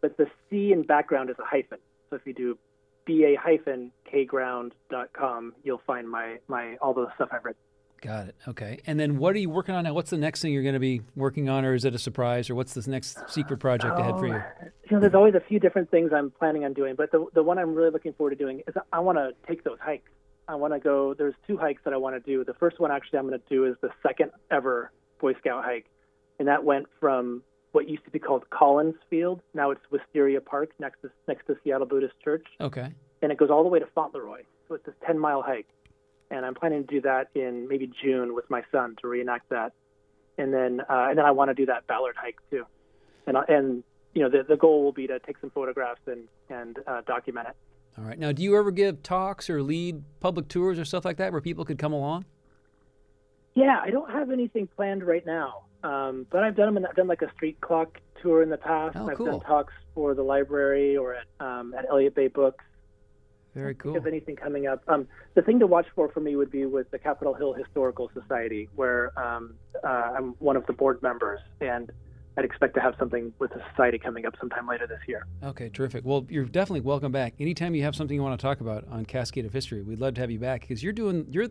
But 0.00 0.16
the 0.16 0.26
C 0.48 0.72
in 0.72 0.82
background 0.82 1.28
is 1.28 1.36
a 1.38 1.44
hyphen. 1.44 1.76
So 2.08 2.16
if 2.16 2.22
you 2.26 2.32
do 2.32 2.58
ba 3.06 3.36
hyphen 3.40 3.90
kground.com, 4.12 5.54
you'll 5.62 5.82
find 5.86 6.08
my 6.08 6.38
my 6.48 6.76
all 6.76 6.94
the 6.94 7.06
stuff 7.14 7.28
I've 7.32 7.44
written. 7.44 7.60
Got 8.00 8.28
it. 8.28 8.34
Okay. 8.46 8.80
And 8.86 9.00
then 9.00 9.16
what 9.16 9.34
are 9.34 9.38
you 9.38 9.48
working 9.48 9.74
on 9.74 9.84
now? 9.84 9.94
What's 9.94 10.10
the 10.10 10.18
next 10.18 10.42
thing 10.42 10.52
you're 10.52 10.62
going 10.62 10.74
to 10.74 10.80
be 10.80 11.00
working 11.16 11.48
on, 11.48 11.64
or 11.64 11.72
is 11.74 11.86
it 11.86 11.94
a 11.94 11.98
surprise, 11.98 12.50
or 12.50 12.54
what's 12.54 12.74
this 12.74 12.86
next 12.86 13.18
secret 13.30 13.60
project 13.60 13.98
ahead 13.98 14.18
for 14.18 14.26
you? 14.26 14.34
Oh, 14.34 14.66
You 14.90 14.96
know, 14.96 15.00
there's 15.00 15.14
always 15.14 15.34
a 15.34 15.40
few 15.40 15.58
different 15.58 15.90
things 15.90 16.10
I'm 16.14 16.30
planning 16.30 16.66
on 16.66 16.74
doing, 16.74 16.96
but 16.96 17.10
the 17.12 17.26
the 17.32 17.42
one 17.42 17.58
I'm 17.58 17.74
really 17.74 17.90
looking 17.90 18.12
forward 18.12 18.30
to 18.30 18.36
doing 18.36 18.62
is 18.66 18.74
I 18.92 19.00
want 19.00 19.16
to 19.16 19.32
take 19.48 19.64
those 19.64 19.78
hikes. 19.80 20.10
I 20.46 20.54
want 20.56 20.74
to 20.74 20.80
go. 20.80 21.14
There's 21.14 21.34
two 21.46 21.56
hikes 21.56 21.80
that 21.84 21.94
I 21.94 21.96
want 21.96 22.14
to 22.14 22.20
do. 22.20 22.44
The 22.44 22.52
first 22.52 22.78
one 22.78 22.90
actually 22.90 23.20
I'm 23.20 23.26
going 23.26 23.40
to 23.40 23.48
do 23.48 23.64
is 23.64 23.74
the 23.80 23.88
second 24.06 24.32
ever 24.50 24.92
Boy 25.18 25.32
Scout 25.38 25.64
hike, 25.64 25.86
and 26.38 26.48
that 26.48 26.62
went 26.62 26.86
from 27.00 27.42
what 27.74 27.88
used 27.88 28.04
to 28.04 28.10
be 28.10 28.18
called 28.20 28.48
Collins 28.50 28.94
Field. 29.10 29.40
Now 29.52 29.70
it's 29.72 29.80
Wisteria 29.90 30.40
Park 30.40 30.70
next 30.78 31.02
to 31.02 31.10
next 31.28 31.46
to 31.48 31.56
Seattle 31.64 31.86
Buddhist 31.86 32.14
Church, 32.22 32.46
Okay. 32.60 32.88
and 33.20 33.32
it 33.32 33.38
goes 33.38 33.50
all 33.50 33.62
the 33.64 33.68
way 33.68 33.80
to 33.80 33.86
Fauntleroy. 33.94 34.42
So 34.68 34.76
it's 34.76 34.86
this 34.86 34.94
10 35.06 35.18
mile 35.18 35.42
hike, 35.42 35.66
and 36.30 36.46
I'm 36.46 36.54
planning 36.54 36.86
to 36.86 36.94
do 36.94 37.00
that 37.02 37.28
in 37.34 37.66
maybe 37.68 37.90
June 38.02 38.34
with 38.34 38.48
my 38.48 38.62
son 38.72 38.96
to 39.02 39.08
reenact 39.08 39.48
that, 39.50 39.72
and 40.38 40.54
then 40.54 40.80
uh, 40.88 41.06
and 41.10 41.18
then 41.18 41.24
I 41.26 41.32
want 41.32 41.50
to 41.50 41.54
do 41.54 41.66
that 41.66 41.86
Ballard 41.88 42.14
hike 42.16 42.38
too, 42.50 42.64
and 43.26 43.36
I- 43.36 43.44
and 43.48 43.82
you 44.14 44.22
know 44.22 44.28
the 44.30 44.44
the 44.48 44.56
goal 44.56 44.84
will 44.84 44.92
be 44.92 45.06
to 45.08 45.18
take 45.18 45.38
some 45.38 45.50
photographs 45.50 46.00
and 46.06 46.28
and 46.48 46.78
uh, 46.86 47.00
document 47.06 47.48
it. 47.48 47.56
All 47.98 48.04
right. 48.04 48.18
Now, 48.18 48.32
do 48.32 48.42
you 48.42 48.56
ever 48.56 48.70
give 48.70 49.02
talks 49.02 49.48
or 49.50 49.62
lead 49.62 50.02
public 50.20 50.48
tours 50.48 50.78
or 50.80 50.84
stuff 50.84 51.04
like 51.04 51.16
that 51.18 51.30
where 51.32 51.40
people 51.40 51.64
could 51.64 51.78
come 51.78 51.92
along? 51.92 52.24
Yeah, 53.54 53.78
I 53.80 53.90
don't 53.90 54.10
have 54.10 54.30
anything 54.32 54.66
planned 54.66 55.04
right 55.04 55.24
now, 55.24 55.64
um, 55.84 56.26
but 56.30 56.42
I've 56.42 56.56
done 56.56 56.66
them. 56.66 56.76
In, 56.78 56.86
I've 56.86 56.96
done 56.96 57.06
like 57.06 57.22
a 57.22 57.30
street 57.32 57.60
clock 57.60 58.00
tour 58.22 58.42
in 58.42 58.48
the 58.48 58.56
past. 58.56 58.96
Oh, 58.98 59.08
I've 59.08 59.18
cool. 59.18 59.26
done 59.26 59.40
talks 59.40 59.74
for 59.94 60.14
the 60.14 60.22
library 60.22 60.96
or 60.96 61.14
at 61.14 61.26
um, 61.40 61.74
at 61.74 61.86
Elliott 61.90 62.14
Bay 62.14 62.28
Books. 62.28 62.64
Very 63.54 63.74
cool. 63.76 63.94
If 63.94 64.06
anything 64.06 64.34
coming 64.34 64.66
up, 64.66 64.82
um, 64.88 65.06
the 65.34 65.42
thing 65.42 65.60
to 65.60 65.66
watch 65.66 65.86
for 65.94 66.08
for 66.08 66.20
me 66.20 66.34
would 66.34 66.50
be 66.50 66.66
with 66.66 66.90
the 66.90 66.98
Capitol 66.98 67.34
Hill 67.34 67.52
Historical 67.52 68.10
Society, 68.12 68.68
where 68.74 69.16
um, 69.16 69.54
uh, 69.84 70.14
I'm 70.16 70.34
one 70.40 70.56
of 70.56 70.66
the 70.66 70.72
board 70.72 71.02
members, 71.02 71.40
and 71.60 71.92
I'd 72.36 72.44
expect 72.44 72.74
to 72.74 72.80
have 72.80 72.94
something 72.98 73.32
with 73.38 73.52
the 73.52 73.62
society 73.70 73.98
coming 73.98 74.26
up 74.26 74.34
sometime 74.40 74.66
later 74.66 74.88
this 74.88 74.98
year. 75.06 75.26
Okay, 75.42 75.68
terrific. 75.68 76.04
Well, 76.04 76.26
you're 76.28 76.44
definitely 76.44 76.80
welcome 76.80 77.12
back. 77.12 77.34
Anytime 77.38 77.76
you 77.76 77.82
have 77.84 77.94
something 77.94 78.14
you 78.14 78.22
want 78.22 78.38
to 78.38 78.42
talk 78.42 78.60
about 78.60 78.84
on 78.90 79.04
Cascade 79.04 79.44
of 79.44 79.52
History, 79.52 79.82
we'd 79.82 80.00
love 80.00 80.14
to 80.14 80.20
have 80.20 80.32
you 80.32 80.40
back 80.40 80.62
because 80.62 80.82
you're 80.82 80.92
doing 80.92 81.26
you're 81.30 81.46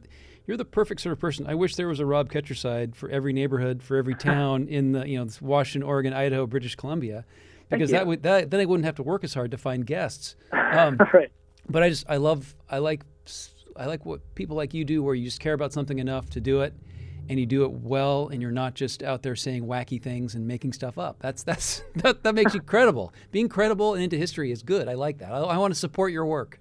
you're 0.46 0.58
the 0.58 0.66
perfect 0.66 1.00
sort 1.00 1.14
of 1.14 1.20
person. 1.20 1.48
I 1.48 1.56
wish 1.56 1.76
there 1.76 1.88
was 1.88 2.02
a 2.02 2.06
Rob 2.06 2.30
Ketcherside 2.30 2.96
for 2.96 3.10
every 3.10 3.32
neighborhood, 3.32 3.82
for 3.82 3.96
every 3.96 4.16
town 4.32 4.68
in 4.68 4.92
the 4.92 5.08
you 5.08 5.18
know 5.18 5.28
Washington, 5.40 5.88
Oregon, 5.88 6.14
Idaho, 6.14 6.46
British 6.46 6.76
Columbia, 6.76 7.24
because 7.70 7.92
that 7.92 8.06
would 8.06 8.24
that 8.24 8.52
then 8.52 8.60
I 8.60 8.66
wouldn't 8.66 8.86
have 8.86 8.96
to 8.96 9.04
work 9.04 9.24
as 9.24 9.34
hard 9.34 9.52
to 9.52 9.58
find 9.58 9.86
guests. 9.86 10.36
Um, 10.74 10.98
right. 11.14 11.32
But 11.70 11.84
I 11.84 11.90
just 11.90 12.04
I 12.10 12.18
love 12.18 12.56
I 12.68 12.80
like 12.80 13.04
I 13.78 13.86
like 13.86 14.08
what 14.08 14.22
people 14.34 14.58
like 14.58 14.74
you 14.74 14.84
do, 14.84 15.04
where 15.04 15.14
you 15.14 15.26
just 15.26 15.40
care 15.40 15.54
about 15.54 15.72
something 15.72 16.00
enough 16.00 16.32
to 16.32 16.42
do 16.42 16.62
it 16.62 16.74
and 17.30 17.40
you 17.40 17.46
do 17.46 17.64
it 17.64 17.72
well 17.72 18.28
and 18.30 18.42
you're 18.42 18.52
not 18.52 18.74
just 18.74 19.04
out 19.04 19.24
there 19.24 19.36
saying 19.36 19.66
wacky 19.66 20.02
things 20.02 20.36
and 20.36 20.48
making 20.48 20.74
stuff 20.74 20.98
up. 20.98 21.18
That's 21.20 21.44
that's 21.44 21.84
that, 21.96 22.24
that 22.24 22.36
makes 22.36 22.54
you 22.54 22.62
credible. 22.74 23.14
Being 23.32 23.50
credible 23.50 23.94
and 23.94 24.04
into 24.04 24.18
history 24.18 24.52
is 24.52 24.64
good. 24.64 24.88
I 24.88 24.94
like 24.94 25.20
that. 25.20 25.32
I, 25.32 25.40
I 25.40 25.58
want 25.58 25.74
to 25.74 25.80
support 25.80 26.12
your 26.12 26.26
work. 26.26 26.60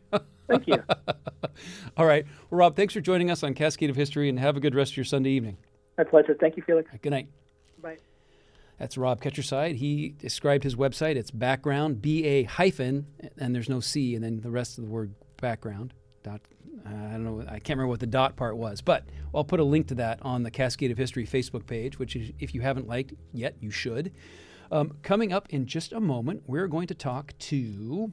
Thank 0.48 0.66
you. 0.66 0.82
All 1.96 2.06
right. 2.06 2.24
Well, 2.50 2.58
Rob, 2.58 2.76
thanks 2.76 2.94
for 2.94 3.00
joining 3.00 3.30
us 3.30 3.42
on 3.42 3.54
Cascade 3.54 3.90
of 3.90 3.96
History 3.96 4.28
and 4.28 4.38
have 4.38 4.56
a 4.56 4.60
good 4.60 4.74
rest 4.74 4.92
of 4.92 4.96
your 4.96 5.04
Sunday 5.04 5.30
evening. 5.30 5.56
My 5.96 6.04
pleasure. 6.04 6.36
Thank 6.38 6.56
you, 6.56 6.62
Feliks. 6.62 7.00
Good 7.00 7.10
night. 7.10 7.28
Bye. 7.80 7.98
That's 8.78 8.98
Rob 8.98 9.20
Ketcherside. 9.20 9.76
He 9.76 10.10
described 10.18 10.64
his 10.64 10.74
website. 10.74 11.16
It's 11.16 11.30
background, 11.30 12.02
B 12.02 12.24
A 12.24 12.42
hyphen, 12.44 13.06
and 13.38 13.54
there's 13.54 13.68
no 13.68 13.80
C, 13.80 14.14
and 14.14 14.24
then 14.24 14.40
the 14.40 14.50
rest 14.50 14.78
of 14.78 14.84
the 14.84 14.90
word 14.90 15.14
background 15.40 15.94
dot 16.22 16.40
uh, 16.84 16.88
I 16.88 17.12
don't 17.12 17.24
know. 17.24 17.40
I 17.42 17.58
can't 17.58 17.78
remember 17.78 17.88
what 17.88 18.00
the 18.00 18.06
dot 18.06 18.36
part 18.36 18.56
was, 18.56 18.80
but 18.80 19.04
I'll 19.34 19.44
put 19.44 19.60
a 19.60 19.64
link 19.64 19.88
to 19.88 19.94
that 19.96 20.18
on 20.22 20.42
the 20.42 20.50
Cascade 20.50 20.90
of 20.90 20.98
History 20.98 21.26
Facebook 21.26 21.66
page, 21.66 21.98
which 21.98 22.16
is, 22.16 22.32
if 22.40 22.54
you 22.54 22.60
haven't 22.60 22.88
liked 22.88 23.14
yet, 23.32 23.56
you 23.60 23.70
should. 23.70 24.12
Um, 24.70 24.94
coming 25.02 25.32
up 25.32 25.48
in 25.50 25.66
just 25.66 25.92
a 25.92 26.00
moment, 26.00 26.42
we're 26.46 26.66
going 26.66 26.86
to 26.88 26.94
talk 26.94 27.34
to 27.38 28.12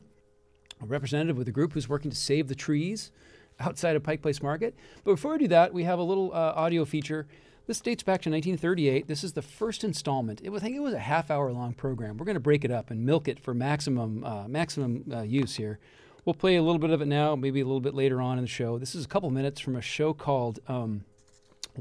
a 0.82 0.86
representative 0.86 1.38
with 1.38 1.48
a 1.48 1.52
group 1.52 1.74
who's 1.74 1.89
working 1.89 2.12
to 2.12 2.17
save 2.17 2.48
the 2.48 2.56
trees 2.56 3.12
outside 3.60 3.95
of 3.95 4.04
Pike 4.04 4.22
Place 4.22 4.41
Market. 4.41 4.76
But 5.04 5.12
before 5.12 5.34
we 5.34 5.39
do 5.39 5.48
that, 5.50 5.74
we 5.74 5.84
have 5.86 6.00
a 6.00 6.04
little 6.04 6.32
uh, 6.34 6.54
audio 6.56 6.86
feature. 6.86 7.28
This 7.65 7.82
dates 7.82 8.04
back 8.04 8.22
to 8.24 8.30
1938. 8.30 9.08
This 9.08 9.24
is 9.24 9.34
the 9.34 9.41
first 9.41 9.84
installment. 9.84 10.41
It 10.43 10.50
was, 10.50 10.63
I 10.63 10.65
think 10.65 10.76
it 10.76 10.82
was 10.82 10.93
a 10.93 11.00
half 11.00 11.30
hour 11.30 11.52
long 11.52 11.74
program. 11.74 12.17
We're 12.17 12.26
going 12.26 12.36
to 12.36 12.39
break 12.39 12.65
it 12.65 12.72
up 12.72 12.89
and 12.89 13.06
milk 13.06 13.28
it 13.28 13.39
for 13.39 13.54
maximum 13.54 14.24
uh, 14.24 14.48
maximum 14.48 15.06
uh, 15.13 15.22
use 15.22 15.56
here. 15.56 15.80
We'll 16.29 16.35
play 16.35 16.57
a 16.57 16.61
little 16.61 16.77
bit 16.77 16.91
of 16.91 17.01
it 17.01 17.07
now, 17.07 17.35
maybe 17.35 17.59
a 17.59 17.65
little 17.65 17.81
bit 17.81 17.95
later 17.95 18.21
on 18.21 18.37
in 18.37 18.43
the 18.43 18.47
show. 18.47 18.77
This 18.77 18.93
is 18.93 19.03
a 19.03 19.07
couple 19.07 19.31
minutes 19.31 19.59
from 19.59 19.75
a 19.75 19.81
show 19.81 20.13
called 20.13 20.59
um, 20.67 21.03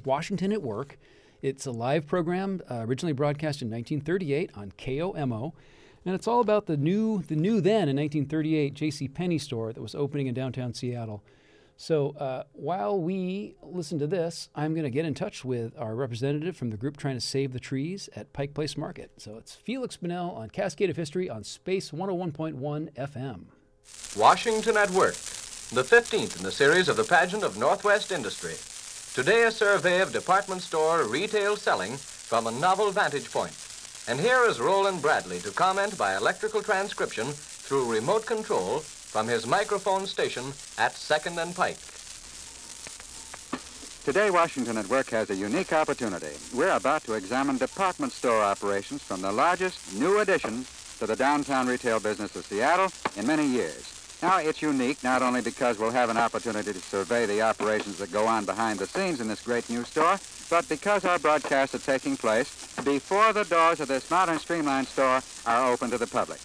Washington 0.06 0.54
at 0.54 0.62
Work. 0.62 0.98
It's 1.42 1.66
a 1.66 1.70
live 1.70 2.06
program 2.06 2.62
uh, 2.70 2.76
originally 2.76 3.12
broadcast 3.12 3.60
in 3.60 3.68
1938 3.68 4.52
on 4.54 4.72
KOMO, 4.78 5.52
and 6.06 6.14
it's 6.14 6.26
all 6.26 6.40
about 6.40 6.64
the 6.64 6.78
new, 6.78 7.20
the 7.24 7.36
new 7.36 7.60
then 7.60 7.90
in 7.90 7.96
1938 7.96 8.72
J.C. 8.72 9.06
Penney 9.08 9.36
store 9.36 9.74
that 9.74 9.82
was 9.82 9.94
opening 9.94 10.28
in 10.28 10.32
downtown 10.34 10.72
Seattle. 10.72 11.22
So 11.76 12.12
uh, 12.12 12.44
while 12.54 12.98
we 12.98 13.54
listen 13.62 13.98
to 13.98 14.06
this, 14.06 14.48
I'm 14.54 14.72
going 14.72 14.84
to 14.84 14.90
get 14.90 15.04
in 15.04 15.12
touch 15.12 15.44
with 15.44 15.78
our 15.78 15.94
representative 15.94 16.56
from 16.56 16.70
the 16.70 16.78
group 16.78 16.96
trying 16.96 17.16
to 17.16 17.20
save 17.20 17.52
the 17.52 17.60
trees 17.60 18.08
at 18.16 18.32
Pike 18.32 18.54
Place 18.54 18.78
Market. 18.78 19.10
So 19.18 19.36
it's 19.36 19.54
Feliks 19.54 19.98
Banel 19.98 20.34
on 20.34 20.48
Cascade 20.48 20.88
of 20.88 20.96
History 20.96 21.28
on 21.28 21.44
Space 21.44 21.90
101.1 21.90 22.94
FM. 22.94 23.44
Washington 24.18 24.76
at 24.76 24.90
Work, 24.90 25.14
the 25.70 25.84
15th 25.84 26.38
in 26.38 26.42
the 26.42 26.50
series 26.50 26.88
of 26.88 26.96
the 26.96 27.04
pageant 27.04 27.44
of 27.44 27.56
Northwest 27.56 28.10
industry. 28.10 28.56
Today, 29.14 29.44
a 29.44 29.52
survey 29.52 30.00
of 30.00 30.12
department 30.12 30.60
store 30.62 31.04
retail 31.04 31.54
selling 31.54 31.96
from 31.96 32.48
a 32.48 32.50
novel 32.50 32.90
vantage 32.90 33.30
point. 33.30 33.54
And 34.08 34.18
here 34.18 34.44
is 34.44 34.58
Roland 34.58 35.02
Bradley 35.02 35.38
to 35.40 35.52
comment 35.52 35.96
by 35.96 36.16
electrical 36.16 36.62
transcription 36.62 37.28
through 37.28 37.92
remote 37.92 38.26
control 38.26 38.80
from 38.80 39.28
his 39.28 39.46
microphone 39.46 40.04
station 40.04 40.46
at 40.78 40.94
2nd 40.94 41.40
and 41.40 41.54
Pike. 41.54 41.78
Today, 44.04 44.30
Washington 44.30 44.78
at 44.78 44.88
Work 44.88 45.10
has 45.10 45.30
a 45.30 45.36
unique 45.36 45.72
opportunity. 45.72 46.34
We're 46.52 46.74
about 46.74 47.04
to 47.04 47.12
examine 47.12 47.56
department 47.56 48.12
store 48.12 48.42
operations 48.42 49.02
from 49.02 49.20
the 49.20 49.30
largest 49.30 49.94
new 49.94 50.18
addition 50.18 50.66
to 50.98 51.06
the 51.06 51.16
downtown 51.16 51.66
retail 51.66 52.00
business 52.00 52.34
of 52.36 52.44
Seattle 52.44 52.90
in 53.16 53.26
many 53.26 53.46
years. 53.46 53.94
Now, 54.20 54.38
it's 54.38 54.60
unique 54.60 55.04
not 55.04 55.22
only 55.22 55.40
because 55.40 55.78
we'll 55.78 55.92
have 55.92 56.10
an 56.10 56.16
opportunity 56.16 56.72
to 56.72 56.80
survey 56.80 57.24
the 57.24 57.42
operations 57.42 57.98
that 57.98 58.10
go 58.10 58.26
on 58.26 58.44
behind 58.44 58.80
the 58.80 58.86
scenes 58.86 59.20
in 59.20 59.28
this 59.28 59.42
great 59.42 59.70
new 59.70 59.84
store, 59.84 60.18
but 60.50 60.68
because 60.68 61.04
our 61.04 61.20
broadcasts 61.20 61.74
are 61.74 61.78
taking 61.78 62.16
place 62.16 62.74
before 62.84 63.32
the 63.32 63.44
doors 63.44 63.78
of 63.78 63.86
this 63.86 64.10
modern 64.10 64.38
streamlined 64.40 64.88
store 64.88 65.20
are 65.46 65.72
open 65.72 65.90
to 65.90 65.98
the 65.98 66.06
public. 66.06 66.40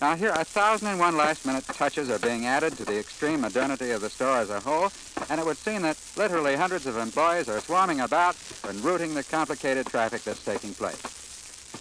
Now, 0.00 0.14
here, 0.14 0.30
a 0.30 0.44
thousand 0.44 0.88
and 0.88 1.00
one 1.00 1.16
last-minute 1.16 1.64
touches 1.66 2.08
are 2.08 2.20
being 2.20 2.46
added 2.46 2.76
to 2.76 2.84
the 2.84 2.98
extreme 2.98 3.40
modernity 3.40 3.90
of 3.90 4.00
the 4.00 4.10
store 4.10 4.38
as 4.38 4.50
a 4.50 4.60
whole, 4.60 4.92
and 5.28 5.40
it 5.40 5.46
would 5.46 5.56
seem 5.56 5.82
that 5.82 5.98
literally 6.16 6.54
hundreds 6.54 6.86
of 6.86 6.96
employees 6.96 7.48
are 7.48 7.60
swarming 7.60 8.00
about 8.00 8.36
and 8.68 8.84
routing 8.84 9.14
the 9.14 9.24
complicated 9.24 9.86
traffic 9.86 10.22
that's 10.22 10.44
taking 10.44 10.72
place. 10.72 11.27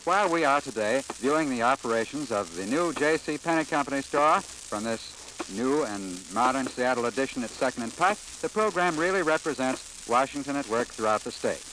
While 0.03 0.29
we 0.29 0.45
are 0.45 0.61
today 0.61 1.01
viewing 1.15 1.49
the 1.49 1.63
operations 1.63 2.31
of 2.31 2.55
the 2.55 2.65
new 2.65 2.93
J.C. 2.93 3.37
Penney 3.37 3.65
Company 3.65 4.01
store 4.01 4.41
from 4.41 4.83
this 4.83 5.13
new 5.53 5.83
and 5.83 6.19
modern 6.33 6.67
Seattle 6.67 7.05
edition 7.05 7.43
at 7.43 7.49
2nd 7.49 7.83
and 7.83 7.95
Pike, 7.95 8.17
the 8.41 8.49
program 8.49 8.97
really 8.97 9.21
represents 9.21 10.07
Washington 10.07 10.55
at 10.55 10.67
work 10.67 10.87
throughout 10.87 11.21
the 11.21 11.31
state. 11.31 11.63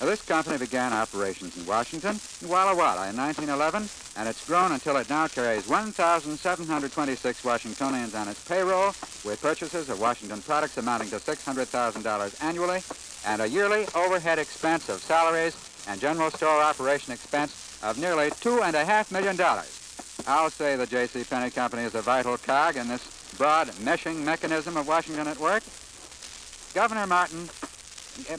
Now, 0.00 0.06
this 0.06 0.22
company 0.22 0.58
began 0.58 0.92
operations 0.92 1.56
in 1.56 1.64
Washington 1.66 2.20
in 2.42 2.48
Walla 2.48 2.76
Walla 2.76 3.08
in 3.08 3.16
1911, 3.16 3.88
and 4.16 4.28
it's 4.28 4.46
grown 4.46 4.72
until 4.72 4.96
it 4.96 5.08
now 5.08 5.26
carries 5.26 5.68
1,726 5.68 7.44
Washingtonians 7.44 8.14
on 8.14 8.28
its 8.28 8.46
payroll, 8.46 8.94
with 9.24 9.40
purchases 9.40 9.88
of 9.88 10.00
Washington 10.00 10.42
products 10.42 10.76
amounting 10.78 11.08
to 11.10 11.16
$600,000 11.16 12.44
annually, 12.44 12.82
and 13.26 13.40
a 13.40 13.48
yearly 13.48 13.86
overhead 13.94 14.38
expense 14.38 14.88
of 14.88 15.00
salaries 15.00 15.56
and 15.88 16.00
general 16.00 16.30
store 16.30 16.60
operation 16.62 17.12
expense 17.12 17.78
of 17.82 17.98
nearly 17.98 18.30
$2.5 18.30 19.12
million. 19.12 19.36
I'll 20.26 20.50
say 20.50 20.76
the 20.76 20.86
J.C. 20.86 21.24
Penney 21.24 21.50
Company 21.50 21.82
is 21.82 21.94
a 21.94 22.02
vital 22.02 22.36
cog 22.36 22.76
in 22.76 22.88
this 22.88 23.34
broad 23.36 23.68
meshing 23.84 24.24
mechanism 24.24 24.76
of 24.76 24.88
Washington 24.88 25.28
at 25.28 25.38
work. 25.38 25.62
Governor 26.74 27.06
Martin 27.06 27.48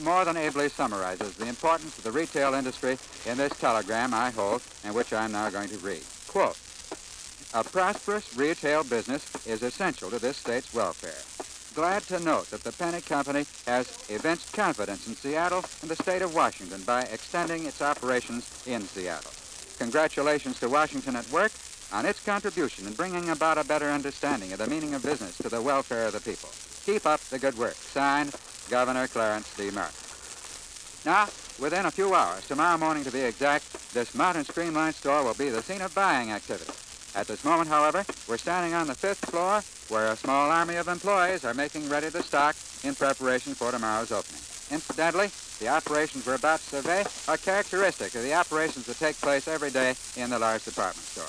more 0.02 0.24
than 0.24 0.36
ably 0.36 0.68
summarizes 0.68 1.34
the 1.36 1.46
importance 1.46 1.96
of 1.98 2.04
the 2.04 2.10
retail 2.10 2.54
industry 2.54 2.98
in 3.26 3.36
this 3.36 3.52
telegram 3.58 4.12
I 4.12 4.30
hold 4.30 4.62
and 4.84 4.94
which 4.94 5.12
I'm 5.12 5.32
now 5.32 5.50
going 5.50 5.68
to 5.68 5.78
read. 5.78 6.02
Quote, 6.26 6.58
a 7.54 7.64
prosperous 7.64 8.36
retail 8.36 8.84
business 8.84 9.46
is 9.46 9.62
essential 9.62 10.10
to 10.10 10.18
this 10.18 10.36
state's 10.36 10.74
welfare. 10.74 11.22
Glad 11.78 12.02
to 12.08 12.18
note 12.18 12.50
that 12.50 12.64
the 12.64 12.72
Penney 12.72 13.00
Company 13.00 13.46
has 13.64 14.04
evinced 14.08 14.52
confidence 14.52 15.06
in 15.06 15.14
Seattle 15.14 15.64
and 15.80 15.88
the 15.88 15.94
state 15.94 16.22
of 16.22 16.34
Washington 16.34 16.82
by 16.82 17.02
extending 17.02 17.66
its 17.66 17.80
operations 17.80 18.64
in 18.66 18.82
Seattle. 18.82 19.30
Congratulations 19.78 20.58
to 20.58 20.68
Washington 20.68 21.14
at 21.14 21.30
Work 21.30 21.52
on 21.92 22.04
its 22.04 22.20
contribution 22.24 22.84
in 22.88 22.94
bringing 22.94 23.30
about 23.30 23.58
a 23.58 23.64
better 23.64 23.90
understanding 23.90 24.52
of 24.52 24.58
the 24.58 24.66
meaning 24.66 24.94
of 24.94 25.04
business 25.04 25.38
to 25.38 25.48
the 25.48 25.62
welfare 25.62 26.06
of 26.06 26.14
the 26.14 26.20
people. 26.20 26.48
Keep 26.84 27.06
up 27.06 27.20
the 27.30 27.38
good 27.38 27.56
work. 27.56 27.74
Signed, 27.74 28.34
Governor 28.68 29.06
Clarence 29.06 29.54
D. 29.56 29.70
Martin. 29.70 29.94
Now, 31.06 31.28
within 31.60 31.86
a 31.86 31.92
few 31.92 32.12
hours, 32.12 32.44
tomorrow 32.48 32.76
morning 32.76 33.04
to 33.04 33.12
be 33.12 33.20
exact, 33.20 33.94
this 33.94 34.16
modern 34.16 34.42
streamlined 34.42 34.96
store 34.96 35.22
will 35.22 35.34
be 35.34 35.50
the 35.50 35.62
scene 35.62 35.82
of 35.82 35.94
buying 35.94 36.32
activity. 36.32 36.72
At 37.18 37.26
this 37.26 37.44
moment, 37.44 37.68
however, 37.68 38.04
we're 38.28 38.36
standing 38.36 38.74
on 38.74 38.86
the 38.86 38.94
fifth 38.94 39.28
floor 39.28 39.60
where 39.88 40.12
a 40.12 40.16
small 40.16 40.52
army 40.52 40.76
of 40.76 40.86
employees 40.86 41.44
are 41.44 41.52
making 41.52 41.88
ready 41.88 42.08
the 42.10 42.22
stock 42.22 42.54
in 42.84 42.94
preparation 42.94 43.54
for 43.54 43.72
tomorrow's 43.72 44.12
opening. 44.12 44.40
Incidentally, 44.70 45.28
the 45.58 45.66
operations 45.66 46.24
we're 46.24 46.36
about 46.36 46.60
to 46.60 46.80
survey 46.80 47.04
are 47.26 47.36
characteristic 47.36 48.14
of 48.14 48.22
the 48.22 48.32
operations 48.32 48.86
that 48.86 48.98
take 48.98 49.20
place 49.20 49.48
every 49.48 49.70
day 49.70 49.96
in 50.16 50.30
the 50.30 50.38
large 50.38 50.64
department 50.64 51.04
store. 51.04 51.26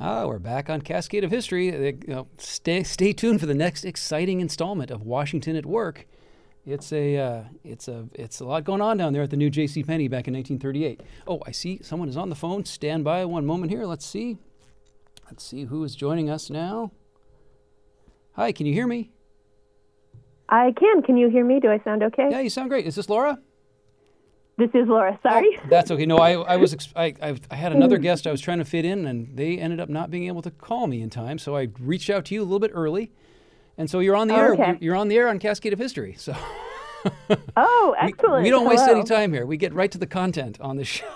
Ah, 0.00 0.26
we're 0.26 0.38
back 0.38 0.70
on 0.70 0.80
Cascade 0.80 1.22
of 1.22 1.30
History. 1.30 1.94
Uh, 2.10 2.24
stay, 2.38 2.84
stay 2.84 3.12
tuned 3.12 3.40
for 3.40 3.46
the 3.46 3.54
next 3.54 3.84
exciting 3.84 4.40
installment 4.40 4.90
of 4.90 5.02
Washington 5.02 5.56
at 5.56 5.66
Work. 5.66 6.06
It's 6.66 6.92
a, 6.92 7.16
uh, 7.16 7.42
it's 7.62 7.86
a, 7.86 8.08
it's 8.12 8.40
a 8.40 8.44
lot 8.44 8.64
going 8.64 8.80
on 8.80 8.96
down 8.96 9.12
there 9.12 9.22
at 9.22 9.30
the 9.30 9.36
new 9.36 9.50
J.C. 9.50 9.84
Penney 9.84 10.08
back 10.08 10.26
in 10.26 10.34
1938. 10.34 11.00
Oh, 11.28 11.40
I 11.46 11.52
see 11.52 11.78
someone 11.82 12.08
is 12.08 12.16
on 12.16 12.28
the 12.28 12.34
phone. 12.34 12.64
Stand 12.64 13.04
by 13.04 13.24
one 13.24 13.46
moment 13.46 13.70
here. 13.70 13.86
Let's 13.86 14.04
see. 14.04 14.38
Let's 15.26 15.44
see 15.44 15.64
who 15.64 15.84
is 15.84 15.94
joining 15.94 16.28
us 16.28 16.50
now. 16.50 16.90
Hi, 18.32 18.50
can 18.50 18.66
you 18.66 18.72
hear 18.72 18.88
me? 18.88 19.10
I 20.48 20.72
can. 20.72 21.02
Can 21.02 21.16
you 21.16 21.28
hear 21.28 21.44
me? 21.44 21.60
Do 21.60 21.70
I 21.70 21.80
sound 21.84 22.02
okay? 22.02 22.28
Yeah, 22.30 22.40
you 22.40 22.50
sound 22.50 22.68
great. 22.68 22.84
Is 22.84 22.96
this 22.96 23.08
Laura? 23.08 23.38
This 24.58 24.70
is 24.74 24.88
Laura. 24.88 25.18
Sorry. 25.22 25.48
Oh, 25.58 25.66
that's 25.70 25.90
okay. 25.90 26.06
No, 26.06 26.16
I, 26.18 26.32
I 26.32 26.56
was 26.56 26.72
ex- 26.72 26.92
I, 26.96 27.14
I, 27.22 27.36
I 27.50 27.54
had 27.54 27.72
another 27.72 27.98
guest 27.98 28.26
I 28.26 28.30
was 28.30 28.40
trying 28.40 28.58
to 28.58 28.64
fit 28.64 28.84
in, 28.84 29.06
and 29.06 29.36
they 29.36 29.58
ended 29.58 29.80
up 29.80 29.88
not 29.88 30.10
being 30.10 30.26
able 30.26 30.42
to 30.42 30.50
call 30.50 30.86
me 30.86 31.02
in 31.02 31.10
time. 31.10 31.38
So 31.38 31.56
I 31.56 31.68
reached 31.78 32.10
out 32.10 32.24
to 32.26 32.34
you 32.34 32.42
a 32.42 32.44
little 32.44 32.58
bit 32.58 32.70
early, 32.74 33.12
and 33.78 33.88
so 33.88 34.00
you're 34.00 34.16
on 34.16 34.28
the 34.28 34.34
air. 34.34 34.52
Okay. 34.54 34.76
You're- 34.80 34.98
on 34.98 35.08
the 35.08 35.16
air 35.16 35.28
on 35.28 35.38
Cascade 35.38 35.72
of 35.72 35.78
History. 35.78 36.14
So 36.18 36.34
oh, 37.56 37.96
we, 38.02 38.08
excellent. 38.08 38.42
we 38.44 38.50
don't 38.50 38.66
waste 38.68 38.84
Hello. 38.84 38.98
any 38.98 39.04
time 39.04 39.32
here. 39.32 39.46
We 39.46 39.56
get 39.56 39.72
right 39.74 39.90
to 39.90 39.98
the 39.98 40.06
content 40.06 40.60
on 40.60 40.76
the 40.76 40.84
show. 40.84 41.06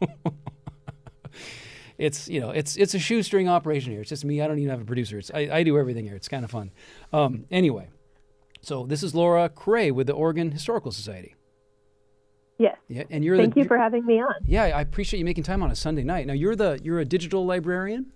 it's 1.98 2.28
you 2.28 2.40
know 2.40 2.50
it's 2.50 2.76
it's 2.76 2.94
a 2.94 2.98
shoestring 2.98 3.48
operation 3.48 3.92
here. 3.92 4.00
It's 4.00 4.10
just 4.10 4.24
me. 4.24 4.40
I 4.40 4.46
don't 4.46 4.58
even 4.58 4.70
have 4.70 4.80
a 4.80 4.84
producer. 4.84 5.18
It's 5.18 5.30
I, 5.32 5.48
I 5.52 5.62
do 5.62 5.78
everything 5.78 6.04
here. 6.04 6.14
It's 6.14 6.28
kind 6.28 6.44
of 6.44 6.50
fun. 6.50 6.70
Um, 7.12 7.44
anyway, 7.50 7.88
so 8.62 8.86
this 8.86 9.02
is 9.02 9.14
Laura 9.14 9.48
Cray 9.48 9.90
with 9.90 10.06
the 10.06 10.12
Oregon 10.14 10.50
Historical 10.50 10.92
Society. 10.92 11.34
Yes. 12.58 12.76
Yeah, 12.88 13.02
and 13.10 13.24
you're 13.24 13.36
Thank 13.36 13.54
the 13.54 13.62
you 13.62 13.66
for 13.66 13.76
having 13.76 14.06
me 14.06 14.20
on. 14.22 14.34
yeah. 14.46 14.62
I 14.64 14.80
appreciate 14.80 15.18
you 15.18 15.24
making 15.24 15.42
time 15.44 15.62
on 15.62 15.70
a 15.70 15.74
Sunday 15.76 16.04
night. 16.04 16.26
Now 16.26 16.34
you're 16.34 16.54
the 16.56 16.78
you're 16.82 17.00
a 17.00 17.04
digital 17.04 17.44
librarian. 17.44 18.12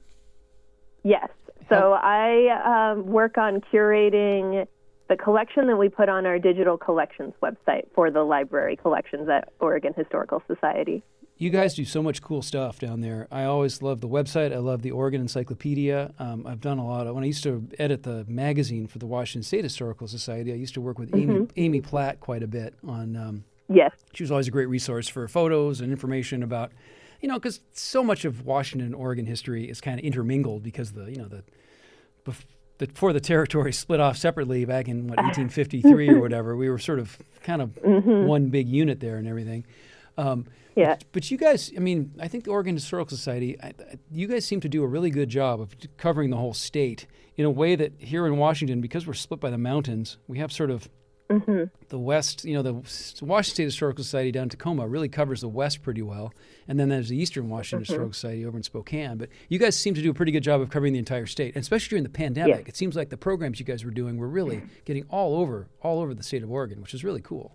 Yes. 1.02 1.28
So 1.68 1.92
I 1.92 2.92
um, 2.92 3.07
work 3.07 3.38
on 3.38 3.61
curating 3.72 4.66
the 5.09 5.16
collection 5.16 5.66
that 5.68 5.76
we 5.76 5.88
put 5.88 6.09
on 6.09 6.26
our 6.26 6.38
digital 6.38 6.76
collections 6.76 7.33
website 7.42 7.87
for 7.94 8.11
the 8.11 8.22
library 8.22 8.76
collections 8.76 9.28
at 9.28 9.50
Oregon 9.61 9.94
Historical 9.96 10.42
Society. 10.46 11.02
You 11.40 11.50
guys 11.50 11.74
do 11.74 11.85
so 11.85 12.02
much 12.02 12.20
cool 12.20 12.42
stuff 12.42 12.81
down 12.81 13.00
there. 13.00 13.28
I 13.31 13.44
always 13.44 13.81
love 13.81 14.00
the 14.00 14.09
website. 14.09 14.52
I 14.52 14.59
love 14.59 14.83
the 14.83 14.90
Oregon 14.90 15.20
Encyclopedia. 15.20 16.12
Um, 16.18 16.44
I've 16.46 16.61
done 16.61 16.78
a 16.78 16.87
lot 16.87 17.07
of 17.07 17.14
when 17.14 17.22
I 17.22 17.28
used 17.28 17.44
to 17.44 17.66
edit 17.78 18.02
the 18.02 18.24
magazine 18.26 18.88
for 18.88 18.98
the 18.98 19.07
Washington 19.07 19.44
State 19.44 19.62
Historical 19.62 20.09
Society. 20.09 20.52
I 20.52 20.57
used 20.57 20.74
to 20.74 20.81
work 20.81 20.98
with 20.98 21.14
Amy 21.14 21.46
Amy 21.57 21.81
Platt 21.81 22.18
quite 22.20 22.42
a 22.42 22.48
bit 22.48 22.74
on. 22.87 23.16
Um, 23.16 23.44
Yes. 23.70 23.92
she 24.14 24.22
was 24.22 24.31
always 24.31 24.48
a 24.48 24.50
great 24.50 24.68
resource 24.68 25.09
for 25.09 25.28
photos 25.28 25.83
and 25.83 25.92
information 25.92 26.42
about, 26.42 26.72
you 27.20 27.28
know, 27.28 27.35
because 27.35 27.61
so 27.72 28.02
much 28.02 28.24
of 28.24 28.44
Washington 28.46 28.87
and 28.87 28.94
Oregon 28.94 29.26
history 29.26 29.68
is 29.68 29.81
kind 29.81 29.98
of 29.98 30.04
intermingled 30.04 30.62
because 30.62 30.92
the 30.92 31.04
you 31.11 31.16
know 31.16 31.28
the 31.28 31.42
bef- 32.24 32.44
the- 32.78 32.87
before 32.87 33.12
the 33.12 33.20
territory 33.20 33.72
split 33.85 34.00
off 34.00 34.16
separately 34.16 34.64
back 34.64 34.88
in 34.88 35.07
what 35.09 35.18
1853 35.18 36.11
or 36.11 36.20
whatever, 36.20 36.57
we 36.57 36.68
were 36.70 36.78
sort 36.78 36.98
of 36.98 37.18
kind 37.42 37.62
of 37.62 37.76
one 37.83 38.48
big 38.50 38.68
unit 38.68 39.00
there 39.00 39.16
and 39.16 39.26
everything. 39.26 39.64
Um, 40.16 40.46
Yeah. 40.76 40.94
but, 40.96 41.04
but 41.12 41.31
you 41.31 41.38
guys, 41.38 41.72
I 41.76 41.81
mean, 41.81 42.12
I 42.20 42.28
think 42.28 42.44
the 42.44 42.50
Oregon 42.50 42.74
Historical 42.74 43.16
Society, 43.16 43.61
I, 43.61 43.68
I, 43.68 43.74
you 44.11 44.26
guys 44.28 44.44
seem 44.44 44.61
to 44.61 44.68
do 44.68 44.83
a 44.83 44.87
really 44.87 45.11
good 45.11 45.28
job 45.28 45.61
of 45.61 45.74
covering 45.96 46.31
the 46.31 46.37
whole 46.37 46.54
state 46.54 47.07
in 47.37 47.44
a 47.44 47.50
way 47.50 47.74
that 47.76 47.92
here 47.98 48.26
in 48.26 48.37
Washington, 48.37 48.81
because 48.81 49.07
we're 49.07 49.14
split 49.14 49.40
by 49.40 49.50
the 49.50 49.59
mountains, 49.59 50.18
we 50.28 50.38
have 50.38 50.52
sort 50.52 50.70
of 50.70 50.88
the 51.28 51.98
west, 51.98 52.44
you 52.44 52.54
know, 52.54 52.62
the 52.62 52.72
Washington 52.72 53.42
State 53.42 53.64
Historical 53.64 54.02
Society 54.02 54.32
down 54.32 54.44
in 54.44 54.48
Tacoma 54.48 54.88
really 54.88 55.08
covers 55.08 55.42
the 55.42 55.48
west 55.48 55.82
pretty 55.82 56.02
well. 56.02 56.32
And 56.66 56.80
then 56.80 56.88
there's 56.88 57.10
the 57.10 57.16
Eastern 57.16 57.48
Washington 57.50 57.80
Historical 57.80 58.14
Society 58.14 58.46
over 58.46 58.56
in 58.56 58.62
Spokane. 58.62 59.18
But 59.18 59.28
you 59.48 59.58
guys 59.58 59.76
seem 59.76 59.94
to 59.94 60.02
do 60.02 60.10
a 60.10 60.14
pretty 60.14 60.32
good 60.32 60.42
job 60.42 60.60
of 60.60 60.70
covering 60.70 60.94
the 60.94 60.98
entire 60.98 61.26
state, 61.26 61.54
and 61.54 61.62
especially 61.62 61.90
during 61.90 62.04
the 62.04 62.10
pandemic. 62.10 62.68
It 62.68 62.76
seems 62.76 62.96
like 62.96 63.10
the 63.10 63.16
programs 63.16 63.60
you 63.60 63.66
guys 63.66 63.84
were 63.84 63.90
doing 63.90 64.16
were 64.16 64.28
really 64.28 64.62
getting 64.84 65.04
all 65.10 65.38
over, 65.38 65.68
all 65.82 66.00
over 66.00 66.14
the 66.14 66.22
state 66.22 66.42
of 66.42 66.50
Oregon, 66.50 66.80
which 66.80 66.94
is 66.94 67.04
really 67.04 67.20
cool. 67.20 67.54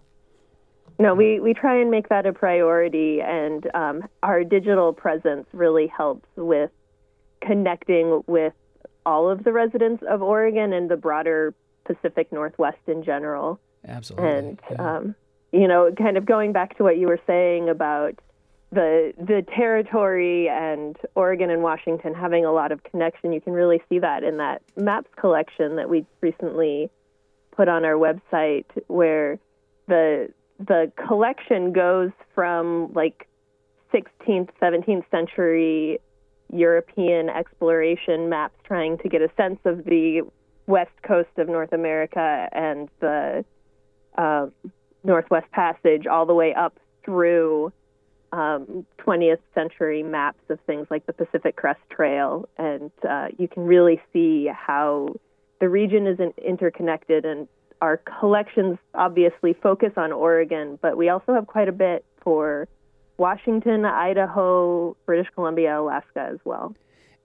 No, 0.99 1.15
we, 1.15 1.39
we 1.39 1.55
try 1.55 1.81
and 1.81 1.89
make 1.89 2.09
that 2.09 2.27
a 2.27 2.33
priority, 2.33 3.19
and 3.21 3.67
um, 3.73 4.03
our 4.21 4.43
digital 4.43 4.93
presence 4.93 5.47
really 5.51 5.87
helps 5.87 6.27
with 6.35 6.69
connecting 7.41 8.21
with 8.27 8.53
all 9.05 9.29
of 9.29 9.43
the 9.43 9.51
residents 9.51 10.03
of 10.07 10.21
Oregon 10.21 10.71
and 10.71 10.89
the 10.89 10.95
broader 10.95 11.53
Pacific 11.85 12.31
Northwest 12.31 12.79
in 12.87 13.03
general. 13.03 13.59
Absolutely. 13.87 14.29
and 14.29 14.59
yeah. 14.71 14.95
um, 14.97 15.15
you 15.51 15.67
know, 15.67 15.91
kind 15.97 16.17
of 16.17 16.25
going 16.25 16.51
back 16.51 16.77
to 16.77 16.83
what 16.83 16.97
you 16.97 17.07
were 17.07 17.19
saying 17.27 17.69
about 17.69 18.19
the 18.71 19.13
the 19.17 19.45
territory 19.55 20.49
and 20.49 20.97
Oregon 21.15 21.49
and 21.49 21.61
Washington 21.61 22.13
having 22.13 22.43
a 22.43 22.51
lot 22.51 22.71
of 22.71 22.83
connection, 22.83 23.31
you 23.31 23.39
can 23.41 23.53
really 23.53 23.81
see 23.87 23.99
that 23.99 24.23
in 24.23 24.37
that 24.37 24.61
maps 24.75 25.09
collection 25.15 25.75
that 25.75 25.89
we 25.89 26.05
recently 26.21 26.89
put 27.55 27.67
on 27.67 27.85
our 27.85 27.93
website, 27.93 28.65
where 28.87 29.37
the 29.87 30.29
the 30.59 30.91
collection 31.07 31.71
goes 31.71 32.11
from 32.33 32.91
like 32.93 33.27
16th, 33.93 34.49
17th 34.61 35.03
century 35.11 35.99
European 36.51 37.29
exploration 37.29 38.29
maps 38.29 38.55
trying 38.63 38.97
to 38.99 39.09
get 39.09 39.21
a 39.21 39.29
sense 39.35 39.59
of 39.65 39.83
the 39.85 40.21
west 40.67 40.91
coast 41.05 41.29
of 41.37 41.47
North 41.47 41.73
America 41.73 42.49
and 42.51 42.89
the 42.99 43.45
um, 44.17 44.51
Northwest 45.03 45.51
Passage 45.51 46.07
all 46.07 46.25
the 46.25 46.33
way 46.33 46.53
up 46.53 46.79
through 47.03 47.71
um, 48.31 48.85
20th 48.99 49.39
century 49.53 50.01
maps 50.01 50.39
of 50.49 50.59
things 50.61 50.87
like 50.89 51.05
the 51.05 51.13
Pacific 51.13 51.55
Crest 51.55 51.81
Trail. 51.89 52.47
And 52.57 52.91
uh, 53.07 53.27
you 53.37 53.47
can 53.47 53.63
really 53.63 54.01
see 54.11 54.47
how 54.47 55.15
the 55.59 55.69
region 55.69 56.07
is 56.07 56.19
interconnected. 56.43 57.25
And 57.25 57.47
our 57.81 57.97
collections 57.97 58.77
obviously 58.95 59.53
focus 59.53 59.91
on 59.97 60.11
Oregon, 60.11 60.79
but 60.81 60.97
we 60.97 61.09
also 61.09 61.33
have 61.33 61.47
quite 61.47 61.67
a 61.67 61.73
bit 61.73 62.05
for 62.21 62.67
Washington, 63.17 63.85
Idaho, 63.85 64.95
British 65.05 65.27
Columbia, 65.35 65.79
Alaska 65.79 66.29
as 66.31 66.39
well. 66.43 66.73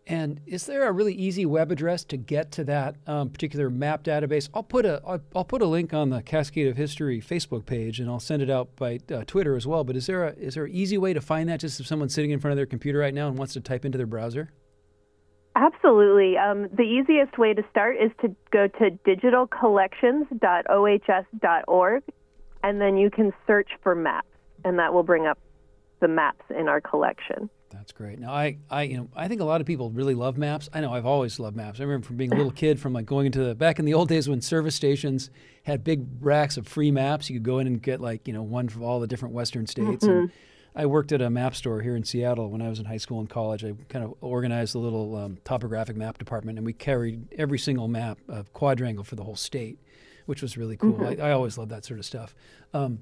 And 0.08 0.40
is 0.46 0.64
there 0.64 0.88
a 0.88 0.92
really 0.92 1.12
easy 1.12 1.44
web 1.44 1.70
address 1.70 2.02
to 2.04 2.16
get 2.16 2.50
to 2.52 2.64
that 2.64 2.96
um, 3.06 3.28
particular 3.28 3.68
map 3.68 4.02
database? 4.02 4.48
I'll 4.54 4.62
put 4.62 4.86
a 4.86 5.02
I'll, 5.06 5.20
I'll 5.36 5.44
put 5.44 5.60
a 5.60 5.66
link 5.66 5.92
on 5.92 6.08
the 6.08 6.22
Cascade 6.22 6.66
of 6.66 6.78
History 6.78 7.20
Facebook 7.20 7.66
page, 7.66 8.00
and 8.00 8.08
I'll 8.08 8.18
send 8.18 8.40
it 8.40 8.48
out 8.48 8.74
by 8.74 9.00
uh, 9.12 9.24
Twitter 9.26 9.54
as 9.54 9.66
well. 9.66 9.84
But 9.84 9.96
is 9.96 10.06
there 10.06 10.24
a 10.24 10.32
is 10.32 10.54
there 10.54 10.64
an 10.64 10.72
easy 10.72 10.96
way 10.96 11.12
to 11.12 11.20
find 11.20 11.46
that? 11.50 11.60
Just 11.60 11.78
if 11.78 11.86
someone's 11.86 12.14
sitting 12.14 12.30
in 12.30 12.40
front 12.40 12.52
of 12.52 12.56
their 12.56 12.64
computer 12.64 13.00
right 13.00 13.12
now 13.12 13.28
and 13.28 13.36
wants 13.36 13.52
to 13.52 13.60
type 13.60 13.84
into 13.84 13.98
their 13.98 14.06
browser. 14.06 14.50
Absolutely. 15.54 16.38
Um, 16.38 16.70
the 16.72 16.84
easiest 16.84 17.36
way 17.36 17.52
to 17.52 17.62
start 17.70 17.96
is 17.96 18.10
to 18.22 18.34
go 18.50 18.66
to 18.66 18.90
digitalcollections.ohs.org, 19.06 22.02
and 22.62 22.80
then 22.80 22.96
you 22.96 23.10
can 23.10 23.34
search 23.46 23.68
for 23.82 23.94
maps, 23.94 24.28
and 24.64 24.78
that 24.78 24.94
will 24.94 25.02
bring 25.02 25.26
up 25.26 25.38
the 26.00 26.08
maps 26.08 26.46
in 26.48 26.66
our 26.68 26.80
collection. 26.80 27.50
That's 27.70 27.92
great. 27.92 28.18
Now, 28.18 28.32
I, 28.32 28.56
I, 28.70 28.82
you 28.84 28.96
know, 28.96 29.08
I 29.14 29.28
think 29.28 29.40
a 29.40 29.44
lot 29.44 29.60
of 29.60 29.66
people 29.66 29.90
really 29.90 30.14
love 30.14 30.38
maps. 30.38 30.70
I 30.72 30.80
know 30.80 30.92
I've 30.92 31.06
always 31.06 31.38
loved 31.38 31.56
maps. 31.56 31.80
I 31.80 31.82
remember 31.82 32.06
from 32.06 32.16
being 32.16 32.32
a 32.32 32.36
little 32.36 32.52
kid, 32.52 32.80
from 32.80 32.92
like 32.92 33.06
going 33.06 33.26
into 33.26 33.44
the 33.44 33.54
back 33.54 33.78
in 33.78 33.84
the 33.84 33.94
old 33.94 34.08
days 34.08 34.28
when 34.28 34.40
service 34.40 34.74
stations 34.74 35.30
had 35.64 35.84
big 35.84 36.06
racks 36.20 36.56
of 36.56 36.66
free 36.66 36.90
maps. 36.90 37.28
You 37.28 37.36
could 37.36 37.44
go 37.44 37.58
in 37.58 37.66
and 37.66 37.82
get 37.82 38.00
like 38.00 38.26
you 38.26 38.32
know 38.32 38.42
one 38.42 38.68
from 38.68 38.82
all 38.82 39.00
the 39.00 39.06
different 39.06 39.34
Western 39.34 39.66
states. 39.66 40.04
And 40.04 40.32
I 40.74 40.86
worked 40.86 41.12
at 41.12 41.20
a 41.20 41.28
map 41.28 41.54
store 41.54 41.82
here 41.82 41.96
in 41.96 42.04
Seattle 42.04 42.50
when 42.50 42.62
I 42.62 42.68
was 42.68 42.78
in 42.78 42.84
high 42.84 42.98
school 42.98 43.20
and 43.20 43.28
college. 43.28 43.64
I 43.64 43.74
kind 43.88 44.04
of 44.04 44.14
organized 44.20 44.74
a 44.74 44.78
little 44.78 45.16
um, 45.16 45.38
topographic 45.44 45.96
map 45.96 46.18
department, 46.18 46.58
and 46.58 46.64
we 46.64 46.72
carried 46.72 47.26
every 47.36 47.58
single 47.58 47.88
map 47.88 48.18
of 48.28 48.52
quadrangle 48.52 49.04
for 49.04 49.16
the 49.16 49.24
whole 49.24 49.36
state, 49.36 49.78
which 50.26 50.40
was 50.40 50.56
really 50.56 50.76
cool. 50.76 51.04
I, 51.04 51.16
I 51.16 51.32
always 51.32 51.58
loved 51.58 51.70
that 51.72 51.84
sort 51.84 51.98
of 51.98 52.06
stuff. 52.06 52.34
Um, 52.72 53.00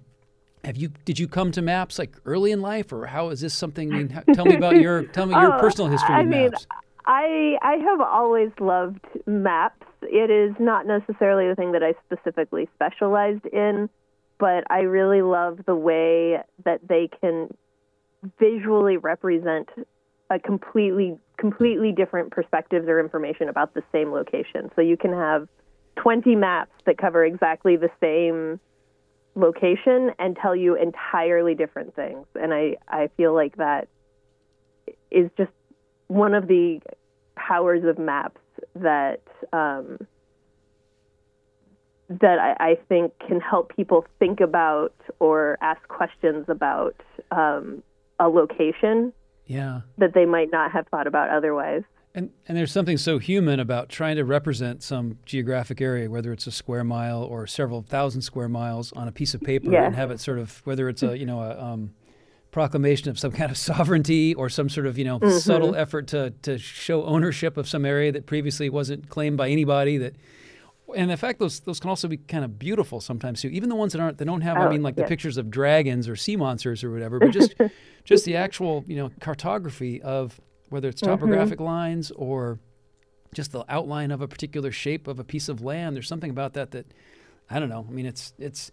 have 0.66 0.76
you 0.76 0.88
did 1.04 1.18
you 1.18 1.28
come 1.28 1.52
to 1.52 1.62
maps 1.62 1.98
like 1.98 2.12
early 2.26 2.50
in 2.50 2.60
life, 2.60 2.92
or 2.92 3.06
how 3.06 3.30
is 3.30 3.40
this 3.40 3.54
something? 3.54 3.88
I 3.88 3.98
mean, 3.98 4.08
how, 4.10 4.22
tell 4.32 4.44
me 4.44 4.54
about 4.56 4.76
your 4.82 5.02
tell 5.04 5.26
me 5.26 5.34
your 5.40 5.52
Oh, 5.52 5.60
personal 5.60 5.90
history 5.90 6.14
I 6.14 6.22
with 6.22 6.30
mean, 6.30 6.50
maps. 6.50 6.66
I 7.06 7.56
I 7.62 7.76
have 7.76 8.00
always 8.00 8.50
loved 8.60 9.04
maps. 9.26 9.86
It 10.02 10.30
is 10.30 10.54
not 10.58 10.86
necessarily 10.86 11.48
the 11.48 11.54
thing 11.54 11.72
that 11.72 11.82
I 11.82 11.94
specifically 12.04 12.68
specialized 12.74 13.46
in, 13.46 13.88
but 14.38 14.64
I 14.68 14.80
really 14.80 15.22
love 15.22 15.60
the 15.66 15.76
way 15.76 16.38
that 16.64 16.80
they 16.86 17.08
can 17.20 17.48
visually 18.40 18.96
represent 18.96 19.68
a 20.30 20.40
completely 20.40 21.16
completely 21.38 21.92
different 21.92 22.32
perspectives 22.32 22.88
or 22.88 22.98
information 22.98 23.48
about 23.48 23.74
the 23.74 23.82
same 23.92 24.10
location. 24.10 24.70
So 24.74 24.82
you 24.82 24.96
can 24.96 25.12
have 25.12 25.46
20 26.02 26.34
maps 26.34 26.72
that 26.86 26.98
cover 26.98 27.24
exactly 27.24 27.76
the 27.76 27.90
same 28.00 28.58
location 29.36 30.10
and 30.18 30.36
tell 30.36 30.56
you 30.56 30.74
entirely 30.74 31.54
different 31.54 31.94
things. 31.94 32.26
And 32.34 32.52
I, 32.52 32.76
I 32.88 33.10
feel 33.16 33.34
like 33.34 33.56
that 33.56 33.86
is 35.10 35.30
just 35.36 35.52
one 36.08 36.34
of 36.34 36.48
the 36.48 36.80
powers 37.36 37.84
of 37.84 37.98
maps 37.98 38.40
that 38.74 39.22
um, 39.52 39.98
that 42.08 42.38
I, 42.38 42.70
I 42.70 42.78
think 42.88 43.12
can 43.26 43.40
help 43.40 43.74
people 43.74 44.06
think 44.18 44.40
about 44.40 44.94
or 45.18 45.58
ask 45.60 45.86
questions 45.88 46.46
about 46.48 46.94
um, 47.30 47.82
a 48.18 48.28
location 48.28 49.12
Yeah. 49.46 49.80
that 49.98 50.14
they 50.14 50.24
might 50.24 50.50
not 50.52 50.70
have 50.72 50.86
thought 50.88 51.06
about 51.06 51.30
otherwise. 51.30 51.82
And, 52.16 52.30
and 52.48 52.56
there's 52.56 52.72
something 52.72 52.96
so 52.96 53.18
human 53.18 53.60
about 53.60 53.90
trying 53.90 54.16
to 54.16 54.24
represent 54.24 54.82
some 54.82 55.18
geographic 55.26 55.80
area, 55.82 56.08
whether 56.10 56.32
it's 56.32 56.46
a 56.46 56.50
square 56.50 56.82
mile 56.82 57.22
or 57.22 57.46
several 57.46 57.82
thousand 57.82 58.22
square 58.22 58.48
miles 58.48 58.90
on 58.94 59.06
a 59.06 59.12
piece 59.12 59.34
of 59.34 59.42
paper, 59.42 59.70
Yeah. 59.70 59.84
and 59.84 59.94
have 59.94 60.10
it 60.10 60.18
sort 60.18 60.38
of 60.38 60.62
whether 60.64 60.88
it's 60.88 61.02
a 61.02 61.16
you 61.18 61.26
know 61.26 61.40
a 61.42 61.62
um, 61.62 61.90
proclamation 62.50 63.10
of 63.10 63.18
some 63.18 63.32
kind 63.32 63.50
of 63.50 63.58
sovereignty 63.70 64.34
or 64.34 64.48
some 64.48 64.68
sort 64.70 64.86
of 64.86 64.96
you 64.96 65.04
know 65.04 65.20
subtle 65.38 65.76
effort 65.76 66.06
to 66.08 66.30
to 66.42 66.56
show 66.58 67.04
ownership 67.04 67.58
of 67.58 67.68
some 67.68 67.84
area 67.84 68.10
that 68.10 68.24
previously 68.24 68.70
wasn't 68.70 69.08
claimed 69.10 69.36
by 69.36 69.50
anybody. 69.50 69.98
That 69.98 70.14
And 70.96 71.10
in 71.10 71.16
fact 71.18 71.38
those 71.38 71.60
those 71.60 71.78
can 71.80 71.90
also 71.90 72.08
be 72.08 72.16
kind 72.16 72.46
of 72.46 72.58
beautiful 72.58 72.98
sometimes 73.02 73.42
too. 73.42 73.48
Even 73.48 73.68
the 73.68 73.74
ones 73.76 73.92
that 73.92 74.00
aren't, 74.00 74.16
they 74.16 74.24
don't 74.24 74.40
have. 74.40 74.56
I 74.56 74.66
Oh, 74.66 74.70
mean, 74.70 74.82
like 74.82 74.96
the 74.96 75.04
pictures 75.04 75.36
of 75.36 75.50
dragons 75.50 76.08
or 76.08 76.16
sea 76.16 76.36
monsters 76.36 76.82
or 76.82 76.90
whatever, 76.90 77.18
but 77.18 77.30
just 77.30 77.54
just 78.04 78.24
the 78.24 78.36
actual, 78.36 78.84
you 78.86 78.96
know, 78.96 79.10
cartography 79.20 80.00
of 80.00 80.40
whether 80.68 80.88
it's 80.88 81.00
topographic 81.00 81.60
lines 81.60 82.10
or 82.12 82.58
just 83.34 83.52
the 83.52 83.64
outline 83.68 84.10
of 84.10 84.20
a 84.20 84.28
particular 84.28 84.72
shape 84.72 85.06
of 85.06 85.18
a 85.18 85.24
piece 85.24 85.48
of 85.48 85.62
land. 85.62 85.94
There's 85.94 86.08
something 86.08 86.30
about 86.30 86.54
that 86.54 86.70
that 86.72 86.86
I 87.48 87.60
don't 87.60 87.68
know. 87.68 87.86
I 87.88 87.92
mean, 87.92 88.06
it's 88.06 88.32
it's. 88.38 88.70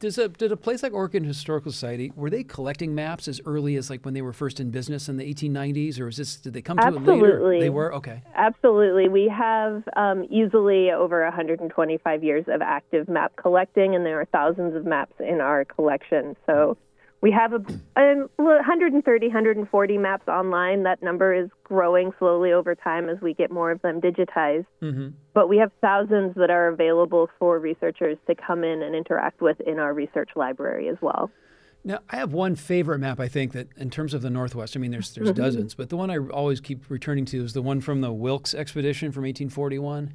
Does 0.00 0.16
a 0.16 0.28
did 0.28 0.50
a 0.50 0.56
place 0.56 0.82
like 0.82 0.94
Oregon 0.94 1.24
Historical 1.24 1.70
Society 1.70 2.10
were 2.16 2.30
they 2.30 2.42
collecting 2.42 2.94
maps 2.94 3.28
as 3.28 3.38
early 3.44 3.76
as 3.76 3.90
like 3.90 4.02
when 4.02 4.14
they 4.14 4.22
were 4.22 4.32
first 4.32 4.58
in 4.58 4.70
business 4.70 5.10
in 5.10 5.18
the 5.18 5.34
1890s, 5.34 6.00
or 6.00 6.08
is 6.08 6.16
this 6.16 6.36
did 6.36 6.54
they 6.54 6.62
come 6.62 6.78
to 6.78 6.86
it 6.86 6.90
later? 6.92 7.00
Absolutely. 7.00 7.60
They 7.60 7.68
were 7.68 7.94
okay. 7.94 8.22
Absolutely. 8.34 9.10
We 9.10 9.28
have 9.28 9.84
um, 9.96 10.26
easily 10.30 10.90
over 10.90 11.22
125 11.22 12.24
years 12.24 12.46
of 12.48 12.62
active 12.62 13.08
map 13.08 13.36
collecting, 13.36 13.94
and 13.94 14.06
there 14.06 14.18
are 14.18 14.24
thousands 14.24 14.74
of 14.74 14.86
maps 14.86 15.14
in 15.20 15.42
our 15.42 15.66
collection. 15.66 16.34
So 16.46 16.78
we 17.20 17.30
have 17.32 17.52
a, 17.52 17.56
um, 17.96 18.28
130, 18.36 19.26
140 19.26 19.98
maps 19.98 20.26
online. 20.26 20.84
That 20.84 21.02
number 21.02 21.34
is 21.34 21.50
growing 21.64 22.12
slowly 22.18 22.52
over 22.52 22.74
time 22.74 23.08
as 23.08 23.20
we 23.20 23.34
get 23.34 23.50
more 23.50 23.70
of 23.70 23.82
them 23.82 24.00
digitized. 24.00 24.66
Mm-hmm. 24.82 25.08
But 25.34 25.48
we 25.48 25.58
have 25.58 25.70
thousands 25.80 26.34
that 26.36 26.50
are 26.50 26.68
available 26.68 27.28
for 27.38 27.58
researchers 27.58 28.16
to 28.26 28.34
come 28.34 28.64
in 28.64 28.82
and 28.82 28.94
interact 28.94 29.42
with 29.42 29.60
in 29.60 29.78
our 29.78 29.92
research 29.92 30.30
library 30.34 30.88
as 30.88 30.96
well. 31.02 31.30
Now, 31.82 32.00
I 32.10 32.16
have 32.16 32.32
one 32.32 32.56
favorite 32.56 32.98
map. 32.98 33.20
I 33.20 33.28
think 33.28 33.52
that 33.52 33.68
in 33.76 33.90
terms 33.90 34.12
of 34.12 34.22
the 34.22 34.28
Northwest, 34.28 34.76
I 34.76 34.80
mean, 34.80 34.90
there's 34.90 35.14
there's 35.14 35.32
dozens, 35.32 35.74
but 35.74 35.88
the 35.88 35.96
one 35.96 36.10
I 36.10 36.18
always 36.18 36.60
keep 36.60 36.90
returning 36.90 37.24
to 37.26 37.42
is 37.42 37.54
the 37.54 37.62
one 37.62 37.80
from 37.80 38.02
the 38.02 38.12
Wilkes 38.12 38.54
expedition 38.54 39.12
from 39.12 39.22
1841. 39.22 40.12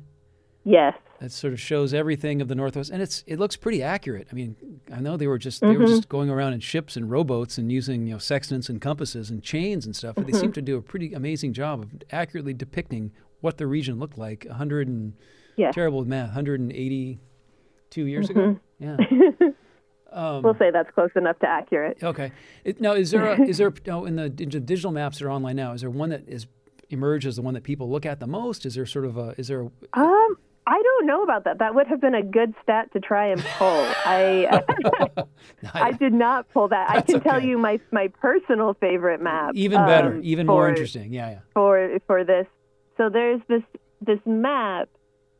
Yes. 0.65 0.95
That 1.19 1.31
sort 1.31 1.53
of 1.53 1.61
shows 1.61 1.93
everything 1.93 2.41
of 2.41 2.49
the 2.49 2.55
Northwest, 2.55 2.89
and 2.89 3.01
it's 3.01 3.23
it 3.25 3.39
looks 3.39 3.55
pretty 3.55 3.81
accurate. 3.81 4.27
I 4.31 4.33
mean, 4.33 4.81
I 4.93 4.99
know 4.99 5.15
they 5.15 5.27
were 5.27 5.37
just 5.37 5.61
they 5.61 5.67
were 5.67 5.85
mm-hmm. 5.85 5.85
just 5.85 6.09
going 6.09 6.29
around 6.29 6.53
in 6.53 6.59
ships 6.59 6.97
and 6.97 7.09
rowboats 7.09 7.57
and 7.57 7.71
using 7.71 8.05
you 8.05 8.13
know 8.13 8.19
sextants 8.19 8.67
and 8.67 8.81
compasses 8.81 9.29
and 9.29 9.41
chains 9.41 9.85
and 9.85 9.95
stuff, 9.95 10.15
but 10.15 10.25
they 10.25 10.33
seem 10.33 10.45
mm-hmm. 10.45 10.51
to 10.51 10.61
do 10.61 10.77
a 10.77 10.81
pretty 10.81 11.13
amazing 11.13 11.53
job 11.53 11.83
of 11.83 11.89
accurately 12.11 12.53
depicting 12.53 13.13
what 13.39 13.57
the 13.57 13.67
region 13.67 13.97
looked 13.97 14.17
like. 14.17 14.45
100 14.45 14.87
and 14.89 15.13
terrible 15.71 16.03
math, 16.03 16.29
182 16.29 18.05
years 18.05 18.29
ago. 18.29 18.59
Mm-hmm. 18.81 19.41
Yeah. 19.41 19.49
Um, 20.15 20.43
we'll 20.43 20.57
say 20.57 20.71
that's 20.71 20.89
close 20.91 21.09
enough 21.17 21.37
to 21.39 21.45
accurate. 21.45 22.01
Okay. 22.01 22.31
It, 22.63 22.79
now, 22.79 22.93
is 22.93 23.11
there 23.11 23.33
a, 23.33 23.41
is 23.49 23.57
there 23.57 23.73
no, 23.85 24.05
in 24.05 24.15
the 24.15 24.29
digital 24.29 24.91
maps 24.91 25.19
that 25.19 25.25
are 25.25 25.29
online 25.29 25.57
now? 25.57 25.73
Is 25.73 25.81
there 25.81 25.89
one 25.89 26.09
that 26.09 26.23
is 26.29 26.47
emerged 26.89 27.27
as 27.27 27.35
the 27.35 27.41
one 27.41 27.53
that 27.53 27.63
people 27.63 27.89
look 27.89 28.05
at 28.05 28.21
the 28.21 28.27
most? 28.27 28.65
Is 28.65 28.75
there 28.75 28.85
sort 28.85 29.03
of 29.03 29.17
a 29.17 29.35
is 29.37 29.49
there? 29.49 29.63
A, 29.63 29.99
Um, 29.99 30.37
I 30.67 30.81
don't 30.81 31.05
know 31.05 31.23
about 31.23 31.43
that. 31.43 31.59
That 31.59 31.75
would 31.75 31.87
have 31.87 32.01
been 32.01 32.15
a 32.15 32.23
good 32.23 32.53
stat 32.63 32.91
to 32.93 32.99
try 32.99 33.27
and 33.27 33.39
pull. 33.57 33.85
I 34.05 34.61
I 35.73 35.91
did 35.91 36.13
not 36.13 36.49
pull 36.51 36.69
that. 36.69 36.89
I 36.89 36.95
That's 36.95 37.11
can 37.11 37.21
tell 37.21 37.43
you 37.43 37.57
my 37.57 37.79
my 37.91 38.07
personal 38.07 38.73
favorite 38.75 39.21
map. 39.21 39.51
even 39.53 39.85
better, 39.85 40.15
um, 40.15 40.21
even 40.23 40.47
more 40.47 40.67
interesting. 40.67 41.13
Yeah, 41.13 41.29
yeah. 41.29 41.39
for 41.53 41.99
for 42.07 42.23
this. 42.23 42.47
So 42.97 43.09
there's 43.09 43.41
this 43.47 43.61
this 44.01 44.19
map 44.25 44.89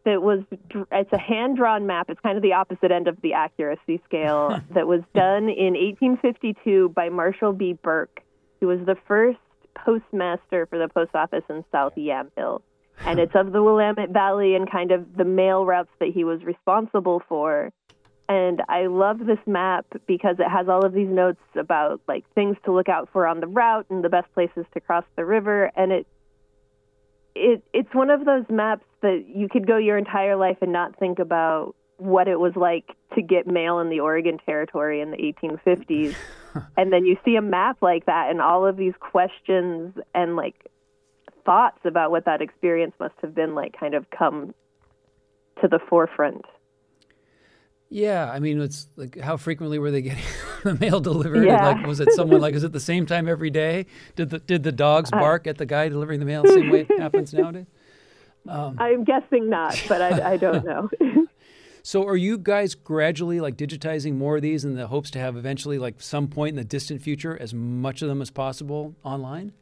that 0.06 0.22
was 0.22 0.44
it's 0.92 1.14
a 1.14 1.18
hand 1.18 1.58
drawn 1.58 1.88
map. 1.88 2.10
It's 2.10 2.20
kind 2.22 2.38
of 2.38 2.44
the 2.44 2.54
opposite 2.54 2.92
end 2.92 3.08
of 3.08 3.20
the 3.22 3.34
accuracy 3.34 4.02
scale 4.06 4.62
that 4.74 4.88
was 4.88 5.02
done 5.16 5.50
in 5.50 5.74
1852 5.74 6.90
by 6.90 7.10
Marshall 7.10 7.54
B. 7.54 7.74
Burke, 7.82 8.22
who 8.60 8.68
was 8.68 8.80
the 8.86 8.96
first 9.08 9.40
postmaster 9.74 10.68
for 10.68 10.78
the 10.78 10.88
post 10.88 11.16
office 11.16 11.44
in 11.50 11.66
South 11.72 11.94
Yamhill. 11.96 12.62
And 13.00 13.20
it's 13.20 13.36
of 13.36 13.52
the 13.52 13.62
Willamette 13.62 14.10
Valley 14.10 14.56
and 14.56 14.70
kind 14.70 14.92
of 14.92 15.16
the 15.16 15.26
mail 15.26 15.66
routes 15.66 15.90
that 16.00 16.10
he 16.10 16.24
was 16.24 16.44
responsible 16.44 17.22
for. 17.28 17.72
And 18.28 18.64
I 18.68 18.88
love 18.88 19.20
this 19.20 19.40
map 19.46 19.86
because 20.08 20.38
it 20.40 20.50
has 20.50 20.68
all 20.68 20.84
of 20.84 20.94
these 20.94 21.10
notes 21.10 21.42
about 21.56 22.02
like 22.08 22.26
things 22.34 22.58
to 22.66 22.72
look 22.72 22.90
out 22.90 23.10
for 23.14 23.28
on 23.28 23.40
the 23.40 23.48
route 23.48 23.86
and 23.90 24.04
the 24.04 24.10
best 24.10 24.34
places 24.34 24.66
to 24.74 24.80
cross 24.80 25.04
the 25.16 25.26
river. 25.26 25.72
And 25.76 25.92
it 25.92 26.08
it 27.36 27.64
it's 27.74 27.94
one 27.94 28.10
of 28.10 28.26
those 28.26 28.46
maps 28.50 28.86
that 29.02 29.26
you 29.28 29.48
could 29.48 29.68
go 29.68 29.78
your 29.78 29.98
entire 29.98 30.36
life 30.36 30.58
and 30.62 30.72
not 30.72 30.98
think 30.98 31.20
about 31.20 31.76
what 31.98 32.28
it 32.28 32.40
was 32.40 32.54
like 32.56 32.96
to 33.14 33.22
get 33.22 33.48
mail 33.48 33.80
in 33.80 33.90
the 33.90 34.00
Oregon 34.00 34.40
Territory 34.44 35.02
in 35.02 35.12
the 35.12 35.18
1850s. 35.18 36.16
and 36.78 36.92
then 36.92 37.06
you 37.06 37.18
see 37.24 37.36
a 37.36 37.42
map 37.42 37.78
like 37.82 38.06
that 38.08 38.32
and 38.32 38.42
all 38.42 38.66
of 38.66 38.76
these 38.76 38.94
questions 39.00 39.96
and 40.14 40.36
like 40.36 40.70
thoughts 41.46 41.80
about 41.86 42.12
what 42.12 42.26
that 42.26 42.42
experience 42.42 42.94
must 43.00 43.16
have 43.22 43.36
been 43.36 43.56
like 43.56 43.78
kind 43.80 43.94
of 43.94 44.06
come 44.10 44.54
to 45.62 45.68
the 45.68 45.80
forefront. 45.90 46.46
Yeah, 47.90 48.30
I 48.32 48.40
mean, 48.40 48.60
it's 48.60 48.88
like 48.96 49.20
how 49.20 49.38
frequently 49.38 49.80
were 49.80 49.92
they 49.92 50.02
getting 50.02 50.24
the 50.64 50.76
mail 50.76 51.00
delivered? 51.00 51.46
Yeah. 51.46 51.68
Like, 51.68 51.86
was 51.86 52.00
it 52.00 52.12
someone 52.14 52.42
like 52.42 52.56
is 52.56 52.64
it 52.64 52.72
the 52.72 52.80
same 52.80 53.06
time 53.06 53.28
every 53.28 53.52
day? 53.52 53.86
Did 54.16 54.32
the 54.32 54.40
did 54.40 54.64
the 54.64 54.72
dogs 54.72 55.12
uh. 55.14 55.20
bark 55.20 55.48
at 55.48 55.58
the 55.58 55.66
guy 55.66 55.88
delivering 55.90 56.20
the 56.20 56.26
mail 56.26 56.44
the 56.44 56.54
same 56.54 56.72
way 56.72 56.88
it 56.90 57.00
happens 57.00 57.34
nowadays? 57.34 57.68
Um, 58.48 58.76
I'm 58.80 59.04
guessing 59.04 59.50
not, 59.50 59.82
but 59.88 60.02
I, 60.02 60.34
I 60.34 60.38
don't 60.38 60.66
know. 60.66 60.90
So, 61.86 62.08
are 62.08 62.18
you 62.18 62.40
guys 62.40 62.74
gradually 62.74 63.40
like 63.40 63.58
digitizing 63.58 64.16
more 64.16 64.38
of 64.38 64.42
these 64.42 64.66
in 64.66 64.74
the 64.74 64.88
hopes 64.88 65.12
to 65.12 65.20
have 65.20 65.38
eventually, 65.38 65.78
like 65.78 66.02
some 66.02 66.28
point 66.28 66.50
in 66.50 66.56
the 66.56 66.64
distant 66.64 67.04
future, 67.04 67.38
as 67.40 67.54
much 67.54 68.02
of 68.02 68.08
them 68.08 68.24
as 68.24 68.32
possible 68.32 68.96
online? 69.04 69.54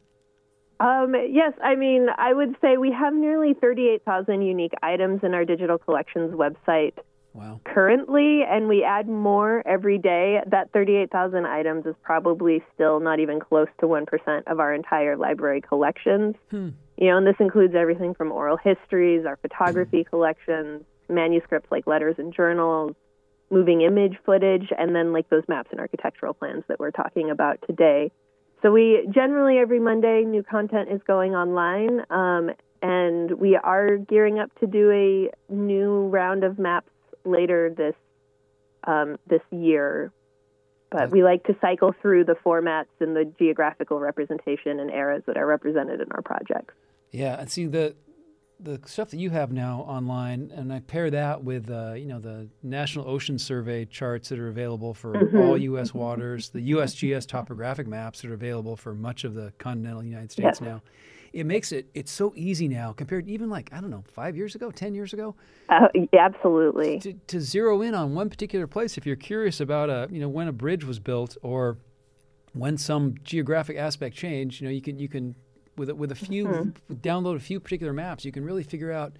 Um, 0.80 1.14
yes, 1.30 1.52
I 1.62 1.76
mean, 1.76 2.08
I 2.16 2.32
would 2.32 2.56
say 2.60 2.76
we 2.76 2.92
have 2.92 3.14
nearly 3.14 3.54
38,000 3.54 4.42
unique 4.42 4.72
items 4.82 5.20
in 5.22 5.34
our 5.34 5.44
digital 5.44 5.78
collections 5.78 6.34
website 6.34 6.94
Wow. 7.32 7.60
currently, 7.64 8.42
and 8.48 8.68
we 8.68 8.84
add 8.84 9.08
more 9.08 9.62
every 9.66 9.98
day. 9.98 10.40
That 10.46 10.70
38,000 10.72 11.46
items 11.46 11.84
is 11.86 11.94
probably 12.02 12.62
still 12.74 13.00
not 13.00 13.18
even 13.18 13.40
close 13.40 13.68
to 13.80 13.86
1% 13.86 14.42
of 14.46 14.60
our 14.60 14.72
entire 14.72 15.16
library 15.16 15.60
collections. 15.60 16.36
You 16.96 17.08
know, 17.08 17.16
and 17.16 17.26
this 17.26 17.36
includes 17.40 17.74
everything 17.74 18.14
from 18.14 18.30
oral 18.30 18.56
histories, 18.56 19.26
our 19.26 19.36
photography 19.36 20.04
collections, 20.04 20.84
manuscripts 21.08 21.70
like 21.72 21.86
letters 21.88 22.14
and 22.18 22.32
journals, 22.32 22.94
moving 23.50 23.80
image 23.82 24.16
footage, 24.24 24.70
and 24.78 24.94
then 24.94 25.12
like 25.12 25.28
those 25.28 25.42
maps 25.48 25.68
and 25.72 25.80
architectural 25.80 26.34
plans 26.34 26.62
that 26.68 26.78
we're 26.78 26.92
talking 26.92 27.30
about 27.30 27.58
today. 27.66 28.12
So 28.64 28.72
we 28.72 29.06
generally 29.10 29.58
every 29.58 29.78
Monday 29.78 30.24
new 30.24 30.42
content 30.42 30.88
is 30.90 31.02
going 31.06 31.34
online, 31.34 32.00
um, 32.08 32.50
and 32.80 33.30
we 33.32 33.56
are 33.56 33.98
gearing 33.98 34.38
up 34.38 34.48
to 34.60 34.66
do 34.66 34.90
a 34.90 35.52
new 35.52 36.08
round 36.08 36.44
of 36.44 36.58
maps 36.58 36.90
later 37.26 37.74
this 37.76 37.94
um, 38.84 39.18
this 39.26 39.42
year. 39.50 40.12
But 40.90 41.10
we 41.10 41.22
like 41.22 41.44
to 41.44 41.56
cycle 41.60 41.94
through 42.00 42.24
the 42.24 42.36
formats 42.42 42.86
and 43.00 43.14
the 43.14 43.30
geographical 43.38 44.00
representation 44.00 44.80
and 44.80 44.90
eras 44.90 45.24
that 45.26 45.36
are 45.36 45.46
represented 45.46 46.00
in 46.00 46.10
our 46.12 46.22
projects. 46.22 46.72
Yeah, 47.10 47.38
and 47.38 47.50
see 47.50 47.66
the 47.66 47.94
the 48.64 48.80
stuff 48.86 49.10
that 49.10 49.18
you 49.18 49.30
have 49.30 49.52
now 49.52 49.80
online, 49.80 50.50
and 50.54 50.72
I 50.72 50.80
pair 50.80 51.10
that 51.10 51.44
with 51.44 51.70
uh, 51.70 51.92
you 51.92 52.06
know 52.06 52.18
the 52.18 52.48
National 52.62 53.08
Ocean 53.08 53.38
Survey 53.38 53.84
charts 53.84 54.30
that 54.30 54.38
are 54.38 54.48
available 54.48 54.94
for 54.94 55.36
all 55.38 55.56
U.S. 55.58 55.92
waters, 55.92 56.48
the 56.48 56.72
USGS 56.72 57.26
topographic 57.26 57.86
maps 57.86 58.22
that 58.22 58.30
are 58.30 58.34
available 58.34 58.76
for 58.76 58.94
much 58.94 59.24
of 59.24 59.34
the 59.34 59.52
continental 59.58 60.02
United 60.02 60.32
States 60.32 60.60
now. 60.60 60.82
It 61.32 61.46
makes 61.46 61.72
it 61.72 61.88
it's 61.94 62.10
so 62.12 62.32
easy 62.36 62.68
now 62.68 62.92
compared 62.92 63.28
even 63.28 63.50
like 63.50 63.70
I 63.72 63.80
don't 63.80 63.90
know 63.90 64.04
five 64.14 64.36
years 64.36 64.54
ago, 64.54 64.70
ten 64.70 64.94
years 64.94 65.12
ago, 65.12 65.34
Uh, 65.68 65.88
absolutely. 66.12 67.00
to, 67.00 67.12
to 67.12 67.40
zero 67.40 67.82
in 67.82 67.94
on 67.94 68.14
one 68.14 68.30
particular 68.30 68.66
place. 68.66 68.96
If 68.96 69.04
you're 69.04 69.16
curious 69.16 69.60
about 69.60 69.90
a 69.90 70.08
you 70.10 70.20
know 70.20 70.28
when 70.28 70.48
a 70.48 70.52
bridge 70.52 70.84
was 70.84 70.98
built 70.98 71.36
or 71.42 71.76
when 72.54 72.78
some 72.78 73.16
geographic 73.24 73.76
aspect 73.76 74.16
changed, 74.16 74.60
you 74.60 74.68
know 74.68 74.72
you 74.72 74.80
can 74.80 74.98
you 74.98 75.08
can 75.08 75.34
with 75.76 75.90
a, 75.90 75.94
with 75.94 76.12
a 76.12 76.14
few 76.14 76.72
download 76.92 77.36
a 77.36 77.40
few 77.40 77.60
particular 77.60 77.92
maps, 77.92 78.24
you 78.24 78.32
can 78.32 78.44
really 78.44 78.62
figure 78.62 78.92
out 78.92 79.12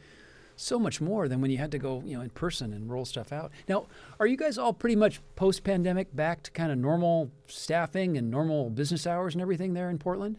so 0.57 0.79
much 0.79 1.01
more 1.01 1.27
than 1.29 1.41
when 1.41 1.51
you 1.51 1.59
had 1.59 1.73
to 1.73 1.79
go 1.79 2.03
you 2.05 2.17
know 2.17 2.23
in 2.23 2.31
person 2.31 2.73
and 2.73 2.91
roll 2.91 3.05
stuff 3.05 3.33
out. 3.33 3.51
Now, 3.69 3.87
are 4.21 4.27
you 4.27 4.37
guys 4.37 4.59
all 4.59 4.73
pretty 4.73 4.97
much 4.97 5.21
post 5.37 5.65
pandemic 5.65 6.15
back 6.15 6.43
to 6.45 6.51
kind 6.51 6.71
of 6.71 6.79
normal 6.79 7.31
staffing 7.47 8.17
and 8.17 8.31
normal 8.31 8.71
business 8.71 9.07
hours 9.07 9.35
and 9.35 9.43
everything 9.43 9.75
there 9.75 9.91
in 9.91 9.99
Portland? 9.99 10.37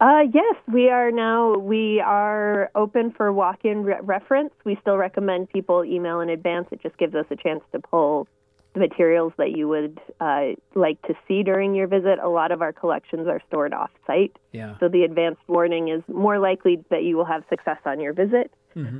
Uh, 0.00 0.22
yes, 0.32 0.56
we 0.72 0.88
are 0.88 1.10
now. 1.10 1.54
We 1.58 2.00
are 2.00 2.70
open 2.74 3.12
for 3.12 3.30
walk-in 3.34 3.84
re- 3.84 3.98
reference. 4.00 4.50
We 4.64 4.78
still 4.80 4.96
recommend 4.96 5.50
people 5.50 5.84
email 5.84 6.20
in 6.20 6.30
advance. 6.30 6.68
It 6.70 6.80
just 6.82 6.96
gives 6.96 7.14
us 7.14 7.26
a 7.30 7.36
chance 7.36 7.60
to 7.72 7.80
pull 7.80 8.26
the 8.72 8.80
materials 8.80 9.32
that 9.36 9.56
you 9.56 9.66
would 9.68 10.00
uh, 10.20 10.50
like 10.74 11.00
to 11.02 11.14
see 11.26 11.42
during 11.42 11.74
your 11.74 11.88
visit. 11.88 12.18
A 12.22 12.28
lot 12.28 12.52
of 12.52 12.62
our 12.62 12.72
collections 12.72 13.26
are 13.26 13.40
stored 13.48 13.72
off-site, 13.72 14.36
Yeah. 14.52 14.76
so 14.78 14.88
the 14.88 15.02
advanced 15.02 15.40
warning 15.48 15.88
is 15.88 16.02
more 16.08 16.38
likely 16.38 16.84
that 16.90 17.02
you 17.02 17.16
will 17.16 17.24
have 17.24 17.42
success 17.48 17.78
on 17.84 18.00
your 18.00 18.12
visit. 18.12 18.52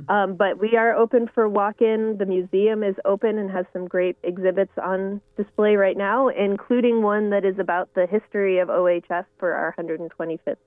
Um, 0.09 0.35
but 0.35 0.59
we 0.59 0.75
are 0.75 0.93
open 0.93 1.29
for 1.33 1.47
walk-in. 1.47 2.17
The 2.17 2.25
museum 2.25 2.83
is 2.83 2.95
open 3.05 3.37
and 3.37 3.49
has 3.49 3.65
some 3.71 3.87
great 3.87 4.17
exhibits 4.21 4.73
on 4.77 5.21
display 5.37 5.77
right 5.77 5.95
now, 5.95 6.27
including 6.27 7.01
one 7.01 7.29
that 7.29 7.45
is 7.45 7.57
about 7.57 7.93
the 7.93 8.05
history 8.05 8.59
of 8.59 8.69
OHS 8.69 9.25
for 9.39 9.53
our 9.53 9.73
125th 9.79 10.57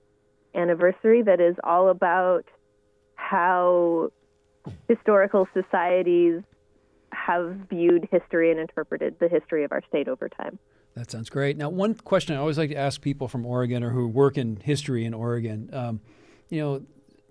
anniversary 0.55 1.21
that 1.21 1.39
is 1.39 1.55
all 1.63 1.89
about 1.89 2.45
how 3.13 4.09
historical 4.87 5.47
societies 5.53 6.41
have 7.11 7.55
viewed 7.69 8.07
history 8.11 8.51
and 8.51 8.59
interpreted 8.59 9.15
the 9.19 9.27
history 9.27 9.63
of 9.63 9.71
our 9.71 9.81
state 9.87 10.07
over 10.07 10.29
time. 10.29 10.59
That 10.95 11.11
sounds 11.11 11.29
great. 11.29 11.57
Now, 11.57 11.69
one 11.69 11.95
question 11.95 12.35
I 12.35 12.39
always 12.39 12.57
like 12.57 12.69
to 12.69 12.75
ask 12.77 13.01
people 13.01 13.27
from 13.27 13.45
Oregon 13.45 13.83
or 13.83 13.89
who 13.89 14.07
work 14.07 14.37
in 14.37 14.57
history 14.57 15.03
in 15.05 15.13
Oregon, 15.13 15.69
um, 15.73 15.99
you 16.49 16.61
know, 16.61 16.81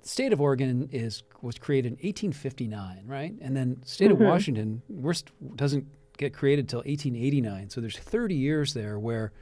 state 0.03 0.33
of 0.35 0.41
Oregon 0.41 0.89
is 0.93 1.23
was 1.41 1.59
created 1.59 1.89
in 1.89 1.95
1859, 1.95 3.05
right? 3.07 3.33
And 3.41 3.57
then 3.57 3.81
state 3.85 4.11
Mm-hmm. 4.11 4.23
of 4.23 4.29
Washington 4.29 4.83
we're 4.89 5.15
doesn't 5.57 5.87
get 6.19 6.35
created 6.35 6.69
till 6.69 6.81
1889. 6.81 7.71
So 7.71 7.81
there's 7.81 7.99
30 7.99 8.35
years 8.35 8.75
there 8.75 8.99
where 8.99 9.33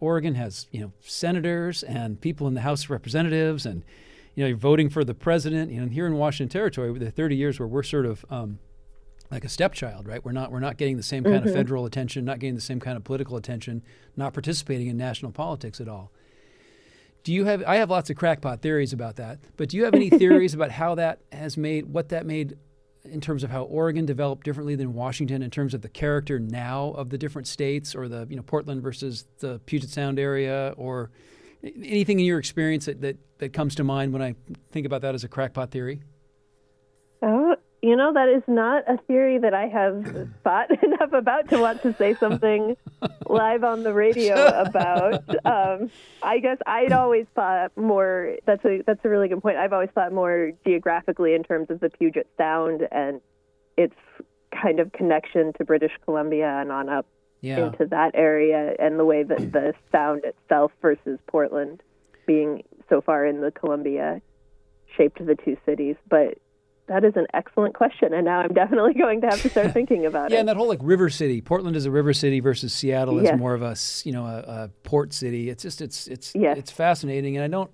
Oregon 0.00 0.34
has 0.34 0.66
you 0.70 0.80
know 0.80 0.92
senators 1.00 1.82
and 1.82 2.20
people 2.20 2.46
in 2.46 2.54
the 2.54 2.60
House 2.60 2.84
of 2.84 2.90
Representatives, 2.90 3.64
and 3.64 3.84
you 4.34 4.44
know 4.44 4.48
you're 4.48 4.56
voting 4.56 4.90
for 4.90 5.02
the 5.04 5.14
president. 5.14 5.70
You 5.70 5.78
know, 5.78 5.84
and 5.84 5.92
here 5.92 6.06
in 6.06 6.14
Washington 6.14 6.52
Territory, 6.52 6.98
the 6.98 7.10
30 7.10 7.36
years 7.36 7.58
where 7.58 7.68
we're 7.68 7.82
sort 7.82 8.04
of 8.04 8.24
um, 8.28 8.58
like 9.32 9.44
a 9.44 9.48
stepchild, 9.48 10.06
right? 10.06 10.22
We're 10.22 10.32
not 10.32 10.52
we're 10.52 10.60
not 10.60 10.76
getting 10.76 10.98
the 10.98 11.02
same 11.02 11.24
kind 11.24 11.36
of 11.36 11.44
mm-hmm. 11.44 11.54
federal 11.54 11.86
attention, 11.86 12.24
not 12.24 12.38
getting 12.38 12.54
the 12.54 12.60
same 12.60 12.78
kind 12.78 12.98
of 12.98 13.02
political 13.02 13.36
attention, 13.36 13.82
not 14.14 14.34
participating 14.34 14.88
in 14.88 14.96
national 14.98 15.32
politics 15.32 15.80
at 15.80 15.88
all. 15.88 16.12
Do 17.24 17.32
you 17.32 17.46
have? 17.46 17.64
I 17.66 17.76
have 17.76 17.88
lots 17.88 18.10
of 18.10 18.16
crackpot 18.16 18.60
theories 18.60 18.92
about 18.92 19.16
that, 19.16 19.38
but 19.56 19.70
do 19.70 19.78
you 19.78 19.84
have 19.84 19.94
any 19.94 20.10
theories 20.18 20.52
about 20.52 20.70
how 20.70 20.94
that 20.96 21.20
has 21.32 21.56
made 21.56 21.86
what 21.86 22.10
that 22.10 22.26
made 22.26 22.58
in 23.04 23.20
terms 23.20 23.42
of 23.42 23.50
how 23.50 23.62
Oregon 23.64 24.06
developed 24.06 24.44
differently 24.44 24.76
than 24.76 24.92
Washington 24.92 25.42
in 25.42 25.50
terms 25.50 25.74
of 25.74 25.80
the 25.80 25.88
character 25.88 26.38
now 26.38 26.90
of 26.90 27.08
the 27.08 27.18
different 27.18 27.48
states, 27.48 27.94
or 27.94 28.08
the 28.08 28.26
you 28.28 28.36
know 28.36 28.42
Portland 28.42 28.82
versus 28.82 29.26
the 29.38 29.60
Puget 29.64 29.88
Sound 29.88 30.18
area, 30.18 30.74
or 30.76 31.10
anything 31.64 32.20
in 32.20 32.26
your 32.26 32.38
experience 32.38 32.84
that 32.84 33.00
that, 33.00 33.16
that 33.38 33.54
comes 33.54 33.74
to 33.76 33.84
mind 33.84 34.12
when 34.12 34.20
I 34.20 34.34
think 34.72 34.84
about 34.84 35.00
that 35.00 35.14
as 35.14 35.24
a 35.24 35.28
crackpot 35.28 35.70
theory? 35.70 36.02
You 37.84 37.96
know, 37.96 38.12
that 38.12 38.28
is 38.28 38.44
not 38.46 38.84
a 38.88 38.96
theory 39.08 39.38
that 39.38 39.54
I 39.54 39.66
have 39.66 40.28
thought 40.44 40.70
enough 40.84 41.12
about 41.12 41.48
to 41.50 41.58
want 41.58 41.82
to 41.82 41.92
say 41.98 42.14
something 42.14 42.76
live 43.28 43.64
on 43.64 43.82
the 43.82 43.92
radio 43.92 44.34
about. 44.46 45.24
Um, 45.44 45.90
I 46.22 46.38
guess 46.38 46.58
I'd 46.64 46.92
always 46.92 47.26
thought 47.34 47.76
more. 47.76 48.36
That's 48.46 48.64
a 48.64 48.82
that's 48.86 49.04
a 49.04 49.08
really 49.08 49.26
good 49.28 49.42
point. 49.42 49.56
I've 49.56 49.72
always 49.72 49.90
thought 49.94 50.12
more 50.12 50.52
geographically 50.64 51.34
in 51.34 51.42
terms 51.42 51.70
of 51.70 51.80
the 51.80 51.90
Puget 51.90 52.28
Sound 52.38 52.86
and 52.92 53.20
its 53.76 53.96
kind 54.62 54.78
of 54.78 54.92
connection 54.92 55.52
to 55.54 55.64
British 55.64 55.92
Columbia 56.04 56.46
and 56.60 56.70
on 56.70 56.88
up 56.88 57.06
Yeah. 57.40 57.66
into 57.66 57.86
that 57.86 58.12
area, 58.14 58.76
and 58.78 58.96
the 58.96 59.04
way 59.04 59.24
that 59.24 59.38
the 59.52 59.74
Sound 59.90 60.22
itself 60.24 60.70
versus 60.80 61.18
Portland 61.26 61.82
being 62.28 62.62
so 62.88 63.00
far 63.00 63.26
in 63.26 63.40
the 63.40 63.50
Columbia 63.50 64.22
shaped 64.96 65.18
the 65.26 65.34
two 65.34 65.56
cities. 65.66 65.96
But 66.08 66.38
that 66.92 67.04
is 67.04 67.14
an 67.16 67.26
excellent 67.34 67.74
question, 67.74 68.12
and 68.12 68.24
now 68.24 68.40
I'm 68.40 68.52
definitely 68.54 68.94
going 68.94 69.20
to 69.22 69.28
have 69.28 69.40
to 69.42 69.48
start 69.48 69.72
thinking 69.78 70.04
about 70.06 70.30
Yeah, 70.30 70.34
it. 70.34 70.36
Yeah, 70.36 70.40
and 70.40 70.48
that 70.48 70.56
whole 70.56 70.68
like 70.68 70.80
river 70.82 71.08
city. 71.10 71.40
Portland 71.40 71.74
is 71.76 71.86
a 71.86 71.90
river 71.90 72.12
city 72.12 72.40
versus 72.40 72.72
Seattle 72.72 73.18
is 73.18 73.24
Yes. 73.24 73.38
more 73.38 73.54
of 73.54 73.62
a 73.62 73.74
you 74.04 74.12
know 74.12 74.26
a, 74.26 74.38
a 74.64 74.70
port 74.84 75.12
city. 75.12 75.48
It's 75.50 75.62
just 75.62 75.80
it's 75.80 76.06
it's 76.08 76.32
Yes. 76.34 76.58
it's 76.58 76.70
fascinating, 76.70 77.36
and 77.36 77.44
I 77.44 77.48
don't. 77.48 77.70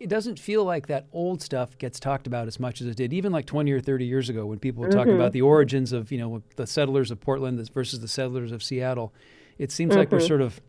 It 0.00 0.08
doesn't 0.08 0.38
feel 0.38 0.64
like 0.64 0.86
that 0.86 1.06
old 1.12 1.42
stuff 1.42 1.76
gets 1.76 1.98
talked 1.98 2.28
about 2.28 2.46
as 2.46 2.60
much 2.60 2.80
as 2.80 2.86
it 2.86 2.96
did, 2.96 3.12
even 3.12 3.32
like 3.32 3.46
20 3.46 3.72
or 3.72 3.80
30 3.80 4.04
years 4.04 4.28
ago 4.28 4.46
when 4.46 4.60
people 4.60 4.80
were 4.82 4.88
talking 4.88 5.08
Mm-hmm. 5.12 5.20
about 5.20 5.32
the 5.32 5.42
origins 5.42 5.92
of 5.92 6.12
you 6.12 6.18
know 6.18 6.42
the 6.56 6.66
settlers 6.66 7.10
of 7.10 7.18
Portland 7.20 7.58
versus 7.72 7.98
the 8.00 8.06
settlers 8.08 8.52
of 8.52 8.62
Seattle. 8.62 9.12
It 9.58 9.72
seems 9.72 9.96
like 9.96 10.08
Mm-hmm. 10.08 10.16
we're 10.16 10.20
sort 10.20 10.40
of 10.40 10.60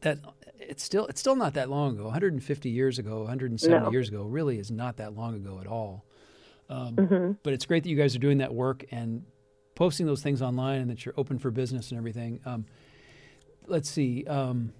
that. 0.00 0.18
It's 0.58 0.82
still 0.82 1.06
it's 1.06 1.20
still 1.20 1.36
not 1.36 1.54
that 1.54 1.68
long 1.70 1.94
ago. 1.94 2.04
150 2.04 2.68
years 2.70 2.98
ago, 2.98 3.20
170 3.22 3.84
No. 3.84 3.90
years 3.92 4.08
ago, 4.08 4.22
really 4.24 4.58
is 4.58 4.70
not 4.70 4.96
that 4.96 5.14
long 5.14 5.34
ago 5.34 5.58
at 5.60 5.66
all. 5.66 6.04
Um, 6.72 6.96
Mm-hmm. 6.96 7.32
But 7.42 7.52
it's 7.52 7.66
great 7.66 7.82
that 7.82 7.90
you 7.90 7.96
guys 7.96 8.16
are 8.16 8.20
doing 8.20 8.38
that 8.38 8.54
work 8.54 8.84
and 8.90 9.24
posting 9.74 10.06
those 10.06 10.22
things 10.22 10.40
online 10.42 10.80
and 10.80 10.90
that 10.90 11.04
you're 11.04 11.14
open 11.16 11.38
for 11.38 11.50
business 11.50 11.90
and 11.90 11.98
everything. 11.98 12.40
Um, 12.44 12.66
let's 13.66 13.90
see. 13.90 14.24
Um, 14.26 14.72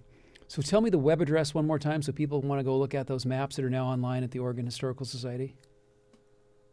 so 0.49 0.63
tell 0.63 0.81
me 0.81 0.91
the 0.91 0.99
web 0.99 1.21
address 1.21 1.55
one 1.55 1.67
more 1.67 1.79
time 1.79 2.03
so 2.03 2.13
people 2.13 2.43
want 2.43 2.61
to 2.61 2.65
go 2.65 2.77
look 2.77 2.95
at 2.95 3.07
those 3.07 3.25
maps 3.25 3.57
that 3.57 3.65
are 3.65 3.71
now 3.71 3.87
online 3.87 4.23
at 4.23 4.31
the 4.31 4.39
Oregon 4.39 4.67
Historical 4.67 5.07
Society. 5.07 5.57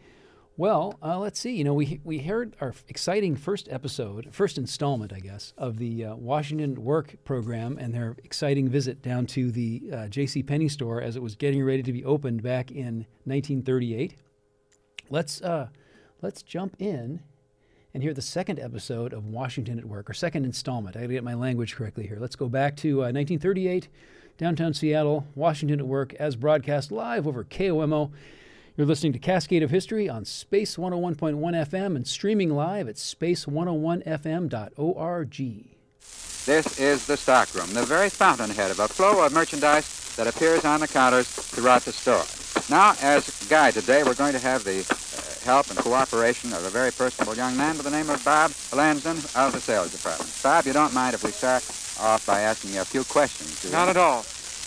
Well, 0.56 0.99
uh, 1.01 1.18
let's 1.18 1.39
see. 1.39 1.56
You 1.56 1.64
know, 1.64 1.74
we 1.74 1.99
we 2.04 2.20
heard 2.20 2.56
our 2.62 2.76
exciting 2.88 3.36
first 3.36 3.68
episode, 3.72 4.28
first 4.32 4.60
installment, 4.60 5.12
I 5.12 5.20
guess, 5.20 5.51
of 5.58 5.78
the 5.78 6.06
uh, 6.06 6.16
Washington 6.16 6.84
Work 6.84 7.16
program 7.24 7.80
and 7.80 7.91
their 7.91 8.16
exciting 8.24 8.70
visit 8.70 9.01
down 9.01 9.26
to 9.28 9.51
the 9.51 9.82
uh, 9.91 10.08
J.C. 10.10 10.43
Penney 10.43 10.70
store 10.70 11.01
as 11.01 11.16
it 11.16 11.24
was 11.24 11.36
getting 11.36 11.64
ready 11.64 11.82
to 11.82 11.91
be 11.91 12.06
opened 12.06 12.43
back 12.43 12.70
in 12.70 13.08
1938. 13.24 14.16
Let's 15.10 15.41
uh, 15.41 15.70
let's 16.22 16.43
jump 16.43 16.76
in 16.78 17.22
and 17.91 18.04
hear 18.04 18.14
the 18.14 18.22
second 18.22 18.60
episode 18.60 19.12
of 19.12 19.26
Washington 19.26 19.80
at 19.80 19.86
Work, 19.86 20.08
or 20.08 20.14
second 20.14 20.45
installment. 20.45 20.95
I 20.95 21.01
got 21.01 21.08
to 21.08 21.14
get 21.14 21.24
my 21.24 21.34
language 21.34 21.76
correctly 21.76 22.06
here. 22.06 22.18
Let's 22.20 22.36
go 22.36 22.47
back 22.47 22.76
to 22.78 22.99
uh, 22.99 23.10
1938, 23.10 23.88
downtown 24.38 24.76
Seattle, 24.76 25.26
Washington 25.34 25.80
at 25.80 25.88
Work, 25.88 26.14
as 26.16 26.36
broadcast 26.36 26.91
live 26.91 27.26
over 27.26 27.43
KOMO. 27.43 28.12
You're 28.76 28.88
listening 28.88 29.13
to 29.13 29.19
Cascade 29.19 29.61
of 29.61 29.69
History 29.69 30.09
on 30.09 30.26
Space 30.26 30.78
101.1 30.78 31.38
FM 31.38 31.95
and 31.95 32.07
streaming 32.07 32.49
live 32.49 32.88
at 32.88 32.95
space101fm.org. 32.95 35.38
This 36.45 36.80
is 36.80 37.05
the 37.05 37.15
stockroom, 37.15 37.71
the 37.76 37.84
very 37.84 38.09
fountainhead 38.09 38.71
of 38.71 38.80
a 38.80 38.88
flow 38.88 39.24
of 39.24 39.32
merchandise 39.32 40.15
that 40.15 40.26
appears 40.26 40.65
on 40.65 40.80
the 40.80 40.88
counters 40.88 41.30
throughout 41.30 41.84
the 41.84 41.91
store. 41.91 42.24
Now, 42.67 42.95
as 43.03 43.45
guide 43.47 43.76
today, 43.76 44.01
we're 44.01 44.15
going 44.15 44.34
to 44.34 44.39
have 44.39 44.63
the 44.63 44.80
uh, 44.80 45.45
help 45.45 45.69
and 45.69 45.78
cooperation 45.78 46.51
of 46.51 46.65
a 46.65 46.71
very 46.71 46.91
personable 46.91 47.36
young 47.36 47.55
man 47.55 47.78
by 47.78 47.84
the 47.84 47.91
name 47.91 48.09
of 48.09 48.26
Bob 48.26 48.53
Lansden 48.74 49.17
of 49.39 49.53
the 49.53 49.61
sales 49.61 49.91
department. 49.91 50.36
Bob, 50.41 50.65
you 50.65 50.74
don't 50.74 50.95
mind 50.95 51.13
if 51.13 51.24
we 51.24 51.30
start 51.30 51.61
off 52.01 52.26
by 52.26 52.41
asking 52.41 52.74
you 52.74 52.82
a 52.82 52.86
few 52.86 53.03
questions? 53.03 53.61
do 53.61 53.67
you? 53.67 53.74
Not 53.76 53.89
at 53.89 53.97
all. 53.97 54.26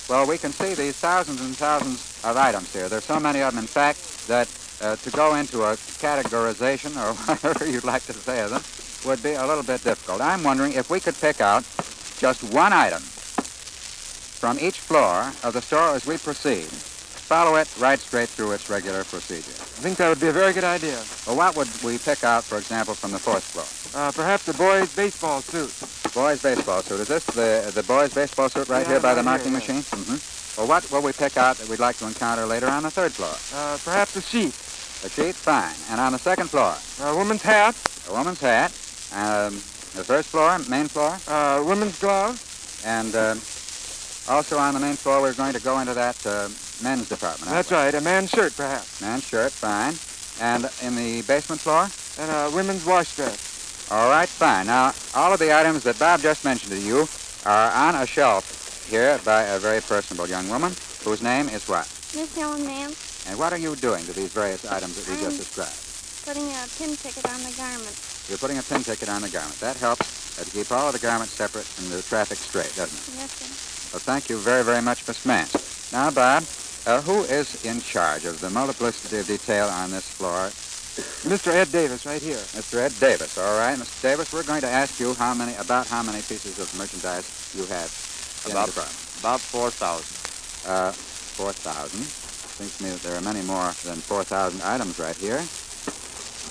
Well, 0.08 0.28
we 0.28 0.38
can 0.38 0.52
see 0.52 0.74
these 0.74 0.94
thousands 0.94 1.40
and 1.40 1.56
thousands 1.56 2.15
of 2.26 2.36
items 2.36 2.72
here. 2.72 2.88
There's 2.88 3.04
so 3.04 3.20
many 3.20 3.40
of 3.40 3.54
them, 3.54 3.62
in 3.62 3.68
fact, 3.68 4.26
that 4.28 4.48
uh, 4.82 4.96
to 4.96 5.10
go 5.10 5.36
into 5.36 5.62
a 5.62 5.74
categorization 6.02 6.96
or 6.96 7.14
whatever 7.26 7.66
you'd 7.68 7.84
like 7.84 8.02
to 8.06 8.12
say 8.12 8.42
of 8.42 8.50
them 8.50 8.62
would 9.08 9.22
be 9.22 9.32
a 9.34 9.46
little 9.46 9.62
bit 9.62 9.82
difficult. 9.84 10.20
I'm 10.20 10.42
wondering 10.42 10.72
if 10.72 10.90
we 10.90 11.00
could 11.00 11.14
pick 11.20 11.40
out 11.40 11.62
just 12.18 12.42
one 12.52 12.72
item 12.72 13.00
from 13.00 14.58
each 14.58 14.78
floor 14.80 15.32
of 15.44 15.52
the 15.52 15.62
store 15.62 15.94
as 15.94 16.06
we 16.06 16.18
proceed. 16.18 16.66
Follow 17.26 17.56
it 17.56 17.68
right 17.80 17.98
straight 17.98 18.28
through 18.28 18.52
its 18.52 18.70
regular 18.70 19.02
procedure. 19.02 19.50
I 19.50 19.80
think 19.82 19.96
that 19.98 20.08
would 20.08 20.20
be 20.20 20.28
a 20.28 20.32
very 20.32 20.52
good 20.52 20.62
idea. 20.64 21.02
Well, 21.26 21.36
what 21.36 21.56
would 21.56 21.68
we 21.82 21.98
pick 21.98 22.22
out, 22.22 22.44
for 22.44 22.56
example, 22.58 22.94
from 22.94 23.10
the 23.10 23.18
fourth 23.18 23.42
floor? 23.42 23.66
Uh, 24.00 24.12
perhaps 24.12 24.46
a 24.48 24.54
boy's 24.54 24.94
baseball 24.94 25.40
suit. 25.40 25.72
Boys' 26.14 26.40
baseball 26.42 26.82
suit. 26.82 27.00
Is 27.00 27.08
this 27.08 27.24
the 27.26 27.72
the 27.74 27.82
boys' 27.82 28.14
baseball 28.14 28.48
suit 28.48 28.68
right 28.68 28.82
Yeah, 28.86 28.92
here 28.92 29.00
by 29.00 29.14
the 29.14 29.22
right 29.22 29.40
here, 29.40 29.50
marking 29.50 29.52
yeah. 29.52 29.58
machine? 29.58 29.82
Mm-hmm. 29.82 30.35
Well, 30.56 30.66
what 30.66 30.90
will 30.90 31.02
we 31.02 31.12
pick 31.12 31.36
out 31.36 31.56
that 31.58 31.68
we'd 31.68 31.78
like 31.80 31.96
to 31.98 32.06
encounter 32.06 32.46
later 32.46 32.66
on 32.68 32.82
the 32.82 32.90
third 32.90 33.12
floor? 33.12 33.34
Uh, 33.54 33.76
perhaps 33.84 34.16
a 34.16 34.22
sheet. 34.22 34.54
A 35.04 35.10
sheet, 35.10 35.34
fine. 35.34 35.74
And 35.90 36.00
on 36.00 36.12
the 36.12 36.18
second 36.18 36.48
floor, 36.48 36.74
A 37.00 37.14
woman's 37.14 37.42
hat. 37.42 37.76
a 38.08 38.12
woman's 38.12 38.40
hat. 38.40 38.70
Um, 39.14 39.54
the 39.94 40.04
first 40.04 40.28
floor, 40.30 40.58
main 40.68 40.88
floor, 40.88 41.18
Uh, 41.28 41.62
women's 41.62 41.98
glove. 41.98 42.40
and 42.84 43.14
um, 43.14 43.40
also 44.28 44.56
on 44.58 44.72
the 44.74 44.80
main 44.80 44.96
floor, 44.96 45.20
we're 45.20 45.34
going 45.34 45.52
to 45.52 45.60
go 45.60 45.78
into 45.80 45.92
that 45.94 46.24
uh, 46.26 46.48
men's 46.82 47.08
department. 47.08 47.50
That's 47.50 47.70
right. 47.70 47.94
A 47.94 48.00
man's 48.00 48.30
shirt, 48.30 48.56
perhaps. 48.56 49.00
we? 49.00 49.06
Men's 49.06 49.24
shirt, 49.24 49.52
fine. 49.52 49.94
And 50.40 50.68
in 50.82 50.96
the 50.96 51.22
basement 51.22 51.60
floor? 51.60 51.88
And 52.18 52.30
a 52.30 52.54
women's 52.56 52.84
wash 52.86 53.14
dress. 53.14 53.88
All 53.90 54.08
right, 54.08 54.28
fine. 54.28 54.66
Now, 54.66 54.94
all 55.14 55.32
of 55.32 55.38
the 55.38 55.54
items 55.54 55.82
that 55.84 55.98
Bob 55.98 56.20
just 56.20 56.44
mentioned 56.44 56.72
to 56.72 56.78
you 56.80 57.06
are 57.44 57.70
on 57.72 57.94
a 57.94 58.06
shelf 58.06 58.65
here 58.86 59.18
by 59.24 59.42
a 59.44 59.58
very 59.58 59.80
personable 59.80 60.28
young 60.28 60.48
woman 60.48 60.72
whose 61.04 61.22
name 61.22 61.48
is 61.48 61.68
what? 61.68 61.86
Miss 62.14 62.34
Helen, 62.34 62.64
ma'am, 62.64 62.90
And 63.28 63.38
what 63.38 63.52
are 63.52 63.58
you 63.58 63.74
doing 63.76 64.04
to 64.06 64.12
these 64.12 64.32
various 64.32 64.64
items 64.64 64.94
that 64.96 65.10
we 65.10 65.16
just 65.20 65.36
Um, 65.36 65.42
described? 65.42 65.82
putting 66.24 66.46
a 66.50 66.66
pin 66.78 66.96
ticket 66.96 67.24
on 67.30 67.38
the 67.42 67.52
garment. 67.56 67.94
You're 68.28 68.38
putting 68.38 68.58
a 68.58 68.62
pin 68.62 68.82
ticket 68.82 69.08
on 69.08 69.22
the 69.22 69.28
garment. 69.28 69.58
That 69.60 69.76
helps 69.76 70.38
uh, 70.38 70.44
to 70.44 70.50
keep 70.50 70.70
all 70.72 70.88
of 70.88 70.92
the 70.92 70.98
garments 70.98 71.32
separate 71.34 71.66
and 71.78 71.86
the 71.90 72.02
traffic 72.02 72.38
straight, 72.38 72.74
doesn't 72.74 72.98
it? 73.14 73.20
Yes, 73.20 73.30
sir. 73.30 73.94
Well, 73.94 74.00
thank 74.02 74.28
you 74.28 74.36
very, 74.38 74.64
very 74.64 74.82
much, 74.82 75.06
Miss 75.06 75.24
Mance. 75.24 75.92
Now, 75.92 76.10
Bob, 76.10 76.42
uh, 76.86 77.00
who 77.02 77.22
is 77.30 77.64
in 77.64 77.80
charge 77.80 78.24
of 78.24 78.40
the 78.40 78.50
multiplicity 78.50 79.18
of 79.18 79.26
detail 79.26 79.66
on 79.68 79.90
this 79.92 80.08
floor? 80.08 80.50
Mr. 81.28 81.52
Ed 81.52 81.70
Davis, 81.70 82.06
right 82.06 82.22
here. 82.22 82.42
Mr. 82.58 82.78
Ed 82.78 82.92
Davis. 82.98 83.38
All 83.38 83.58
right, 83.58 83.78
Mr. 83.78 84.02
Davis, 84.02 84.32
we're 84.32 84.42
going 84.42 84.62
to 84.62 84.68
ask 84.68 84.98
you 84.98 85.14
how 85.14 85.34
many, 85.34 85.54
about 85.56 85.86
how 85.86 86.02
many 86.02 86.18
pieces 86.22 86.58
of 86.58 86.66
merchandise 86.78 87.52
you 87.54 87.64
have 87.66 87.90
About-. 88.52 88.68
About 89.20 89.40
4,000. 89.40 90.70
Uh, 90.70 90.92
4,000. 90.92 92.00
Seems 92.00 92.78
to 92.78 92.84
me 92.84 92.90
that 92.90 93.02
there 93.02 93.16
are 93.16 93.20
many 93.20 93.42
more 93.42 93.72
than 93.84 93.96
4,000 93.96 94.62
items 94.62 94.98
right 94.98 95.16
here. 95.16 95.44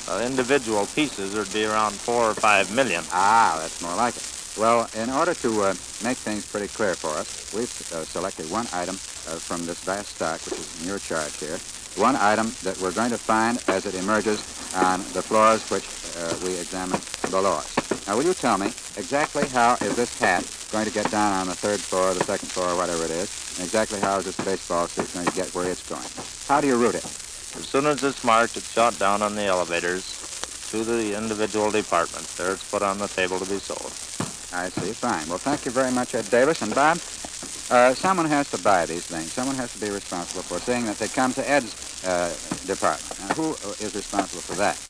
Uh, 0.07 0.21
individual 0.23 0.85
pieces 0.93 1.33
would 1.35 1.51
be 1.51 1.65
around 1.65 1.93
4 1.93 2.29
or 2.29 2.33
5 2.35 2.75
million. 2.75 3.03
Ah, 3.11 3.57
that's 3.59 3.81
more 3.81 3.95
like 3.95 4.15
it. 4.15 4.23
Well, 4.57 4.87
in 4.95 5.09
order 5.09 5.33
to 5.33 5.63
uh, 5.63 5.73
make 6.03 6.17
things 6.17 6.45
pretty 6.45 6.67
clear 6.67 6.95
for 6.95 7.09
us, 7.09 7.51
we've 7.53 7.71
uh, 7.91 8.05
selected 8.05 8.49
one 8.49 8.67
item 8.71 8.95
uh, 8.95 9.35
from 9.41 9.65
this 9.65 9.83
vast 9.83 10.15
stock, 10.15 10.39
which 10.45 10.59
is 10.59 10.81
in 10.81 10.87
your 10.87 10.99
charge 10.99 11.35
here. 11.37 11.57
One 11.95 12.15
item 12.17 12.51
that 12.63 12.77
we're 12.81 12.91
going 12.91 13.11
to 13.11 13.17
find 13.17 13.63
as 13.67 13.85
it 13.85 13.95
emerges 13.95 14.39
on 14.75 14.99
the 15.13 15.21
floors 15.21 15.69
which 15.69 15.87
uh, 16.17 16.35
we 16.43 16.59
examine 16.59 16.99
below 17.31 17.53
us. 17.53 18.07
Now, 18.07 18.17
will 18.17 18.23
you 18.23 18.33
tell 18.33 18.57
me 18.57 18.67
exactly 18.97 19.47
how 19.47 19.75
is 19.81 19.95
this 19.95 20.17
hat 20.19 20.45
going 20.71 20.85
to 20.85 20.91
get 20.91 21.09
down 21.09 21.31
on 21.33 21.47
the 21.47 21.55
third 21.55 21.79
floor, 21.79 22.13
the 22.13 22.23
second 22.23 22.49
floor, 22.49 22.75
whatever 22.75 23.05
it 23.05 23.11
is, 23.11 23.31
and 23.57 23.65
exactly 23.65 23.99
how 23.99 24.19
is 24.19 24.25
this 24.25 24.37
baseball 24.43 24.87
suit 24.87 25.11
going 25.13 25.25
to 25.25 25.33
get 25.33 25.47
where 25.55 25.69
it's 25.69 25.87
going? 25.87 26.03
How 26.47 26.59
do 26.59 26.67
you 26.67 26.75
route 26.75 26.95
it? 26.95 27.05
As 27.05 27.65
soon 27.65 27.85
as 27.85 28.03
it's 28.03 28.23
marked, 28.23 28.57
it's 28.57 28.71
shot 28.71 28.99
down 28.99 29.21
on 29.21 29.35
the 29.35 29.43
elevators 29.43 30.03
to 30.71 30.83
the 30.83 31.17
individual 31.17 31.71
departments. 31.71 32.35
There 32.35 32.51
it's 32.51 32.69
put 32.69 32.81
on 32.81 32.97
the 32.97 33.07
table 33.07 33.39
to 33.39 33.45
be 33.45 33.59
sold. 33.59 33.93
I 34.53 34.69
see. 34.69 34.91
Fine. 34.91 35.27
Well, 35.29 35.37
thank 35.37 35.65
you 35.65 35.71
very 35.71 35.91
much, 35.91 36.15
Ed 36.15 36.29
Davis. 36.29 36.61
And 36.61 36.75
Bob, 36.75 36.97
uh, 37.71 37.93
someone 37.93 38.25
has 38.27 38.49
to 38.51 38.61
buy 38.61 38.85
these 38.85 39.05
things. 39.05 39.31
Someone 39.31 39.55
has 39.55 39.73
to 39.73 39.81
be 39.81 39.89
responsible 39.89 40.43
for 40.43 40.59
seeing 40.59 40.85
that 40.85 40.97
they 40.97 41.07
come 41.07 41.33
to 41.33 41.49
Ed's 41.49 42.03
uh, 42.05 42.33
department. 42.65 43.19
Now, 43.19 43.35
who 43.35 43.51
is 43.83 43.95
responsible 43.95 44.41
for 44.41 44.55
that? 44.55 44.89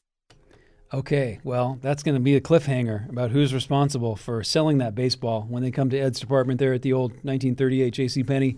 Okay, 0.94 1.40
well, 1.44 1.80
that's 1.82 2.04
going 2.04 2.16
to 2.16 2.22
be 2.22 2.36
a 2.36 2.42
cliffhanger 2.42 3.10
about 3.10 3.32
who's 3.32 3.54
responsible 3.54 4.16
for 4.16 4.44
selling 4.44 4.78
that 4.78 4.96
baseball 4.96 5.46
when 5.50 5.64
they 5.64 5.72
come 5.72 5.90
to 5.90 5.98
Ed's 5.98 6.20
department 6.20 6.60
there 6.60 6.74
at 6.74 6.84
the 6.84 6.94
old 6.94 7.12
1938 7.12 7.92
J.C. 7.92 8.24
Penney, 8.24 8.58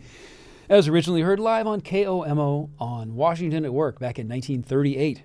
as 0.70 0.88
originally 0.88 1.22
heard 1.22 1.40
live 1.40 1.66
on 1.66 1.82
KOMO 1.82 2.70
on 2.80 3.16
Washington 3.16 3.66
at 3.66 3.74
Work 3.74 4.00
back 4.00 4.20
in 4.20 4.28
1938. 4.28 5.24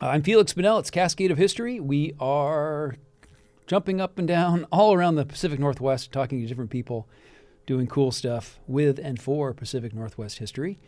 I'm 0.00 0.22
Feliks 0.22 0.54
Banel. 0.54 0.80
It's 0.80 0.90
Cascade 0.90 1.30
of 1.30 1.38
History. 1.38 1.78
We 1.78 2.14
are 2.18 2.94
jumping 3.66 4.00
up 4.00 4.18
and 4.18 4.26
down 4.26 4.66
all 4.72 4.94
around 4.94 5.16
the 5.16 5.26
Pacific 5.26 5.60
Northwest, 5.60 6.10
talking 6.10 6.40
to 6.40 6.46
different 6.46 6.70
people, 6.70 7.08
doing 7.68 7.86
cool 7.86 8.10
stuff 8.10 8.58
with 8.66 8.98
and 8.98 9.20
for 9.20 9.52
Pacific 9.52 9.94
Northwest 9.94 10.38
history. 10.38 10.78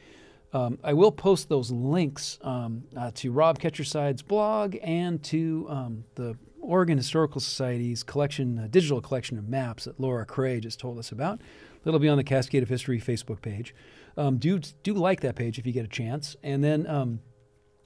Um, 0.54 0.78
I 0.82 0.94
will 0.94 1.12
post 1.12 1.50
those 1.50 1.70
links 1.70 2.38
um, 2.40 2.84
uh, 2.96 3.10
to 3.16 3.30
Rob 3.30 3.58
Ketcherside's 3.58 4.22
blog 4.22 4.76
and 4.82 5.22
to 5.24 5.66
um, 5.68 6.04
the 6.14 6.38
Oregon 6.58 6.96
Historical 6.96 7.42
Society's 7.42 8.02
collection, 8.02 8.58
uh, 8.58 8.66
digital 8.70 9.02
collection 9.02 9.36
of 9.36 9.46
maps 9.46 9.84
that 9.84 10.00
Laura 10.00 10.24
Cray 10.24 10.58
just 10.58 10.80
told 10.80 10.98
us 10.98 11.12
about. 11.12 11.42
That'll 11.84 12.00
be 12.00 12.08
on 12.08 12.16
the 12.16 12.24
Cascade 12.24 12.62
of 12.62 12.70
History 12.70 12.98
Facebook 12.98 13.42
page. 13.42 13.74
Um, 14.16 14.38
do 14.38 14.58
do 14.58 14.94
like 14.94 15.20
that 15.20 15.36
page 15.36 15.58
if 15.58 15.66
you 15.66 15.74
get 15.74 15.84
a 15.84 15.88
chance. 15.88 16.34
And 16.42 16.64
then 16.64 16.86
um, 16.86 17.20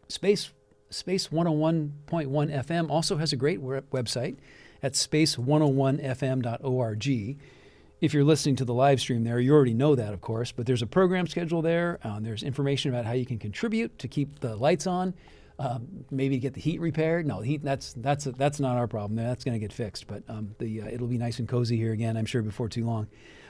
Space 0.09 0.53
Space 0.89 1.27
101.1 1.29 1.91
FM 2.09 2.89
also 2.89 3.17
has 3.17 3.33
a 3.33 3.37
great 3.37 3.61
we- 3.61 3.81
website 3.93 4.37
at 4.85 4.93
space101fm.org. 4.93 7.39
If 8.01 8.13
you're 8.13 8.25
listening 8.25 8.57
to 8.57 8.65
the 8.65 8.75
live 8.75 9.01
stream 9.01 9.25
there, 9.25 9.39
you 9.39 9.55
already 9.55 9.73
know 9.73 9.95
that, 9.95 10.13
of 10.13 10.21
course, 10.21 10.53
but 10.53 10.67
there's 10.67 10.83
a 10.83 10.87
program 10.87 11.27
schedule 11.27 11.63
there. 11.63 11.99
Um, 12.05 12.23
there's 12.23 12.43
information 12.43 12.93
about 12.93 13.07
how 13.07 13.13
you 13.13 13.25
can 13.25 13.39
contribute 13.39 13.99
to 14.01 14.09
keep 14.09 14.41
the 14.41 14.57
lights 14.57 14.87
on, 14.87 15.15
um, 15.59 16.05
maybe 16.11 16.39
get 16.39 16.55
the 16.55 16.61
heat 16.61 16.81
repaired. 16.81 17.27
No, 17.27 17.41
heat 17.41 17.63
that's 17.63 17.95
that's 17.95 18.25
that's 18.25 18.61
not 18.61 18.77
our 18.77 18.89
problem. 18.89 19.17
That's 19.17 19.45
going 19.45 19.55
to 19.55 19.59
get 19.61 19.73
fixed, 19.73 20.07
but 20.07 20.23
um, 20.29 20.55
the 20.59 20.83
uh, 20.83 20.87
it'll 20.89 21.07
be 21.07 21.19
nice 21.19 21.39
and 21.39 21.49
cozy 21.49 21.77
here 21.77 21.93
again. 21.93 22.17
I'm 22.17 22.27
sure 22.27 22.43
before 22.43 22.69
too 22.69 22.85
long. 22.85 23.09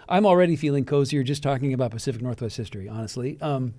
I'm 0.09 0.27
already 0.27 0.57
feeling 0.57 0.85
cozier 0.85 1.23
just 1.23 1.43
talking 1.43 1.73
about 1.73 1.91
Pacific 1.91 2.21
Northwest 2.21 2.57
history, 2.57 2.89
honestly. 2.89 3.39
Um, 3.41 3.75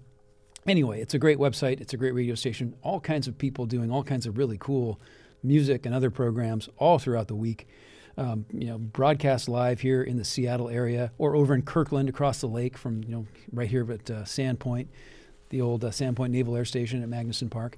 anyway, 0.65 1.01
it's 1.01 1.13
a 1.13 1.19
great 1.19 1.37
website. 1.37 1.79
It's 1.81 1.93
a 1.93 1.97
great 1.97 2.15
radio 2.15 2.33
station. 2.33 2.75
All 2.81 2.99
kinds 2.99 3.27
of 3.27 3.37
people 3.37 3.67
doing 3.67 3.91
all 3.91 4.03
kinds 4.03 4.25
of 4.25 4.37
really 4.37 4.57
cool 4.59 4.99
music 5.43 5.85
and 5.85 5.93
other 5.93 6.09
programs 6.09 6.67
all 6.77 6.97
throughout 6.97 7.27
the 7.27 7.35
week. 7.35 7.67
Um, 8.17 8.45
you 8.53 8.67
know, 8.67 8.77
broadcast 8.77 9.49
live 9.49 9.81
here 9.81 10.01
in 10.01 10.15
the 10.15 10.23
Seattle 10.23 10.69
area 10.69 11.11
or 11.17 11.35
over 11.35 11.53
in 11.53 11.63
Kirkland 11.63 12.07
across 12.07 12.39
the 12.39 12.47
lake 12.47 12.77
from 12.77 13.03
you 13.03 13.09
know 13.09 13.25
right 13.51 13.69
here 13.69 13.91
at 13.91 14.09
uh, 14.09 14.23
Sand 14.23 14.59
Point, 14.59 14.89
the 15.49 15.61
old 15.61 15.83
uh, 15.83 15.91
Sand 15.91 16.15
Point 16.15 16.31
Naval 16.31 16.55
Air 16.55 16.63
Station 16.63 17.03
at 17.03 17.09
Magnuson 17.09 17.51
Park. 17.51 17.77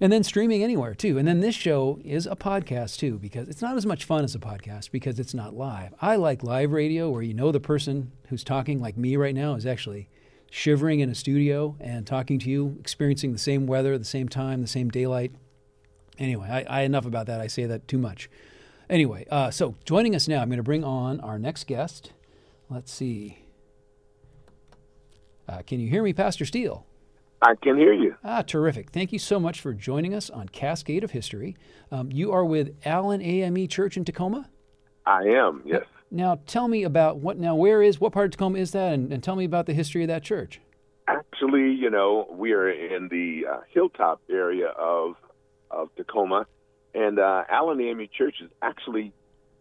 And 0.00 0.12
then 0.12 0.24
streaming 0.24 0.64
anywhere 0.64 0.94
too. 0.94 1.16
And 1.16 1.28
then 1.28 1.40
this 1.40 1.54
show 1.54 2.00
is 2.04 2.26
a 2.26 2.34
podcast 2.34 2.98
too, 2.98 3.18
because 3.18 3.48
it's 3.48 3.62
not 3.62 3.76
as 3.76 3.86
much 3.86 4.04
fun 4.04 4.24
as 4.24 4.34
a 4.34 4.40
podcast 4.40 4.90
because 4.90 5.20
it's 5.20 5.32
not 5.32 5.54
live. 5.54 5.94
I 6.00 6.16
like 6.16 6.42
live 6.42 6.72
radio 6.72 7.08
where 7.08 7.22
you 7.22 7.34
know 7.34 7.52
the 7.52 7.60
person 7.60 8.10
who's 8.28 8.42
talking, 8.42 8.80
like 8.80 8.96
me 8.96 9.16
right 9.16 9.34
now, 9.34 9.54
is 9.54 9.64
actually 9.64 10.08
shivering 10.50 11.00
in 11.00 11.08
a 11.08 11.14
studio 11.14 11.76
and 11.80 12.06
talking 12.06 12.38
to 12.40 12.50
you, 12.50 12.76
experiencing 12.80 13.32
the 13.32 13.38
same 13.38 13.66
weather, 13.66 13.96
the 13.96 14.04
same 14.04 14.28
time, 14.28 14.60
the 14.60 14.66
same 14.66 14.90
daylight. 14.90 15.32
Anyway, 16.18 16.48
I, 16.48 16.80
I 16.80 16.82
enough 16.82 17.06
about 17.06 17.26
that. 17.26 17.40
I 17.40 17.46
say 17.46 17.64
that 17.66 17.86
too 17.86 17.98
much. 17.98 18.28
Anyway, 18.92 19.26
uh, 19.30 19.50
so 19.50 19.74
joining 19.86 20.14
us 20.14 20.28
now, 20.28 20.42
I'm 20.42 20.50
going 20.50 20.58
to 20.58 20.62
bring 20.62 20.84
on 20.84 21.18
our 21.20 21.38
next 21.38 21.66
guest. 21.66 22.12
Let's 22.68 22.92
see. 22.92 23.38
Uh, 25.48 25.62
can 25.66 25.80
you 25.80 25.88
hear 25.88 26.02
me, 26.02 26.12
Pastor 26.12 26.44
Steele? 26.44 26.84
I 27.40 27.54
can 27.54 27.78
hear 27.78 27.94
you. 27.94 28.16
Ah, 28.22 28.42
terrific. 28.42 28.90
Thank 28.90 29.10
you 29.10 29.18
so 29.18 29.40
much 29.40 29.62
for 29.62 29.72
joining 29.72 30.14
us 30.14 30.28
on 30.28 30.46
Cascade 30.50 31.04
of 31.04 31.12
History. 31.12 31.56
Um, 31.90 32.12
you 32.12 32.32
are 32.32 32.44
with 32.44 32.76
Allen 32.84 33.22
AME 33.22 33.66
Church 33.66 33.96
in 33.96 34.04
Tacoma? 34.04 34.50
I 35.06 35.22
am, 35.22 35.62
yes. 35.64 35.86
Now, 36.10 36.40
tell 36.46 36.68
me 36.68 36.82
about 36.82 37.16
what, 37.16 37.38
now, 37.38 37.54
where 37.54 37.80
is, 37.82 37.98
what 37.98 38.12
part 38.12 38.26
of 38.26 38.32
Tacoma 38.32 38.58
is 38.58 38.72
that? 38.72 38.92
And, 38.92 39.10
and 39.10 39.22
tell 39.22 39.36
me 39.36 39.46
about 39.46 39.64
the 39.64 39.72
history 39.72 40.02
of 40.02 40.08
that 40.08 40.22
church. 40.22 40.60
Actually, 41.08 41.72
you 41.72 41.88
know, 41.88 42.26
we 42.30 42.52
are 42.52 42.68
in 42.68 43.08
the 43.08 43.46
uh, 43.50 43.60
hilltop 43.70 44.20
area 44.30 44.68
of 44.68 45.16
of 45.70 45.88
Tacoma, 45.96 46.46
and 46.94 47.18
uh, 47.18 47.44
Allen 47.48 47.80
AME 47.80 48.08
Church 48.16 48.36
is 48.42 48.50
actually 48.60 49.12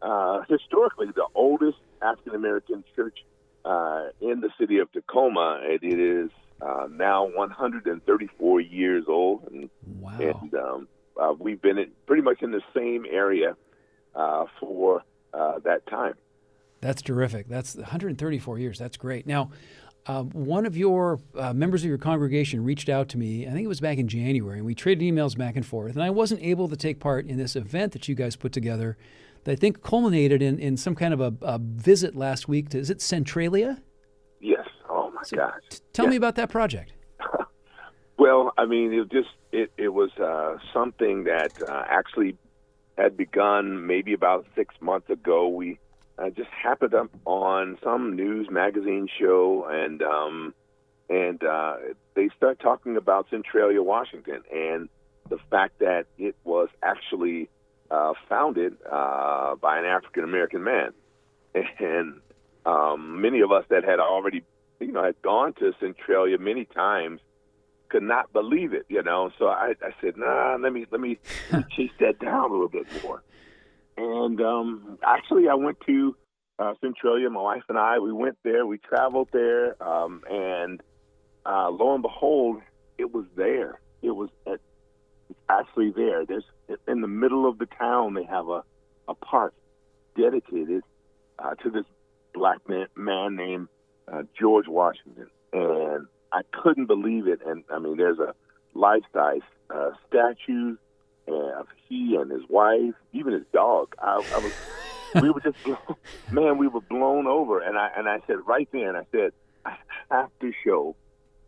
uh, 0.01 0.41
historically 0.49 1.07
the 1.15 1.25
oldest 1.35 1.77
African 2.01 2.35
American 2.35 2.83
church 2.95 3.19
uh, 3.65 4.05
in 4.19 4.41
the 4.41 4.49
city 4.59 4.79
of 4.79 4.91
Tacoma. 4.91 5.61
And 5.63 5.79
it 5.83 5.99
is 5.99 6.29
uh, 6.61 6.87
now 6.91 7.25
134 7.35 8.61
years 8.61 9.05
old, 9.07 9.47
and, 9.51 9.69
Wow. 9.99 10.17
and 10.19 10.53
um, 10.55 10.87
uh, 11.19 11.33
we've 11.37 11.61
been 11.61 11.77
in, 11.77 11.91
pretty 12.05 12.21
much 12.21 12.41
in 12.41 12.51
the 12.51 12.61
same 12.75 13.05
area 13.09 13.55
uh, 14.15 14.45
for 14.59 15.03
uh, 15.33 15.59
that 15.59 15.85
time. 15.87 16.13
That's 16.81 17.01
terrific. 17.03 17.47
That's 17.47 17.75
134 17.75 18.57
years. 18.57 18.79
That's 18.79 18.97
great. 18.97 19.27
Now, 19.27 19.51
um, 20.07 20.29
one 20.31 20.65
of 20.65 20.75
your 20.75 21.19
uh, 21.35 21.53
members 21.53 21.83
of 21.83 21.89
your 21.89 21.97
congregation 21.97 22.63
reached 22.63 22.89
out 22.89 23.09
to 23.09 23.17
me, 23.17 23.47
I 23.47 23.51
think 23.51 23.63
it 23.63 23.67
was 23.67 23.79
back 23.79 23.97
in 23.97 24.07
January, 24.07 24.57
and 24.57 24.65
we 24.65 24.73
traded 24.73 25.03
emails 25.03 25.37
back 25.37 25.55
and 25.55 25.65
forth. 25.65 25.93
And 25.93 26.03
I 26.03 26.09
wasn't 26.09 26.41
able 26.41 26.67
to 26.69 26.75
take 26.75 26.99
part 26.99 27.27
in 27.27 27.37
this 27.37 27.55
event 27.55 27.91
that 27.93 28.07
you 28.07 28.15
guys 28.15 28.35
put 28.35 28.51
together 28.51 28.97
that 29.43 29.51
I 29.51 29.55
think 29.55 29.81
culminated 29.81 30.41
in, 30.41 30.59
in 30.59 30.77
some 30.77 30.95
kind 30.95 31.13
of 31.13 31.21
a, 31.21 31.33
a 31.41 31.59
visit 31.59 32.15
last 32.15 32.47
week 32.47 32.69
to, 32.69 32.79
is 32.79 32.89
it 32.89 33.01
Centralia? 33.01 33.81
Yes. 34.39 34.67
Oh 34.89 35.11
my 35.11 35.21
gosh. 35.37 35.61
T- 35.69 35.79
tell 35.93 36.07
me 36.07 36.15
about 36.15 36.35
that 36.35 36.49
project. 36.49 36.93
Well, 38.17 38.53
I 38.55 38.67
mean, 38.67 38.93
it 38.93 39.11
just 39.11 39.29
it 39.51 39.71
it 39.77 39.87
was 39.87 40.11
uh, 40.19 40.57
something 40.71 41.23
that 41.23 41.53
uh, 41.67 41.85
actually 41.89 42.37
had 42.95 43.17
begun 43.17 43.87
maybe 43.87 44.13
about 44.13 44.45
six 44.55 44.75
months 44.79 45.09
ago. 45.09 45.47
We 45.47 45.79
uh, 46.21 46.29
just 46.29 46.49
happened 46.49 46.93
up 46.93 47.09
on 47.25 47.77
some 47.83 48.15
news 48.15 48.47
magazine 48.49 49.07
show, 49.19 49.65
and 49.69 50.01
um, 50.01 50.53
and 51.09 51.43
uh, 51.43 51.75
they 52.15 52.29
start 52.37 52.59
talking 52.59 52.97
about 52.97 53.27
Centralia, 53.29 53.81
Washington, 53.81 54.41
and 54.53 54.89
the 55.29 55.37
fact 55.49 55.79
that 55.79 56.05
it 56.17 56.35
was 56.43 56.69
actually 56.83 57.49
uh, 57.89 58.13
founded 58.29 58.77
uh, 58.91 59.55
by 59.55 59.79
an 59.79 59.85
African 59.85 60.23
American 60.23 60.63
man, 60.63 60.91
and 61.79 62.19
um, 62.65 63.21
many 63.21 63.41
of 63.41 63.51
us 63.51 63.65
that 63.69 63.83
had 63.83 63.99
already, 63.99 64.43
you 64.79 64.91
know, 64.91 65.03
had 65.03 65.21
gone 65.21 65.53
to 65.53 65.73
Centralia 65.79 66.37
many 66.37 66.65
times 66.65 67.19
could 67.89 68.03
not 68.03 68.31
believe 68.31 68.73
it, 68.73 68.85
you 68.87 69.01
know. 69.03 69.31
So 69.37 69.47
I, 69.47 69.73
I 69.81 69.91
said, 70.01 70.15
nah, 70.17 70.57
let 70.59 70.71
me, 70.71 70.85
let 70.91 71.01
me 71.01 71.17
chase 71.75 71.91
that 71.99 72.19
down 72.19 72.49
a 72.49 72.53
little 72.53 72.69
bit 72.69 72.87
more. 73.03 73.21
And 74.01 74.41
um, 74.41 74.97
actually, 75.05 75.47
I 75.47 75.53
went 75.53 75.77
to 75.85 76.15
uh, 76.57 76.73
Centralia. 76.81 77.29
My 77.29 77.41
wife 77.41 77.61
and 77.69 77.77
I, 77.77 77.99
we 77.99 78.11
went 78.11 78.35
there. 78.43 78.65
We 78.65 78.79
traveled 78.79 79.29
there, 79.31 79.81
um, 79.81 80.23
and 80.27 80.81
uh, 81.45 81.69
lo 81.69 81.93
and 81.93 82.01
behold, 82.01 82.61
it 82.97 83.13
was 83.13 83.25
there. 83.35 83.79
It 84.01 84.11
was 84.11 84.29
at, 84.47 84.59
it's 85.29 85.39
actually 85.49 85.91
there. 85.91 86.25
There's 86.25 86.43
in 86.87 87.01
the 87.01 87.07
middle 87.07 87.47
of 87.47 87.59
the 87.59 87.67
town. 87.67 88.15
They 88.15 88.23
have 88.23 88.47
a 88.47 88.63
a 89.07 89.13
park 89.13 89.53
dedicated 90.17 90.81
uh, 91.37 91.53
to 91.55 91.69
this 91.69 91.85
black 92.33 92.67
man, 92.67 92.87
man 92.95 93.35
named 93.35 93.67
uh, 94.11 94.23
George 94.39 94.67
Washington, 94.67 95.27
and 95.53 96.07
I 96.31 96.41
couldn't 96.51 96.87
believe 96.87 97.27
it. 97.27 97.41
And 97.45 97.63
I 97.71 97.77
mean, 97.77 97.97
there's 97.97 98.19
a 98.19 98.33
life 98.73 99.03
size 99.13 99.41
uh, 99.69 99.91
statue 100.07 100.77
of 101.31 101.67
he 101.87 102.15
and 102.15 102.31
his 102.31 102.43
wife, 102.49 102.93
even 103.13 103.33
his 103.33 103.45
dog. 103.53 103.95
I, 103.99 104.15
I 104.15 104.37
was, 104.39 104.53
we 105.21 105.29
were 105.29 105.41
just, 105.41 105.63
blown, 105.63 105.77
man, 106.31 106.57
we 106.57 106.67
were 106.67 106.81
blown 106.81 107.27
over. 107.27 107.59
And 107.59 107.77
I 107.77 107.89
and 107.95 108.07
I 108.07 108.19
said 108.27 108.37
right 108.45 108.67
then, 108.71 108.95
I 108.95 109.03
said, 109.11 109.31
I 109.65 109.75
have 110.09 110.31
to 110.41 110.51
show 110.63 110.95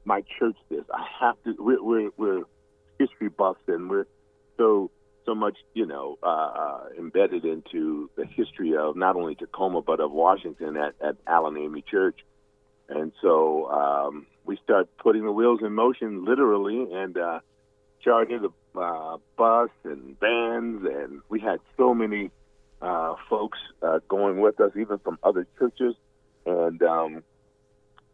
my 0.05 0.23
church 0.39 0.57
this. 0.69 0.83
I 0.93 1.05
have 1.21 1.35
to. 1.43 1.55
We're 1.59 1.83
we're, 1.83 2.09
we're 2.17 2.43
history 2.99 3.29
buffs, 3.29 3.61
and 3.67 3.89
we're 3.89 4.07
so 4.57 4.91
so 5.25 5.33
much, 5.35 5.57
you 5.73 5.85
know, 5.85 6.17
uh, 6.21 6.25
uh, 6.25 6.83
embedded 6.97 7.45
into 7.45 8.09
the 8.17 8.25
history 8.25 8.75
of 8.75 8.95
not 8.95 9.15
only 9.15 9.35
Tacoma 9.35 9.81
but 9.81 9.99
of 9.99 10.11
Washington 10.11 10.75
at, 10.75 10.95
at 11.01 11.15
Allen 11.27 11.57
AME 11.57 11.81
Church. 11.89 12.19
And 12.89 13.13
so 13.21 13.71
um, 13.71 14.25
we 14.45 14.57
start 14.63 14.89
putting 14.97 15.23
the 15.23 15.31
wheels 15.31 15.61
in 15.63 15.73
motion, 15.73 16.25
literally, 16.25 16.87
and 16.91 17.17
uh, 17.17 17.39
the 18.03 18.51
uh, 18.75 19.17
bus 19.37 19.69
and 19.83 20.19
vans, 20.19 20.85
and 20.85 21.21
we 21.29 21.39
had 21.39 21.59
so 21.77 21.93
many 21.93 22.31
uh, 22.81 23.15
folks 23.29 23.59
uh, 23.81 23.99
going 24.07 24.39
with 24.39 24.59
us, 24.59 24.71
even 24.79 24.99
from 24.99 25.17
other 25.23 25.47
churches. 25.57 25.95
And 26.45 26.81
um, 26.83 27.23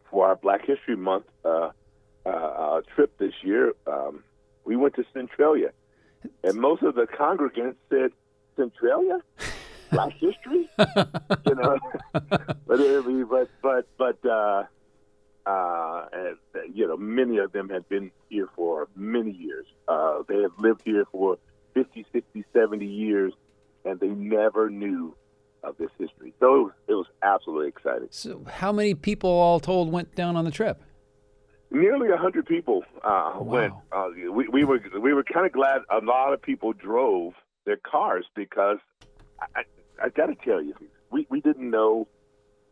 for 0.09 0.27
our 0.27 0.35
Black 0.35 0.65
History 0.65 0.95
Month 0.95 1.25
uh, 1.43 1.71
uh, 2.25 2.29
uh, 2.29 2.81
trip 2.95 3.17
this 3.17 3.33
year, 3.43 3.73
um, 3.87 4.23
we 4.65 4.75
went 4.75 4.95
to 4.95 5.05
Centralia 5.13 5.71
and 6.43 6.59
most 6.59 6.83
of 6.83 6.95
the 6.95 7.07
congregants 7.07 7.75
said, 7.89 8.11
Centralia? 8.55 9.19
Black 9.91 10.13
history? 10.13 10.69
you 11.47 11.55
know? 11.55 11.77
but, 12.13 12.61
but, 12.67 13.49
but, 13.61 13.87
but, 13.97 14.29
uh, 14.29 14.63
uh, 15.45 16.05
and, 16.13 16.37
you 16.73 16.87
know, 16.87 16.97
many 16.97 17.37
of 17.37 17.51
them 17.51 17.69
had 17.69 17.87
been 17.89 18.11
here 18.29 18.47
for 18.55 18.87
many 18.95 19.31
years. 19.31 19.65
Uh, 19.87 20.19
they 20.27 20.41
have 20.41 20.51
lived 20.59 20.81
here 20.85 21.05
for 21.11 21.37
50, 21.73 22.05
60, 22.11 22.45
70 22.53 22.85
years, 22.85 23.33
and 23.85 23.99
they 23.99 24.07
never 24.07 24.69
knew 24.69 25.15
of 25.63 25.77
this 25.77 25.89
history. 25.97 26.33
So 26.39 26.55
it 26.55 26.63
was, 26.63 26.71
it 26.87 26.93
was 26.93 27.07
absolutely 27.21 27.67
exciting. 27.67 28.07
So, 28.11 28.45
how 28.49 28.71
many 28.71 28.93
people 28.93 29.29
all 29.29 29.59
told 29.59 29.91
went 29.91 30.15
down 30.15 30.35
on 30.35 30.45
the 30.45 30.51
trip? 30.51 30.81
Nearly 31.71 32.09
a 32.09 32.17
hundred 32.17 32.47
people 32.47 32.83
uh, 33.03 33.33
wow. 33.35 33.41
went. 33.41 33.73
Uh, 33.91 34.07
we, 34.31 34.47
we 34.47 34.63
were 34.63 34.79
we 34.99 35.13
were 35.13 35.23
kind 35.23 35.45
of 35.45 35.51
glad 35.51 35.81
a 35.91 36.03
lot 36.03 36.33
of 36.33 36.41
people 36.41 36.73
drove 36.73 37.33
their 37.65 37.77
cars 37.77 38.25
because 38.35 38.79
I, 39.39 39.45
I, 39.59 40.05
I 40.05 40.09
got 40.09 40.27
to 40.27 40.35
tell 40.35 40.61
you, 40.63 40.73
we, 41.11 41.27
we 41.29 41.41
didn't 41.41 41.69
know 41.69 42.07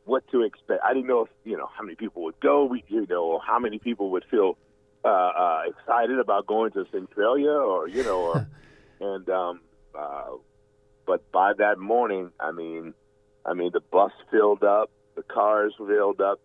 what 0.08 0.28
to 0.32 0.42
expect. 0.42 0.82
I 0.84 0.94
didn't 0.94 1.08
know 1.08 1.26
if 1.26 1.30
you 1.44 1.58
know 1.58 1.70
how 1.76 1.84
many 1.84 1.96
people 1.96 2.24
would 2.24 2.40
go. 2.40 2.66
We 2.66 2.84
you 2.88 3.06
know 3.08 3.40
how 3.46 3.60
many 3.60 3.78
people 3.80 4.12
would 4.12 4.26
feel 4.32 4.58
uh, 5.06 5.08
uh, 5.08 5.62
excited 5.68 6.20
about 6.20 6.48
going 6.48 6.72
to 6.72 6.86
Centralia 6.92 7.52
or 7.52 7.88
you 7.88 8.04
know 8.04 8.20
or 8.20 8.48
and 9.00 9.30
um, 9.30 9.62
uh, 9.98 10.32
but 11.06 11.32
by 11.32 11.54
that 11.58 11.78
morning, 11.78 12.32
I 12.40 12.52
mean, 12.52 12.94
I 13.46 13.54
mean 13.54 13.72
the 13.74 13.80
bus 13.80 14.12
filled 14.32 14.64
up, 14.64 14.90
the 15.16 15.24
cars 15.24 15.74
filled 15.78 16.22
up 16.22 16.40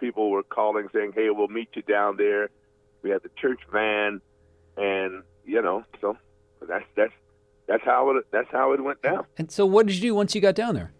people 0.00 0.30
were 0.30 0.42
calling 0.42 0.88
saying, 0.92 1.12
"Hey, 1.14 1.28
we'll 1.30 1.48
meet 1.48 1.68
you 1.74 1.82
down 1.82 2.16
there." 2.16 2.48
We 3.02 3.10
had 3.10 3.22
the 3.22 3.30
church 3.40 3.60
van, 3.70 4.20
and 4.76 5.22
you 5.44 5.62
know, 5.62 5.84
so 6.00 6.16
that's 6.66 6.84
that's 6.96 7.12
that's 7.68 7.84
how 7.84 8.10
it 8.10 8.26
that's 8.32 8.50
how 8.50 8.72
it 8.72 8.82
went 8.82 9.02
down. 9.02 9.26
And 9.36 9.52
so, 9.52 9.66
what 9.66 9.86
did 9.86 9.96
you 9.96 10.00
do 10.00 10.14
once 10.14 10.34
you 10.34 10.40
got 10.40 10.54
down 10.54 10.74
there? 10.74 10.92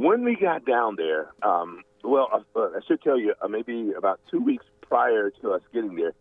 When 0.00 0.24
we 0.24 0.34
got 0.34 0.64
down 0.64 0.96
there, 0.96 1.28
um, 1.42 1.82
well, 2.02 2.26
uh, 2.32 2.58
uh 2.58 2.70
I 2.74 2.80
should 2.88 3.02
tell 3.02 3.20
you, 3.20 3.34
uh, 3.42 3.48
maybe 3.48 3.92
about 3.92 4.18
two 4.30 4.40
weeks 4.40 4.64
prior 4.80 5.28
to 5.42 5.52
us 5.52 5.60
getting 5.74 5.94
there, 5.94 6.14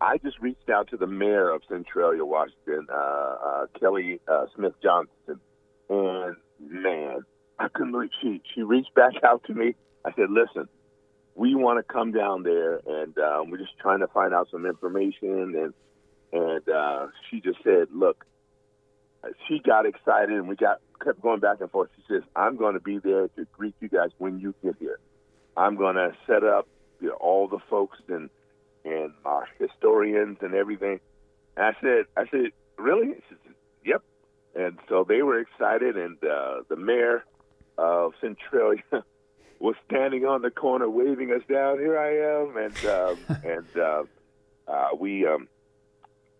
I 0.00 0.16
just 0.24 0.38
reached 0.40 0.70
out 0.70 0.88
to 0.88 0.96
the 0.96 1.06
mayor 1.06 1.50
of 1.50 1.60
Centralia, 1.68 2.24
Washington, 2.24 2.86
uh, 2.90 2.94
uh 2.94 3.66
Kelly 3.78 4.20
uh, 4.26 4.46
Smith 4.56 4.72
Johnson, 4.82 5.38
and 5.90 6.36
man, 6.58 7.18
I 7.58 7.68
couldn't 7.68 7.92
believe 7.92 8.08
she 8.22 8.40
she 8.54 8.62
reached 8.62 8.94
back 8.94 9.12
out 9.22 9.44
to 9.48 9.52
me. 9.52 9.74
I 10.02 10.12
said, 10.16 10.30
"Listen, 10.30 10.66
we 11.34 11.54
want 11.54 11.78
to 11.78 11.92
come 11.92 12.12
down 12.12 12.42
there, 12.42 12.80
and 12.86 13.18
um, 13.18 13.50
we're 13.50 13.58
just 13.58 13.76
trying 13.78 14.00
to 14.00 14.06
find 14.06 14.32
out 14.32 14.48
some 14.50 14.64
information. 14.64 15.54
And 15.60 15.74
and 16.32 16.66
uh, 16.70 17.08
she 17.28 17.42
just 17.42 17.58
said, 17.62 17.88
look, 17.92 18.24
she 19.46 19.58
got 19.58 19.84
excited, 19.84 20.30
and 20.30 20.48
we 20.48 20.56
got 20.56 20.80
kept 21.02 21.20
going 21.20 21.40
back 21.40 21.60
and 21.60 21.70
forth. 21.70 21.90
She 21.96 22.02
says, 22.08 22.22
I'm 22.36 22.56
going 22.56 22.74
to 22.74 22.80
be 22.80 22.98
there 22.98 23.28
to 23.28 23.46
greet 23.52 23.74
you 23.80 23.88
guys 23.88 24.10
when 24.18 24.38
you 24.38 24.54
get 24.62 24.76
here. 24.78 24.98
I'm 25.56 25.76
going 25.76 25.96
to 25.96 26.12
set 26.26 26.44
up 26.44 26.68
you 27.00 27.08
know, 27.08 27.14
all 27.14 27.48
the 27.48 27.58
folks 27.68 27.98
and 28.08 28.30
and 28.84 29.12
our 29.24 29.46
historians 29.58 30.38
and 30.40 30.54
everything. 30.54 31.00
And 31.56 31.66
I 31.66 31.80
said, 31.80 32.04
I 32.16 32.24
said, 32.30 32.52
really? 32.78 33.14
She 33.28 33.34
said, 33.44 33.54
yep. 33.84 34.02
And 34.54 34.78
so 34.88 35.04
they 35.06 35.22
were 35.22 35.38
excited, 35.38 35.96
and 35.96 36.16
uh, 36.24 36.62
the 36.68 36.76
mayor 36.76 37.24
of 37.76 38.14
Centralia 38.20 38.82
was 39.60 39.74
standing 39.86 40.24
on 40.24 40.42
the 40.42 40.50
corner 40.50 40.88
waving 40.88 41.30
us 41.32 41.42
down. 41.48 41.78
Here 41.78 41.98
I 41.98 42.40
am, 42.40 42.56
and 42.56 42.86
um, 42.86 43.18
and 43.44 43.76
uh, 43.76 44.02
uh, 44.66 44.88
we 44.98 45.26
um, 45.26 45.48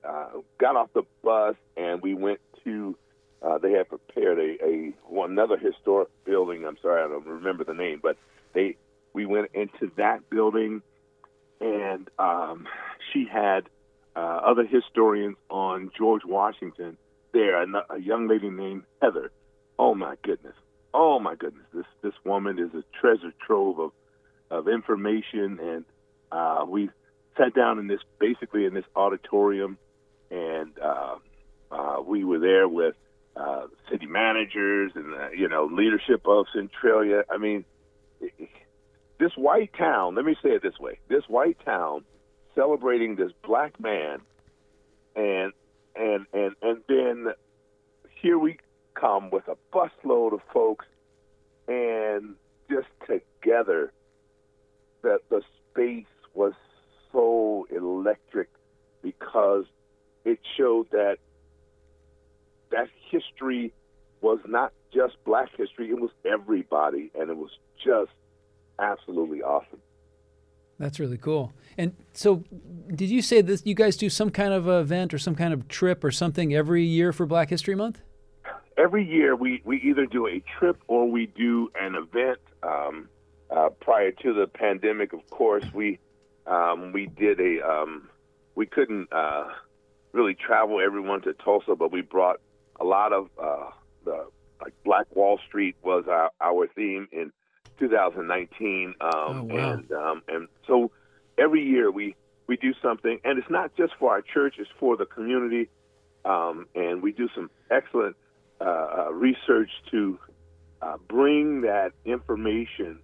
uh, 0.02 0.28
got 0.58 0.76
off 0.76 0.90
the 0.94 1.02
bus 1.22 1.56
and 1.76 2.00
we 2.02 2.14
went 2.14 2.40
to. 2.64 2.96
Uh, 3.42 3.58
they 3.58 3.72
had 3.72 3.88
prepared 3.88 4.38
a, 4.38 4.64
a 4.64 4.92
one, 5.08 5.30
another 5.30 5.56
historic 5.56 6.08
building. 6.24 6.66
I'm 6.66 6.76
sorry, 6.82 7.02
I 7.02 7.08
don't 7.08 7.26
remember 7.26 7.64
the 7.64 7.74
name, 7.74 8.00
but 8.02 8.16
they 8.52 8.76
we 9.12 9.26
went 9.26 9.50
into 9.54 9.90
that 9.96 10.28
building, 10.30 10.82
and 11.60 12.08
um, 12.18 12.66
she 13.12 13.26
had 13.30 13.68
uh, 14.14 14.40
other 14.44 14.66
historians 14.66 15.36
on 15.48 15.90
George 15.96 16.22
Washington 16.24 16.98
there. 17.32 17.62
A, 17.62 17.66
a 17.90 17.98
young 17.98 18.28
lady 18.28 18.50
named 18.50 18.82
Heather. 19.00 19.30
Oh 19.78 19.94
my 19.94 20.16
goodness, 20.22 20.54
oh 20.92 21.18
my 21.18 21.34
goodness, 21.34 21.64
this 21.72 21.86
this 22.02 22.14
woman 22.24 22.58
is 22.58 22.74
a 22.74 22.84
treasure 23.00 23.32
trove 23.46 23.78
of 23.78 23.92
of 24.50 24.68
information, 24.68 25.58
and 25.60 25.84
uh, 26.30 26.64
we 26.68 26.90
sat 27.38 27.54
down 27.54 27.78
in 27.78 27.86
this 27.86 28.00
basically 28.18 28.66
in 28.66 28.74
this 28.74 28.84
auditorium, 28.94 29.78
and 30.30 30.72
uh, 30.78 31.16
uh, 31.70 32.02
we 32.04 32.24
were 32.24 32.38
there 32.38 32.68
with 32.68 32.94
uh, 33.36 33.66
city 33.90 34.06
managers 34.06 34.92
and 34.94 35.14
uh, 35.14 35.30
you 35.30 35.48
know 35.48 35.68
leadership 35.70 36.26
of 36.26 36.46
Centralia. 36.54 37.24
I 37.30 37.38
mean, 37.38 37.64
this 39.18 39.32
white 39.36 39.72
town. 39.76 40.14
Let 40.14 40.24
me 40.24 40.36
say 40.42 40.50
it 40.50 40.62
this 40.62 40.78
way: 40.78 40.98
this 41.08 41.24
white 41.28 41.58
town 41.64 42.04
celebrating 42.54 43.16
this 43.16 43.32
black 43.46 43.78
man, 43.80 44.20
and 45.16 45.52
and 45.96 46.26
and 46.32 46.54
and 46.62 46.80
then 46.88 47.26
here 48.20 48.38
we 48.38 48.58
come 48.94 49.30
with 49.30 49.44
a 49.48 49.56
busload 49.72 50.32
of 50.32 50.40
folks 50.52 50.86
and 51.68 52.34
just 52.68 52.88
together 53.06 53.92
that 55.02 55.20
the 55.30 55.42
space 55.70 56.04
was 56.34 56.52
so 57.12 57.66
electric 57.70 58.48
because 59.02 59.64
it 60.24 60.38
showed 60.56 60.90
that 60.90 61.16
that 62.70 62.88
history 63.10 63.72
was 64.20 64.38
not 64.46 64.72
just 64.92 65.14
black 65.24 65.48
history 65.56 65.90
it 65.90 66.00
was 66.00 66.10
everybody 66.24 67.10
and 67.18 67.30
it 67.30 67.36
was 67.36 67.50
just 67.82 68.12
absolutely 68.78 69.42
awesome 69.42 69.80
that's 70.78 70.98
really 70.98 71.18
cool. 71.18 71.52
And 71.76 71.94
so, 72.14 72.42
did 72.94 73.10
you 73.10 73.20
say 73.20 73.42
this? 73.42 73.60
You 73.66 73.74
guys 73.74 73.98
do 73.98 74.08
some 74.08 74.30
kind 74.30 74.54
of 74.54 74.66
event 74.66 75.12
or 75.12 75.18
some 75.18 75.34
kind 75.34 75.52
of 75.52 75.68
trip 75.68 76.02
or 76.02 76.10
something 76.10 76.54
every 76.54 76.84
year 76.84 77.12
for 77.12 77.26
Black 77.26 77.50
History 77.50 77.74
Month? 77.74 78.00
every 78.80 79.04
year 79.04 79.36
we, 79.36 79.60
we 79.64 79.80
either 79.82 80.06
do 80.06 80.26
a 80.26 80.42
trip 80.58 80.80
or 80.88 81.08
we 81.10 81.26
do 81.26 81.70
an 81.80 81.94
event. 81.94 82.38
Um, 82.62 83.08
uh, 83.50 83.68
prior 83.80 84.12
to 84.12 84.32
the 84.32 84.46
pandemic, 84.46 85.12
of 85.12 85.28
course, 85.28 85.64
we 85.74 85.98
um, 86.46 86.92
we 86.92 87.06
did 87.06 87.40
a 87.40 87.60
um, 87.68 88.08
we 88.54 88.66
couldn't 88.66 89.12
uh, 89.12 89.48
really 90.12 90.34
travel 90.34 90.80
everyone 90.80 91.20
to 91.22 91.32
Tulsa, 91.32 91.74
but 91.74 91.90
we 91.90 92.00
brought 92.00 92.40
a 92.80 92.84
lot 92.84 93.12
of 93.12 93.28
uh, 93.40 93.70
the 94.04 94.26
like 94.60 94.74
Black 94.84 95.06
Wall 95.14 95.38
Street 95.46 95.76
was 95.82 96.04
our, 96.08 96.30
our 96.40 96.66
theme 96.68 97.08
in 97.12 97.32
2019, 97.78 98.94
um, 99.00 99.10
oh, 99.10 99.42
wow. 99.42 99.72
and 99.72 99.92
um, 99.92 100.22
and 100.28 100.48
so 100.66 100.90
every 101.38 101.64
year 101.64 101.90
we 101.90 102.14
we 102.46 102.56
do 102.56 102.72
something, 102.82 103.20
and 103.24 103.38
it's 103.38 103.50
not 103.50 103.74
just 103.76 103.92
for 103.98 104.10
our 104.10 104.22
church; 104.22 104.56
it's 104.58 104.70
for 104.78 104.96
the 104.96 105.06
community, 105.06 105.68
um, 106.24 106.66
and 106.74 107.02
we 107.02 107.12
do 107.12 107.28
some 107.34 107.50
excellent 107.70 108.16
uh, 108.60 108.64
uh, 108.64 109.12
research 109.12 109.70
to 109.90 110.18
uh, 110.82 110.96
bring 111.08 111.62
that 111.62 111.92
information 112.04 112.98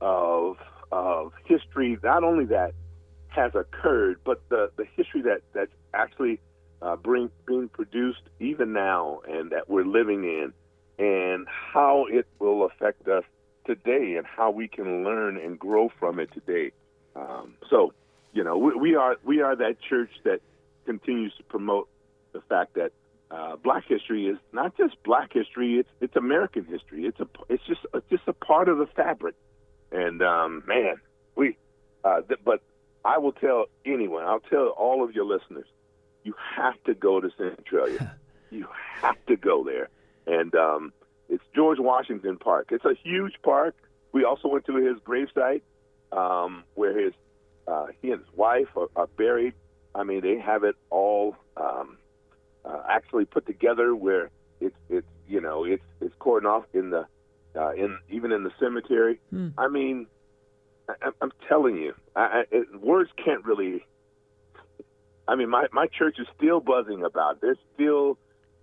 of 0.00 0.56
of 0.90 1.32
history, 1.46 1.98
not 2.02 2.22
only 2.22 2.44
that 2.44 2.74
has 3.28 3.52
occurred, 3.54 4.18
but 4.24 4.42
the, 4.50 4.70
the 4.76 4.84
history 4.96 5.22
that 5.22 5.40
that's 5.54 5.72
actually 5.94 6.38
uh, 6.82 6.96
bring, 6.96 7.30
being 7.46 7.68
produced 7.68 8.22
even 8.40 8.72
now 8.72 9.20
and 9.28 9.50
that 9.52 9.68
we're 9.68 9.86
living 9.86 10.24
in, 10.24 10.52
and 10.98 11.46
how 11.48 12.06
it 12.10 12.26
will 12.38 12.64
affect 12.64 13.08
us 13.08 13.24
today, 13.64 14.16
and 14.16 14.26
how 14.26 14.50
we 14.50 14.68
can 14.68 15.04
learn 15.04 15.36
and 15.36 15.58
grow 15.58 15.90
from 15.98 16.18
it 16.18 16.30
today. 16.32 16.72
Um, 17.14 17.54
so 17.70 17.92
you 18.32 18.42
know, 18.42 18.56
we, 18.56 18.74
we 18.74 18.94
are 18.96 19.16
we 19.24 19.40
are 19.40 19.54
that 19.56 19.76
church 19.88 20.10
that 20.24 20.40
continues 20.86 21.32
to 21.36 21.42
promote 21.44 21.88
the 22.32 22.40
fact 22.40 22.74
that 22.74 22.92
uh, 23.30 23.56
Black 23.56 23.84
history 23.86 24.26
is 24.26 24.38
not 24.52 24.76
just 24.76 25.02
Black 25.04 25.32
history; 25.32 25.78
it's 25.78 25.88
it's 26.00 26.16
American 26.16 26.64
history. 26.64 27.04
It's 27.04 27.20
a 27.20 27.28
it's 27.48 27.64
just 27.66 27.80
it's 27.94 28.08
just 28.10 28.24
a 28.26 28.32
part 28.32 28.68
of 28.68 28.78
the 28.78 28.86
fabric. 28.86 29.34
And 29.90 30.22
um, 30.22 30.62
man, 30.66 30.96
we 31.36 31.56
uh, 32.04 32.22
th- 32.22 32.40
but 32.44 32.62
I 33.04 33.18
will 33.18 33.32
tell 33.32 33.66
anyone, 33.84 34.24
I'll 34.24 34.40
tell 34.40 34.68
all 34.68 35.04
of 35.04 35.14
your 35.14 35.24
listeners, 35.24 35.66
you 36.24 36.34
have 36.56 36.82
to 36.84 36.94
go 36.94 37.20
to 37.20 37.30
Centralia. 37.36 38.16
you 38.50 38.66
have 39.00 39.16
to 39.26 39.36
go 39.36 39.64
there, 39.64 39.88
and 40.26 40.54
um, 40.54 40.92
it's 41.28 41.42
George 41.54 41.78
Washington 41.78 42.36
Park. 42.36 42.68
It's 42.70 42.84
a 42.84 42.94
huge 43.02 43.34
park. 43.42 43.74
We 44.12 44.24
also 44.24 44.48
went 44.48 44.66
to 44.66 44.76
his 44.76 44.98
gravesite, 44.98 45.62
um, 46.12 46.64
where 46.74 46.98
his 46.98 47.14
uh, 47.66 47.86
he 48.00 48.10
and 48.10 48.20
his 48.20 48.36
wife 48.36 48.68
are, 48.76 48.88
are 48.96 49.06
buried. 49.06 49.54
I 49.94 50.04
mean, 50.04 50.20
they 50.20 50.38
have 50.38 50.64
it 50.64 50.76
all 50.90 51.36
um, 51.56 51.98
uh, 52.64 52.82
actually 52.88 53.24
put 53.24 53.46
together 53.46 53.94
where 53.94 54.30
it's 54.60 54.76
it's 54.88 55.06
you 55.28 55.40
know 55.40 55.64
it's 55.64 55.82
it's 56.00 56.14
cordoned 56.16 56.46
off 56.46 56.64
in 56.72 56.90
the 56.90 57.06
uh, 57.56 57.72
in 57.72 57.98
even 58.10 58.32
in 58.32 58.44
the 58.44 58.52
cemetery. 58.58 59.20
Hmm. 59.30 59.48
I 59.58 59.68
mean, 59.68 60.06
I, 60.88 61.10
I'm 61.20 61.32
telling 61.48 61.76
you, 61.76 61.94
I, 62.16 62.20
I, 62.20 62.44
it, 62.50 62.80
words 62.80 63.10
can't 63.22 63.44
really. 63.44 63.84
I 65.28 65.34
mean, 65.36 65.50
my 65.50 65.66
my 65.72 65.86
church 65.86 66.16
is 66.18 66.26
still 66.36 66.60
buzzing 66.60 67.02
about. 67.04 67.36
It. 67.36 67.40
They're 67.42 67.56
still 67.74 68.18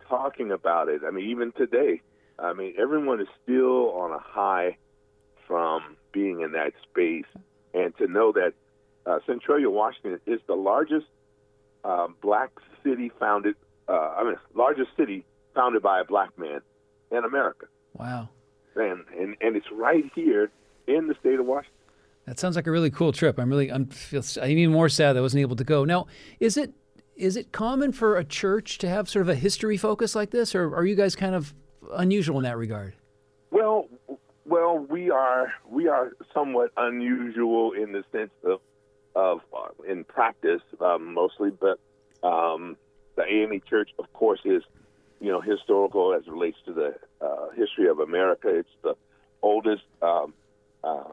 talking 0.07 0.51
about 0.51 0.89
it. 0.89 1.01
I 1.05 1.11
mean, 1.11 1.29
even 1.29 1.51
today. 1.51 2.01
I 2.37 2.53
mean, 2.53 2.73
everyone 2.79 3.19
is 3.19 3.27
still 3.43 3.91
on 3.91 4.11
a 4.11 4.19
high 4.19 4.77
from 5.45 5.97
being 6.13 6.39
in 6.41 6.53
that 6.53 6.71
space, 6.89 7.25
and 7.73 7.95
to 7.97 8.07
know 8.07 8.31
that 8.31 8.53
uh, 9.05 9.19
Centralia, 9.25 9.69
Washington, 9.69 10.19
is 10.25 10.39
the 10.47 10.55
largest 10.55 11.07
uh, 11.83 12.07
black 12.21 12.51
city 12.83 13.11
founded. 13.19 13.55
Uh, 13.87 13.91
I 14.17 14.23
mean, 14.23 14.35
largest 14.53 14.89
city 14.95 15.25
founded 15.53 15.81
by 15.81 15.99
a 15.99 16.05
black 16.05 16.37
man 16.37 16.61
in 17.11 17.25
America, 17.25 17.65
Wow. 17.93 18.29
and 18.75 19.03
and 19.17 19.35
and 19.41 19.55
it's 19.57 19.71
right 19.71 20.05
here 20.15 20.49
in 20.87 21.07
the 21.07 21.15
state 21.19 21.39
of 21.39 21.45
Washington. 21.45 21.73
That 22.29 22.37
sounds 22.37 22.55
like 22.55 22.67
a 22.67 22.71
really 22.71 22.91
cool 22.91 23.11
trip. 23.11 23.39
I'm 23.39 23.49
really 23.49 23.71
I'm 23.71 23.87
feel 23.87 24.21
I'm 24.39 24.51
even 24.51 24.71
more 24.71 24.87
sad 24.87 25.13
that 25.13 25.17
I 25.17 25.21
wasn't 25.23 25.41
able 25.41 25.55
to 25.55 25.63
go. 25.63 25.83
Now, 25.83 26.05
is 26.39 26.57
it 26.57 26.71
is 27.15 27.35
it 27.35 27.51
common 27.51 27.91
for 27.91 28.17
a 28.17 28.23
church 28.23 28.77
to 28.77 28.87
have 28.87 29.09
sort 29.09 29.23
of 29.23 29.29
a 29.29 29.35
history 29.35 29.77
focus 29.77 30.13
like 30.13 30.29
this, 30.29 30.53
or 30.53 30.75
are 30.75 30.85
you 30.85 30.95
guys 30.95 31.15
kind 31.15 31.33
of 31.33 31.55
unusual 31.93 32.37
in 32.37 32.43
that 32.43 32.55
regard? 32.55 32.93
Well, 33.49 33.87
well, 34.45 34.77
we 34.77 35.09
are 35.09 35.51
we 35.67 35.87
are 35.87 36.11
somewhat 36.31 36.71
unusual 36.77 37.71
in 37.71 37.93
the 37.93 38.03
sense 38.11 38.31
of 38.43 38.59
of 39.15 39.39
uh, 39.51 39.69
in 39.91 40.03
practice 40.03 40.61
um, 40.81 41.15
mostly, 41.15 41.49
but 41.49 41.79
um, 42.21 42.77
the 43.15 43.23
AME 43.23 43.59
Church, 43.67 43.89
of 43.97 44.13
course, 44.13 44.41
is 44.45 44.61
you 45.19 45.31
know 45.31 45.41
historical 45.41 46.13
as 46.13 46.27
relates 46.27 46.57
to 46.67 46.73
the 46.73 46.93
uh, 47.25 47.49
history 47.55 47.87
of 47.87 47.97
America. 47.97 48.49
It's 48.49 48.69
the 48.83 48.93
oldest, 49.41 49.81
um, 50.03 50.35
uh, 50.83 51.05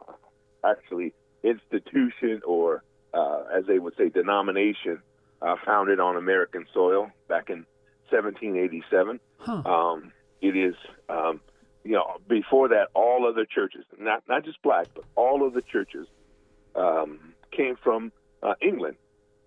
actually, 0.66 1.14
institution 1.42 2.40
or 2.46 2.82
uh, 3.14 3.44
as 3.56 3.64
they 3.66 3.78
would 3.78 3.96
say, 3.96 4.08
denomination 4.08 5.00
uh, 5.42 5.56
founded 5.64 6.00
on 6.00 6.16
American 6.16 6.66
soil 6.72 7.10
back 7.28 7.50
in 7.50 7.64
1787. 8.10 9.20
Huh. 9.38 9.52
Um, 9.64 10.12
it 10.40 10.56
is, 10.56 10.74
um, 11.08 11.40
you 11.84 11.92
know, 11.92 12.16
before 12.28 12.68
that, 12.68 12.88
all 12.94 13.26
other 13.26 13.46
churches, 13.46 13.84
not 13.98 14.22
not 14.28 14.44
just 14.44 14.60
black, 14.62 14.86
but 14.94 15.04
all 15.14 15.46
of 15.46 15.54
the 15.54 15.62
churches, 15.62 16.06
um, 16.74 17.34
came 17.52 17.76
from 17.82 18.12
uh, 18.42 18.54
England. 18.60 18.96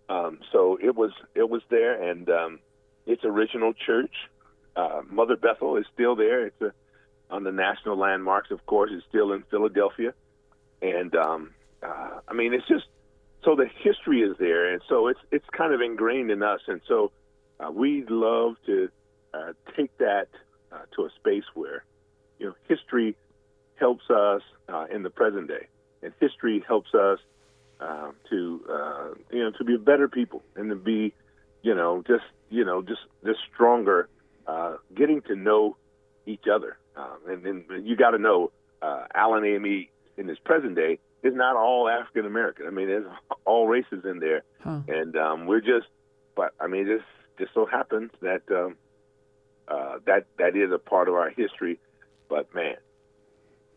Um, 0.09 0.39
so 0.51 0.77
it 0.81 0.95
was 0.95 1.11
it 1.35 1.49
was 1.49 1.61
there, 1.69 2.01
and 2.09 2.29
um, 2.29 2.59
its 3.05 3.23
original 3.23 3.73
church, 3.73 4.13
uh, 4.75 5.01
Mother 5.09 5.35
Bethel, 5.35 5.77
is 5.77 5.85
still 5.93 6.15
there. 6.15 6.47
It's 6.47 6.61
a, 6.61 6.73
on 7.29 7.43
the 7.43 7.51
national 7.51 7.97
landmarks, 7.97 8.49
of 8.49 8.65
course. 8.65 8.89
It's 8.91 9.05
still 9.07 9.33
in 9.33 9.43
Philadelphia, 9.51 10.13
and 10.81 11.15
um, 11.15 11.51
uh, 11.83 12.19
I 12.27 12.33
mean, 12.33 12.53
it's 12.53 12.67
just 12.67 12.85
so 13.43 13.55
the 13.55 13.67
history 13.81 14.21
is 14.21 14.35
there, 14.39 14.71
and 14.71 14.81
so 14.87 15.07
it's 15.07 15.19
it's 15.31 15.45
kind 15.51 15.73
of 15.73 15.81
ingrained 15.81 16.31
in 16.31 16.43
us, 16.43 16.61
and 16.67 16.81
so 16.87 17.11
uh, 17.59 17.71
we 17.71 18.03
love 18.09 18.55
to 18.65 18.89
uh, 19.33 19.53
take 19.75 19.97
that 19.97 20.27
uh, 20.71 20.79
to 20.95 21.03
a 21.03 21.09
space 21.19 21.45
where 21.53 21.83
you 22.39 22.47
know 22.47 22.55
history 22.67 23.15
helps 23.75 24.09
us 24.09 24.41
uh, 24.67 24.85
in 24.93 25.03
the 25.03 25.09
present 25.09 25.47
day, 25.47 25.67
and 26.01 26.13
history 26.19 26.63
helps 26.67 26.93
us 26.93 27.19
uh, 27.79 28.11
to 28.29 28.61
uh, 28.69 29.07
you 29.31 29.43
know 29.43 29.51
to 29.51 29.63
be 29.63 29.77
better 29.77 30.07
people 30.07 30.43
and 30.55 30.69
to 30.69 30.75
be 30.75 31.13
you 31.61 31.73
know 31.73 32.03
just 32.07 32.25
you 32.49 32.65
know 32.65 32.81
just 32.81 33.01
just 33.25 33.39
stronger, 33.53 34.09
getting 34.95 35.21
to 35.21 35.35
know 35.35 35.77
each 36.25 36.45
other, 36.53 36.77
um, 36.97 37.17
and 37.27 37.43
then 37.43 37.63
you 37.83 37.95
got 37.95 38.11
to 38.11 38.17
know 38.17 38.51
Allen 38.81 39.45
AME 39.45 39.87
in 40.19 40.27
his 40.27 40.37
present 40.39 40.75
day 40.75 40.99
is 41.23 41.33
not 41.33 41.55
all 41.55 41.89
African 41.89 42.25
American. 42.25 42.67
I 42.67 42.69
mean, 42.71 42.87
there's 42.87 43.05
all 43.45 43.67
races 43.67 44.03
in 44.05 44.19
there, 44.19 44.43
Huh. 44.63 44.81
and 44.87 45.15
um, 45.17 45.45
we're 45.47 45.61
just. 45.61 45.87
But 46.35 46.53
I 46.59 46.67
mean, 46.67 46.85
this 46.87 47.01
just 47.39 47.53
so 47.53 47.65
happens 47.65 48.11
that 48.21 48.41
um, 48.51 48.75
uh, 49.67 49.99
that 50.05 50.25
that 50.37 50.55
is 50.55 50.71
a 50.71 50.77
part 50.77 51.07
of 51.07 51.15
our 51.15 51.29
history. 51.29 51.79
But 52.29 52.53
man, 52.53 52.75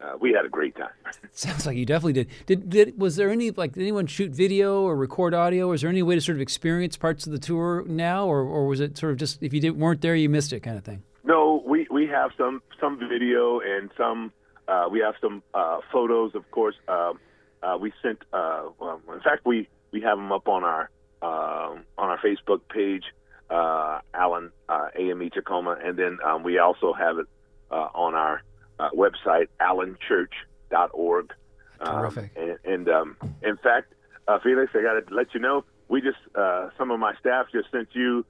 uh, 0.01 0.15
we 0.21 0.33
had 0.33 0.45
a 0.45 0.49
great 0.49 0.77
time. 0.77 0.91
Sounds 1.33 1.65
like 1.67 1.77
you 1.77 1.87
definitely 1.87 2.13
did. 2.13 2.29
Did 2.47 2.71
did 2.71 2.99
was 3.01 3.17
there 3.17 3.31
any 3.31 3.51
like 3.51 3.73
did 3.73 3.83
anyone 3.83 4.07
shoot 4.07 4.31
video 4.33 4.83
or 4.83 4.95
record 4.97 5.35
audio? 5.35 5.69
Was 5.69 5.81
there 5.83 5.91
any 5.91 6.03
way 6.03 6.15
to 6.15 6.21
sort 6.21 6.37
of 6.37 6.43
experience 6.43 6.97
parts 6.97 7.27
of 7.27 7.33
the 7.33 7.39
tour 7.39 7.85
now, 7.87 8.27
or 8.27 8.41
or 8.43 8.67
was 8.67 8.81
it 8.81 8.99
sort 8.99 9.13
of 9.13 9.19
just 9.19 9.43
if 9.43 9.53
you 9.53 9.61
didn't 9.61 9.79
weren't 9.79 10.01
there, 10.03 10.15
you 10.15 10.29
missed 10.29 10.53
it 10.53 10.61
kind 10.61 10.77
of 10.77 10.85
thing? 10.85 11.03
No, 11.25 11.63
we 11.67 11.87
we 11.91 12.07
have 12.09 12.31
some 12.37 12.63
some 12.81 12.99
video 12.99 13.61
and 13.61 13.91
some 13.97 14.33
uh, 14.69 14.89
we 14.91 15.01
have 15.01 15.15
some 15.21 15.43
uh, 15.55 15.79
photos, 15.93 16.35
of 16.35 16.51
course. 16.51 16.75
Um, 16.89 17.19
uh, 17.63 17.77
we 17.81 17.93
sent. 18.03 18.19
Uh, 18.33 18.69
well, 18.79 19.01
in 19.13 19.21
fact, 19.21 19.45
we 19.45 19.69
we 19.93 20.01
have 20.03 20.19
them 20.19 20.33
up 20.33 20.49
on 20.49 20.65
our 20.65 20.91
um 21.23 21.85
on 21.97 22.11
our 22.11 22.19
Facebook 22.19 22.61
page, 22.69 23.05
uh, 23.51 24.01
Allen 24.15 24.51
uh, 24.69 24.89
AME 24.99 25.31
Tacoma, 25.31 25.77
and 25.83 25.97
then 25.99 26.19
um, 26.25 26.43
we 26.43 26.59
also 26.59 26.93
have 26.93 27.19
it 27.19 27.27
uh, 27.71 27.89
on 27.95 28.15
our 28.15 28.43
uh, 28.79 28.91
website, 28.91 29.47
allenchurch.org. 29.61 31.33
Um, 31.81 32.01
Terrific. 32.01 32.31
and 32.37 32.59
and 32.65 32.89
um, 32.89 33.17
in 33.43 33.57
fact, 33.57 33.93
uh, 34.29 34.39
Feliks, 34.39 34.75
I 34.75 34.83
got 34.83 35.07
to 35.09 35.15
let 35.15 35.35
you 35.35 35.41
know, 35.41 35.65
we 35.89 36.01
just 36.01 36.19
uh, 36.35 36.71
some 36.79 36.91
of 36.91 36.99
my 36.99 37.15
staff 37.21 37.47
just 37.53 37.71
sent 37.71 37.89
you 37.93 38.25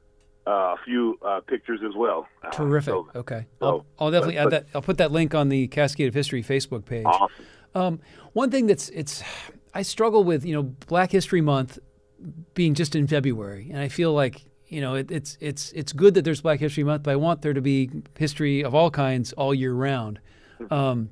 uh, 0.46 0.50
a 0.50 0.76
few 0.84 1.18
uh, 1.24 1.40
pictures 1.40 1.80
as 1.86 1.94
well. 1.96 2.26
Uh, 2.44 2.50
Terrific. 2.50 2.92
so- 2.92 3.08
okay, 3.14 3.46
so- 3.60 3.66
I'll, 3.66 3.86
I'll 3.98 4.10
definitely 4.10 4.34
but- 4.36 4.40
add 4.40 4.44
but- 4.44 4.50
that. 4.50 4.66
I'll 4.76 4.82
put 4.82 4.98
that 4.98 5.12
link 5.12 5.34
on 5.34 5.48
the 5.48 5.68
Cascade 5.68 6.08
of 6.08 6.14
History 6.14 6.42
Facebook 6.42 6.84
page. 6.84 7.04
Awesome. 7.06 7.46
Um, 7.74 8.00
one 8.34 8.50
thing 8.50 8.66
that's 8.66 8.88
it's 8.90 9.22
I 9.74 9.82
struggle 9.82 10.24
with 10.24 10.44
you 10.44 10.54
know 10.54 10.62
Black 10.86 11.10
History 11.10 11.40
Month 11.40 11.78
being 12.54 12.74
just 12.74 12.94
in 12.94 13.06
February, 13.06 13.68
and 13.70 13.78
I 13.80 13.88
feel 13.88 14.12
like 14.12 14.42
you 14.68 14.80
know 14.80 14.94
it, 14.96 15.10
it's 15.10 15.38
it's 15.40 15.72
it's 15.72 15.92
good 15.92 16.14
that 16.14 16.22
there's 16.24 16.40
Black 16.42 16.60
History 16.60 16.84
Month, 16.84 17.04
but 17.04 17.12
I 17.12 17.16
want 17.16 17.40
there 17.42 17.54
to 17.54 17.62
be 17.62 17.88
history 18.18 18.62
of 18.62 18.74
all 18.74 18.90
kinds 18.90 19.32
all 19.34 19.54
year 19.54 19.72
round. 19.72 20.20
Um, 20.70 21.10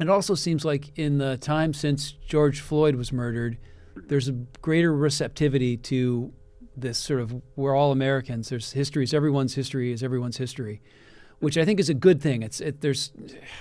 it 0.00 0.08
also 0.08 0.34
seems 0.34 0.64
like 0.64 0.96
in 0.96 1.18
the 1.18 1.36
time 1.36 1.72
since 1.74 2.12
George 2.12 2.60
Floyd 2.60 2.94
was 2.96 3.12
murdered, 3.12 3.58
there's 4.06 4.28
a 4.28 4.32
greater 4.62 4.94
receptivity 4.94 5.76
to 5.78 6.32
this 6.76 6.98
sort 6.98 7.20
of 7.20 7.42
we're 7.56 7.74
all 7.76 7.92
Americans. 7.92 8.48
There's 8.48 8.72
history 8.72 9.04
is 9.04 9.12
everyone's 9.14 9.54
history 9.54 9.92
is 9.92 10.02
everyone's 10.02 10.36
history, 10.38 10.80
which 11.40 11.58
I 11.58 11.64
think 11.64 11.80
is 11.80 11.88
a 11.88 11.94
good 11.94 12.20
thing. 12.20 12.42
It's 12.42 12.60
it, 12.60 12.80
there's, 12.80 13.12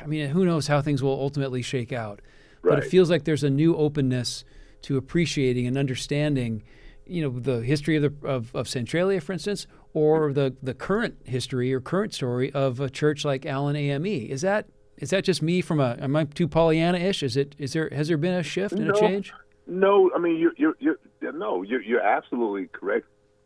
I 0.01 0.05
mean, 0.05 0.30
who 0.30 0.45
knows 0.45 0.68
how 0.68 0.82
things 0.82 1.03
will 1.03 1.20
ultimately 1.20 1.62
shake 1.62 1.91
out, 1.91 2.22
but 2.64 2.80
it 2.80 2.86
feels 2.86 3.09
like 3.09 3.24
there's 3.26 3.43
a 3.43 3.49
new 3.49 3.76
openness 3.76 4.43
to 4.84 4.97
appreciating 4.97 5.68
and 5.68 5.78
understanding, 5.78 6.64
you 7.05 7.22
know, 7.22 7.39
the 7.39 7.62
history 7.64 7.95
of 7.97 8.03
the 8.03 8.28
of, 8.28 8.55
of 8.55 8.68
Centralia, 8.68 9.22
for 9.22 9.34
instance, 9.34 9.68
or 9.93 10.32
the 10.34 10.55
the 10.64 10.74
current 10.74 11.16
history 11.26 11.74
or 11.74 11.80
current 11.82 12.14
story 12.14 12.51
of 12.53 12.80
a 12.80 12.89
church 12.89 13.26
like 13.26 13.45
Allen 13.45 13.76
AME. 13.76 14.05
Is 14.05 14.41
that 14.41 14.68
is 14.97 15.09
that 15.09 15.24
just 15.24 15.41
me 15.41 15.62
from 15.62 15.80
a 15.80 15.97
am 15.99 16.16
I 16.16 16.26
too 16.26 16.47
Pollyanna-ish? 16.47 17.24
Is 17.24 17.36
it 17.36 17.55
is 17.57 17.74
there 17.74 17.89
has 17.91 18.07
there 18.07 18.18
been 18.18 18.34
a 18.34 18.43
shift 18.43 18.74
and 18.74 18.88
No. 18.88 18.93
a 18.93 18.99
change? 18.99 19.34
No, 19.68 20.12
I 20.16 20.20
mean 20.20 20.38
you 20.38 20.51
you 20.57 20.76
you 20.80 20.97
no, 21.22 21.61
you're 21.61 21.82
you're 21.82 22.01
absolutely 22.01 22.67
correct. 22.67 23.05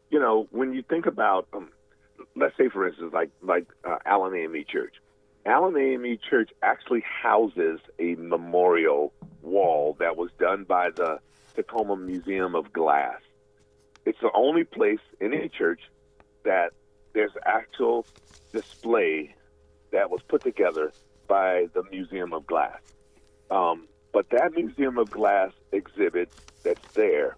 You 0.09 0.19
know, 0.19 0.47
when 0.51 0.73
you 0.73 0.81
think 0.81 1.05
about 1.05 1.47
um, 1.53 1.69
let's 2.35 2.55
say 2.57 2.69
for 2.69 2.87
instance 2.87 3.13
like 3.13 3.31
like 3.41 3.67
uh, 3.83 3.97
Allen 4.05 4.35
AME 4.35 4.65
Church. 4.67 4.95
Allen 5.45 5.77
AME 5.77 6.17
Church 6.27 6.49
actually 6.63 7.01
houses 7.01 7.79
a 7.99 8.15
memorial 8.15 9.13
wall 9.41 9.95
that 9.99 10.17
was 10.17 10.31
done 10.39 10.63
by 10.63 10.89
the 10.89 11.19
Tacoma 11.55 11.95
Museum 11.95 12.55
of 12.55 12.73
Glass. 12.73 13.19
It's 14.05 14.19
the 14.21 14.31
only 14.33 14.63
place 14.63 14.99
in 15.19 15.33
any 15.33 15.49
church 15.49 15.81
that 16.43 16.71
there's 17.13 17.31
actual 17.45 18.05
display 18.53 19.35
that 19.91 20.09
was 20.09 20.21
put 20.27 20.43
together 20.43 20.91
by 21.27 21.67
the 21.73 21.83
Museum 21.91 22.33
of 22.33 22.45
Glass. 22.45 22.79
Um, 23.51 23.87
but 24.11 24.29
that 24.31 24.53
Museum 24.53 24.97
of 24.97 25.09
Glass 25.11 25.51
exhibit 25.71 26.29
that's 26.63 26.93
there 26.93 27.37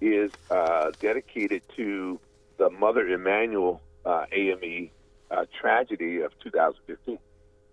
is 0.00 0.30
uh, 0.50 0.92
dedicated 1.00 1.62
to 1.76 2.20
the 2.58 2.70
Mother 2.70 3.06
Emanuel 3.08 3.80
uh, 4.04 4.24
AME 4.32 4.90
uh, 5.30 5.44
tragedy 5.60 6.20
of 6.20 6.32
2015, 6.42 7.18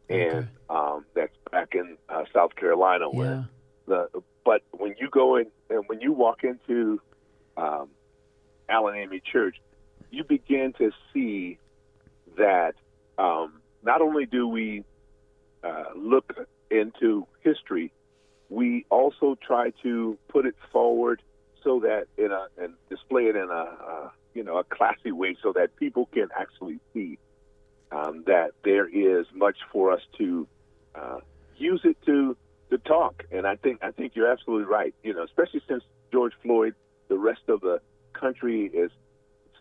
and 0.10 0.48
um, 0.70 1.06
that's 1.14 1.36
back 1.52 1.74
in 1.74 1.98
uh, 2.10 2.24
South 2.34 2.56
Carolina. 2.56 3.10
Where 3.10 3.48
the 3.88 4.10
but 4.44 4.62
when 4.72 4.96
you 5.00 5.10
go 5.10 5.38
in 5.38 5.48
and 5.70 5.84
when 5.88 6.02
you 6.02 6.12
walk 6.14 6.44
into 6.44 7.02
um, 7.58 7.90
Allen 8.70 8.96
AME 8.96 9.22
Church, 9.32 9.58
you 10.12 10.24
begin 10.24 10.74
to 10.78 10.92
see 11.14 11.58
that 12.38 12.74
um, 13.18 13.62
not 13.84 14.02
only 14.02 14.26
do 14.26 14.48
we 14.48 14.84
uh, 15.64 15.86
look 15.96 16.34
into 16.70 17.26
history, 17.42 17.92
we 18.50 18.86
also 18.90 19.38
try 19.42 19.72
to 19.84 20.18
put 20.28 20.46
it 20.46 20.56
forward 20.72 21.22
so 21.66 21.82
that 21.82 22.06
in 22.18 22.32
a 22.32 22.48
and 22.58 22.76
display 22.90 23.24
it 23.24 23.36
in 23.36 23.50
a 23.50 23.66
uh, 23.92 24.10
you 24.34 24.44
know 24.44 24.58
a 24.58 24.64
classy 24.64 25.12
way, 25.12 25.36
so 25.44 25.52
that 25.52 25.76
people 25.76 26.06
can 26.14 26.30
actually 26.40 26.80
see 26.94 27.18
um, 27.92 28.24
that 28.28 28.52
there 28.64 28.88
is 28.88 29.26
much 29.34 29.58
for 29.74 29.92
us 29.92 30.02
to 30.18 30.48
uh, 30.94 31.20
use 31.58 31.82
it 31.84 31.98
to 32.06 32.38
to 32.70 32.78
talk. 32.78 33.26
And 33.32 33.46
I 33.46 33.58
think 33.58 33.80
I 33.84 33.92
think 33.92 34.16
you're 34.16 34.32
absolutely 34.32 34.66
right. 34.66 34.96
You 35.04 35.14
know, 35.14 35.24
especially 35.24 35.62
since 35.68 35.84
George 36.14 36.34
Floyd, 36.42 36.76
the 37.10 37.18
rest 37.18 37.42
of 37.50 37.60
the 37.62 37.82
country 38.14 38.68
is 38.68 38.92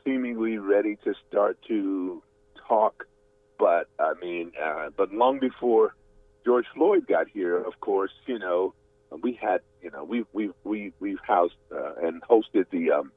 seemingly 0.05 0.59
ready 0.59 0.96
to 1.05 1.14
start 1.28 1.59
to 1.68 2.22
talk. 2.68 3.07
But 3.59 3.88
I 3.98 4.12
mean, 4.20 4.52
uh, 4.62 4.90
but 4.96 5.12
long 5.12 5.38
before 5.40 5.94
George 6.44 6.66
Floyd 6.74 7.07
got 7.09 7.28
here, 7.28 7.57
of 7.57 7.80
course, 7.80 8.12
you 8.26 8.38
know, 8.38 8.74
we 9.22 9.32
had, 9.32 9.61
you 9.85 9.91
know, 9.91 10.03
we've 10.03 10.26
we've 10.32 10.55
we 10.64 10.93
we've 10.99 11.18
housed 11.22 11.55
uh, 11.70 11.93
and 12.03 12.22
hosted 12.22 12.64
the 12.70 12.91
um, 12.91 13.12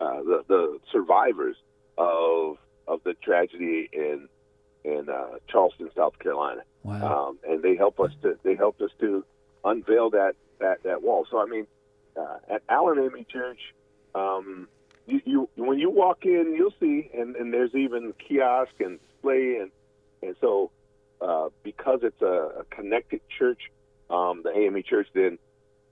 uh, 0.00 0.22
the 0.22 0.44
the 0.46 0.78
survivors 0.92 1.56
of 1.98 2.56
of 2.86 3.00
the 3.02 3.14
tragedy 3.14 3.88
in 3.92 4.28
in 4.84 5.08
uh, 5.08 5.38
Charleston, 5.48 5.90
South 5.96 6.16
Carolina. 6.20 6.62
Wow. 6.84 7.28
Um, 7.28 7.38
and 7.46 7.62
they 7.62 7.74
help 7.74 7.98
us 7.98 8.12
to 8.22 8.38
they 8.44 8.54
helped 8.54 8.80
us 8.80 8.92
to 9.00 9.24
unveil 9.64 10.10
that 10.10 10.36
that 10.60 10.84
that 10.84 11.02
wall. 11.02 11.26
So 11.28 11.40
I 11.42 11.46
mean, 11.46 11.66
uh, 12.16 12.36
at 12.48 12.62
Allen 12.68 12.98
AME 13.00 13.26
Church, 13.28 13.58
um, 14.14 14.68
you, 15.06 15.20
you 15.24 15.48
when 15.56 15.80
you 15.80 15.90
walk 15.90 16.24
in, 16.24 16.54
you'll 16.56 16.74
see, 16.78 17.10
and, 17.12 17.34
and 17.34 17.52
there's 17.52 17.74
even 17.74 18.14
kiosk 18.28 18.70
and 18.78 19.00
display, 19.00 19.56
and 19.56 19.72
and 20.22 20.36
so 20.40 20.70
uh, 21.20 21.48
because 21.64 22.00
it's 22.04 22.22
a, 22.22 22.60
a 22.60 22.64
connected 22.70 23.20
church, 23.36 23.62
um, 24.10 24.42
the 24.44 24.56
AME 24.56 24.84
Church, 24.84 25.08
then 25.12 25.38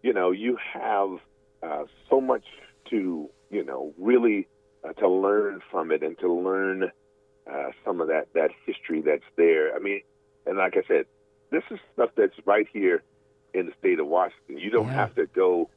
you 0.07 0.13
know 0.13 0.31
you 0.31 0.57
have 0.73 1.19
uh, 1.65 1.85
so 2.09 2.21
much 2.21 2.45
to 2.91 3.29
you 3.51 3.65
know 3.65 3.93
really 3.99 4.47
uh, 4.85 4.93
to 4.93 5.09
learn 5.09 5.61
from 5.69 5.91
it 5.91 6.05
and 6.05 6.17
to 6.21 6.33
learn 6.33 6.93
uh, 7.53 7.71
some 7.85 8.01
of 8.01 8.07
that 8.07 8.29
that 8.33 8.51
history 8.65 9.03
that's 9.03 9.29
there. 9.37 9.75
I 9.75 9.81
mean, 9.81 10.03
and 10.47 10.59
like 10.59 10.77
I 10.77 10.87
said, 10.87 11.07
this 11.51 11.65
is 11.73 11.81
stuff 11.95 12.11
that's 12.17 12.39
right 12.45 12.69
here 12.73 13.03
in 13.53 13.67
the 13.67 13.73
state 13.81 13.99
of 13.99 14.07
Washington. 14.07 14.59
You 14.59 14.71
don't 14.71 14.91
have 14.91 15.17
to 15.17 15.27
go 15.27 15.71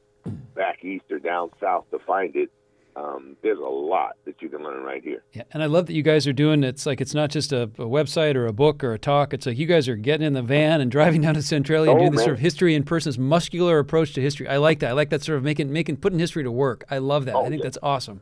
back 0.53 0.85
east 0.85 1.05
or 1.09 1.17
down 1.17 1.49
south 1.59 1.89
to 1.89 1.97
find 1.97 2.35
it. 2.35 2.51
Um, 2.99 3.37
there's 3.41 3.59
a 3.59 3.61
lot 3.61 4.17
that 4.25 4.41
you 4.41 4.49
can 4.49 4.61
learn 4.61 4.83
right 4.83 5.01
here. 5.01 5.23
Yeah, 5.31 5.43
and 5.51 5.63
I 5.63 5.67
love 5.67 5.85
that 5.85 5.93
you 5.93 6.03
guys 6.03 6.27
are 6.27 6.33
doing. 6.33 6.63
It's 6.65 6.85
like 6.85 6.99
it's 6.99 7.13
not 7.13 7.29
just 7.29 7.53
a, 7.53 7.63
a 7.63 7.87
website 7.87 8.35
or 8.35 8.45
a 8.45 8.51
book 8.51 8.83
or 8.83 8.93
a 8.93 8.99
talk. 8.99 9.33
It's 9.33 9.45
like 9.45 9.57
you 9.57 9.67
guys 9.67 9.87
are 9.87 9.95
getting 9.95 10.27
in 10.27 10.33
the 10.33 10.41
van 10.41 10.81
and 10.81 10.91
driving 10.91 11.21
down 11.21 11.35
to 11.35 11.41
Centralia 11.41 11.91
and 11.91 11.99
Oh, 11.99 12.03
doing 12.03 12.11
this 12.11 12.23
sort 12.23 12.33
of 12.33 12.39
history 12.39 12.75
in 12.75 12.83
person's 12.83 13.17
muscular 13.17 13.79
approach 13.79 14.13
to 14.13 14.21
history. 14.21 14.49
I 14.49 14.57
like 14.57 14.79
that. 14.79 14.89
I 14.89 14.93
like 14.93 15.11
that 15.11 15.23
sort 15.23 15.37
of 15.37 15.43
making 15.43 15.71
making 15.71 15.97
putting 15.97 16.19
history 16.19 16.43
to 16.43 16.51
work. 16.51 16.83
I 16.91 16.97
love 16.97 17.25
that. 17.25 17.35
Oh, 17.35 17.45
I 17.45 17.49
think 17.49 17.61
yeah. 17.61 17.67
that's 17.67 17.77
awesome. 17.81 18.21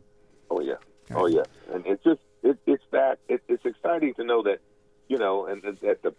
Oh 0.52 0.62
yeah, 0.62 0.76
oh 1.12 1.26
yeah, 1.26 1.44
and 1.74 1.84
it's 1.88 2.04
just 2.04 2.22
it, 2.44 2.58
it's 2.68 2.84
that 2.92 3.18
it, 3.28 3.42
it's 3.48 3.66
exciting 3.66 4.14
to 4.16 4.24
know 4.24 4.44
that 4.44 4.60
you 5.08 5.18
know, 5.18 5.48
and 5.48 5.64
that 5.64 5.82
that 5.82 6.04
the 6.04 6.14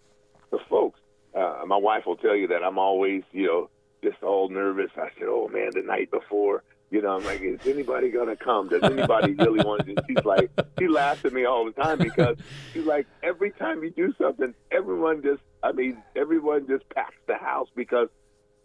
the 0.51 0.59
folks. 0.69 0.99
Uh, 1.33 1.63
my 1.65 1.77
wife 1.77 2.05
will 2.07 2.17
tell 2.17 2.35
you 2.35 2.47
that 2.47 2.63
I'm 2.63 2.77
always 2.77 3.23
you 3.31 3.45
know 3.45 3.69
just 4.03 4.21
all 4.21 4.49
nervous. 4.49 4.91
I 4.97 5.09
said, 5.17 5.27
oh 5.27 5.47
man, 5.47 5.69
the 5.73 5.81
night 5.81 6.11
before. 6.11 6.63
You 6.91 7.03
know, 7.03 7.17
I'm 7.17 7.23
like, 7.23 7.41
is 7.41 7.59
anybody 7.67 8.09
gonna 8.09 8.35
come? 8.35 8.67
Does 8.69 8.81
anybody 8.83 9.33
really 9.33 9.63
want 9.63 9.85
to? 9.85 9.95
She's 10.07 10.25
like, 10.25 10.49
she 10.79 10.87
laughs 10.87 11.23
at 11.23 11.33
me 11.33 11.45
all 11.45 11.65
the 11.65 11.71
time 11.71 11.99
because 11.99 12.37
she's 12.73 12.85
like, 12.85 13.05
every 13.21 13.51
time 13.51 13.83
you 13.83 13.91
do 13.91 14.13
something, 14.19 14.55
everyone 14.71 15.21
just, 15.21 15.41
I 15.61 15.71
mean, 15.71 16.01
everyone 16.15 16.67
just 16.67 16.89
packs 16.89 17.17
the 17.27 17.35
house 17.35 17.67
because, 17.75 18.09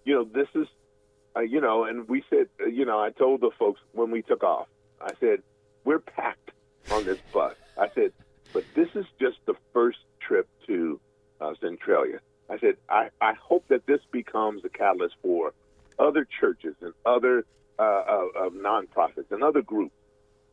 you 0.05 0.15
know, 0.15 0.25
this 0.25 0.49
is, 0.55 0.67
uh, 1.37 1.41
you 1.41 1.61
know, 1.61 1.85
and 1.85 2.09
we 2.09 2.25
said, 2.31 2.49
uh, 2.63 2.67
you 2.67 2.87
know, 2.87 2.99
I 2.99 3.11
told 3.11 3.43
the 3.43 3.51
folks 3.59 3.81
when 3.93 4.11
we 4.11 4.23
took 4.23 4.43
off, 4.43 4.69
I 5.03 5.11
said, 5.21 5.43
we're 5.85 5.99
packed 5.99 6.51
on 6.91 7.05
this 7.05 7.19
bus. 7.33 7.55
I 7.79 7.91
said, 7.95 8.13
but 8.55 8.65
this 8.75 8.89
is 8.95 9.05
just 9.21 9.37
the 9.45 9.55
first 9.75 9.99
trip 10.21 10.49
to 10.67 10.99
uh, 11.43 11.53
Centralia. 11.61 12.21
I 12.49 12.59
said, 12.59 12.77
I, 12.89 13.11
I 13.21 13.35
hope 13.35 13.67
that 13.69 13.87
this 13.87 14.01
becomes 14.11 14.65
a 14.65 14.69
catalyst 14.71 15.17
for 15.21 15.53
other 15.99 16.27
churches 16.41 16.75
and 16.81 16.93
other 17.05 17.45
uh, 17.79 17.83
uh, 17.83 18.27
uh, 18.39 18.49
nonprofits 18.51 19.31
and 19.31 19.43
other 19.43 19.63
groups 19.63 19.95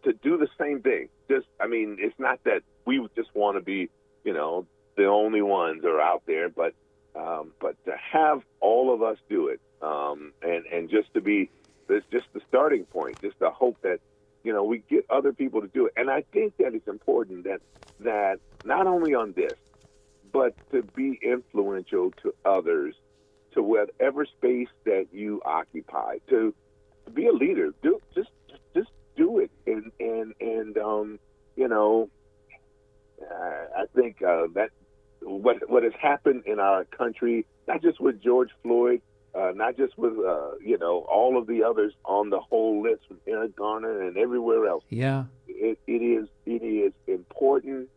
to 0.03 0.13
do 0.13 0.37
the 0.37 0.47
same 0.59 0.81
thing. 0.81 1.09
Just, 1.29 1.47
I 1.59 1.67
mean, 1.67 1.97
it's 1.99 2.17
not 2.19 2.39
that 2.45 2.61
we 2.85 3.05
just 3.15 3.29
want 3.35 3.57
to 3.57 3.61
be, 3.61 3.89
you 4.23 4.33
know, 4.33 4.65
the 4.97 5.05
only 5.05 5.41
ones 5.41 5.83
are 5.85 6.01
out 6.01 6.23
there, 6.25 6.49
but 6.49 6.73
um, 7.15 7.51
but 7.59 7.75
to 7.85 7.93
have 8.13 8.41
all 8.61 8.93
of 8.93 9.01
us 9.01 9.17
do 9.29 9.47
it, 9.47 9.59
um, 9.81 10.31
and 10.41 10.65
and 10.65 10.89
just 10.89 11.13
to 11.13 11.21
be, 11.21 11.49
it's 11.89 12.05
just 12.11 12.25
the 12.33 12.41
starting 12.47 12.85
point. 12.85 13.19
Just 13.21 13.37
to 13.39 13.49
hope 13.49 13.77
that 13.83 13.99
you 14.43 14.53
know 14.53 14.63
we 14.63 14.83
get 14.89 15.05
other 15.09 15.33
people 15.33 15.61
to 15.61 15.67
do 15.67 15.87
it, 15.87 15.93
and 15.97 16.09
I 16.09 16.23
think 16.31 16.53
that 16.57 16.73
it's 16.73 16.87
important 16.87 17.43
that 17.45 17.61
that 17.99 18.39
not 18.63 18.87
only 18.87 19.13
on 19.13 19.33
this, 19.33 19.57
but 20.31 20.55
to 20.71 20.83
be 20.83 21.19
influential 21.21 22.13
to 22.23 22.33
others, 22.45 22.95
to 23.53 23.61
whatever 23.61 24.25
space 24.25 24.69
that 24.85 25.07
you 25.11 25.41
occupy, 25.45 26.17
to 26.29 26.53
be 27.11 27.27
a 27.27 27.31
leader. 27.33 27.71
Do 27.83 27.99
just 28.15 28.29
just 28.75 28.89
do 29.15 29.39
it, 29.39 29.51
and 29.67 29.91
and 29.99 30.33
and 30.41 30.77
um, 30.77 31.19
you 31.55 31.67
know, 31.67 32.09
uh, 33.21 33.81
I 33.81 33.85
think 33.95 34.21
uh, 34.21 34.47
that 34.55 34.69
what 35.21 35.69
what 35.69 35.83
has 35.83 35.93
happened 35.99 36.43
in 36.45 36.59
our 36.59 36.85
country, 36.85 37.45
not 37.67 37.81
just 37.81 37.99
with 37.99 38.21
George 38.21 38.49
Floyd, 38.63 39.01
uh, 39.35 39.51
not 39.55 39.77
just 39.77 39.97
with 39.97 40.13
uh, 40.13 40.51
you 40.63 40.77
know 40.77 41.05
all 41.09 41.37
of 41.37 41.47
the 41.47 41.63
others 41.63 41.93
on 42.05 42.29
the 42.29 42.39
whole 42.39 42.81
list 42.81 43.01
from 43.07 43.17
Eric 43.27 43.55
Garner 43.55 44.01
and 44.01 44.17
everywhere 44.17 44.67
else. 44.67 44.83
Yeah. 44.89 45.25
It, 45.47 45.77
it 45.87 45.91
is 46.01 46.27
it 46.45 46.63
is 46.63 46.93
important 47.07 47.89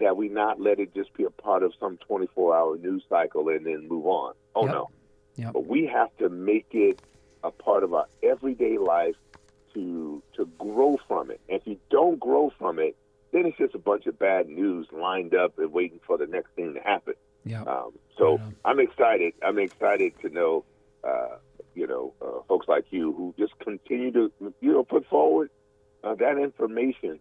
that 0.00 0.16
we 0.16 0.28
not 0.28 0.60
let 0.60 0.78
it 0.78 0.94
just 0.94 1.12
be 1.14 1.24
a 1.24 1.30
part 1.30 1.62
of 1.64 1.72
some 1.80 1.96
24 2.06 2.56
hour 2.56 2.76
news 2.78 3.02
cycle 3.08 3.48
and 3.48 3.66
then 3.66 3.88
move 3.88 4.06
on. 4.06 4.32
Oh 4.54 4.64
Yep. 4.64 4.74
no, 4.74 4.90
Yep. 5.36 5.52
but 5.54 5.66
we 5.66 5.86
have 5.86 6.16
to 6.18 6.28
make 6.28 6.66
it 6.70 7.00
a 7.44 7.50
part 7.50 7.84
of 7.84 7.94
our 7.94 8.06
everyday 8.22 8.78
life 8.78 9.16
to 9.74 10.22
to 10.36 10.46
grow 10.58 10.98
from 11.06 11.30
it. 11.30 11.40
And 11.48 11.60
if 11.60 11.66
you 11.66 11.78
don't 11.90 12.18
grow 12.18 12.52
from 12.58 12.78
it, 12.78 12.96
then 13.32 13.46
it's 13.46 13.58
just 13.58 13.74
a 13.74 13.78
bunch 13.78 14.06
of 14.06 14.18
bad 14.18 14.48
news 14.48 14.86
lined 14.92 15.34
up 15.34 15.58
and 15.58 15.72
waiting 15.72 16.00
for 16.06 16.18
the 16.18 16.26
next 16.26 16.50
thing 16.56 16.74
to 16.74 16.80
happen. 16.80 17.14
Yeah. 17.44 17.62
Um, 17.62 17.92
so 18.16 18.40
I'm 18.64 18.80
excited. 18.80 19.34
I'm 19.42 19.58
excited 19.58 20.12
to 20.22 20.28
know, 20.28 20.64
uh, 21.04 21.36
you 21.74 21.86
know, 21.86 22.12
uh, 22.20 22.42
folks 22.48 22.66
like 22.68 22.86
you 22.90 23.12
who 23.12 23.34
just 23.38 23.58
continue 23.60 24.10
to, 24.12 24.32
you 24.60 24.72
know, 24.72 24.82
put 24.82 25.06
forward 25.06 25.50
uh, 26.02 26.14
that 26.16 26.38
information 26.38 27.20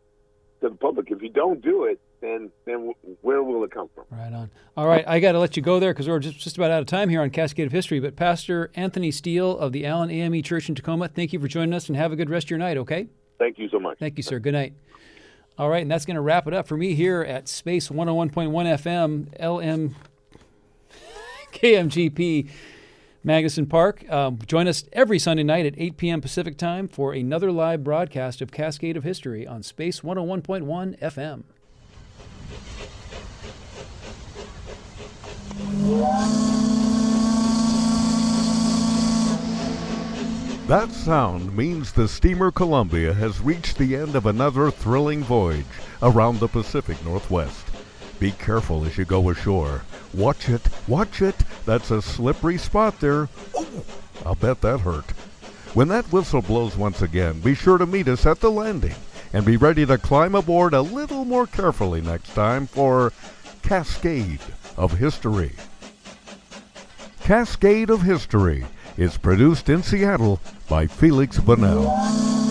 to 0.61 0.69
the 0.69 0.75
public. 0.75 1.11
If 1.11 1.21
you 1.21 1.29
don't 1.29 1.61
do 1.61 1.85
it, 1.85 1.99
then 2.21 2.51
then 2.65 2.93
where 3.21 3.43
will 3.43 3.63
it 3.63 3.71
come 3.71 3.89
from? 3.93 4.05
Right 4.09 4.33
on. 4.33 4.49
All 4.75 4.87
right, 4.87 5.07
I 5.07 5.19
got 5.19 5.33
to 5.33 5.39
let 5.39 5.55
you 5.57 5.63
go 5.63 5.79
there 5.79 5.93
because 5.93 6.07
we're 6.07 6.19
just, 6.19 6.39
just 6.39 6.57
about 6.57 6.71
out 6.71 6.81
of 6.81 6.87
time 6.87 7.09
here 7.09 7.21
on 7.21 7.29
Cascade 7.29 7.67
of 7.67 7.71
History. 7.71 7.99
But 7.99 8.15
Pastor 8.15 8.71
Anthony 8.75 9.11
Steele 9.11 9.57
of 9.57 9.71
the 9.71 9.85
Allen 9.85 10.09
AME 10.09 10.41
Church 10.43 10.69
in 10.69 10.75
Tacoma, 10.75 11.07
thank 11.07 11.33
you 11.33 11.39
for 11.39 11.47
joining 11.47 11.73
us 11.73 11.87
and 11.87 11.95
have 11.97 12.11
a 12.11 12.15
good 12.15 12.29
rest 12.29 12.47
of 12.47 12.51
your 12.51 12.59
night, 12.59 12.77
okay? 12.77 13.07
Thank 13.37 13.59
you 13.59 13.69
so 13.69 13.79
much. 13.79 13.99
Thank 13.99 14.17
you, 14.17 14.23
sir. 14.23 14.39
Good 14.39 14.53
night. 14.53 14.73
All 15.57 15.69
right, 15.69 15.81
and 15.81 15.89
that's 15.89 16.05
going 16.05 16.15
to 16.15 16.21
wrap 16.21 16.47
it 16.47 16.53
up 16.53 16.67
for 16.67 16.77
me 16.77 16.93
here 16.93 17.21
at 17.21 17.47
Space 17.47 17.89
101.1 17.89 18.31
FM, 18.31 19.27
LM 19.39 19.95
KMGP 21.51 22.49
Magnuson 23.25 23.67
Park. 23.67 24.09
Um, 24.09 24.39
join 24.45 24.67
us 24.67 24.85
every 24.93 25.17
Sunday 25.17 25.43
night 25.43 25.65
at 25.65 25.73
8 25.75 25.97
p.m. 25.97 26.21
Pacific 26.21 26.57
Time 26.57 26.87
for 26.87 27.11
another 27.13 27.51
live 27.51 27.83
broadcast 27.83 28.41
of 28.41 28.51
Cascade 28.51 28.95
of 28.95 29.03
History 29.03 29.47
on 29.47 29.63
Space 29.63 30.01
101.1 30.01 30.99
FM. 30.99 31.43
That 40.67 40.91
sound 40.91 41.55
means 41.55 41.93
the 41.93 42.09
steamer 42.09 42.51
Columbia 42.51 43.13
has 43.13 43.39
reached 43.39 43.77
the 43.77 43.95
end 43.95 44.13
of 44.13 44.25
another 44.25 44.69
thrilling 44.69 45.23
voyage 45.23 45.65
around 46.01 46.39
the 46.39 46.49
Pacific 46.49 47.03
Northwest. 47.05 47.65
Be 48.19 48.31
careful 48.31 48.83
as 48.83 48.97
you 48.97 49.05
go 49.05 49.29
ashore. 49.29 49.83
Watch 50.13 50.49
it, 50.49 50.67
watch 50.89 51.21
it. 51.21 51.37
That's 51.65 51.89
a 51.89 52.01
slippery 52.01 52.57
spot 52.57 52.99
there. 52.99 53.29
Ooh, 53.57 53.85
I'll 54.25 54.35
bet 54.35 54.59
that 54.61 54.81
hurt. 54.81 55.11
When 55.73 55.87
that 55.87 56.11
whistle 56.11 56.41
blows 56.41 56.75
once 56.75 57.01
again, 57.01 57.39
be 57.39 57.55
sure 57.55 57.77
to 57.77 57.85
meet 57.85 58.09
us 58.09 58.25
at 58.25 58.41
the 58.41 58.51
landing 58.51 58.95
and 59.31 59.45
be 59.45 59.55
ready 59.55 59.85
to 59.85 59.97
climb 59.97 60.35
aboard 60.35 60.73
a 60.73 60.81
little 60.81 61.23
more 61.23 61.47
carefully 61.47 62.01
next 62.01 62.33
time 62.33 62.67
for 62.67 63.13
Cascade 63.61 64.41
of 64.75 64.97
History. 64.97 65.53
Cascade 67.27 67.89
of 67.89 68.03
History 68.03 68.65
is 68.95 69.17
produced 69.17 69.67
in 69.67 69.83
Seattle 69.83 70.39
by 70.69 70.87
Feliks 70.87 71.37
Banel. 71.41 72.46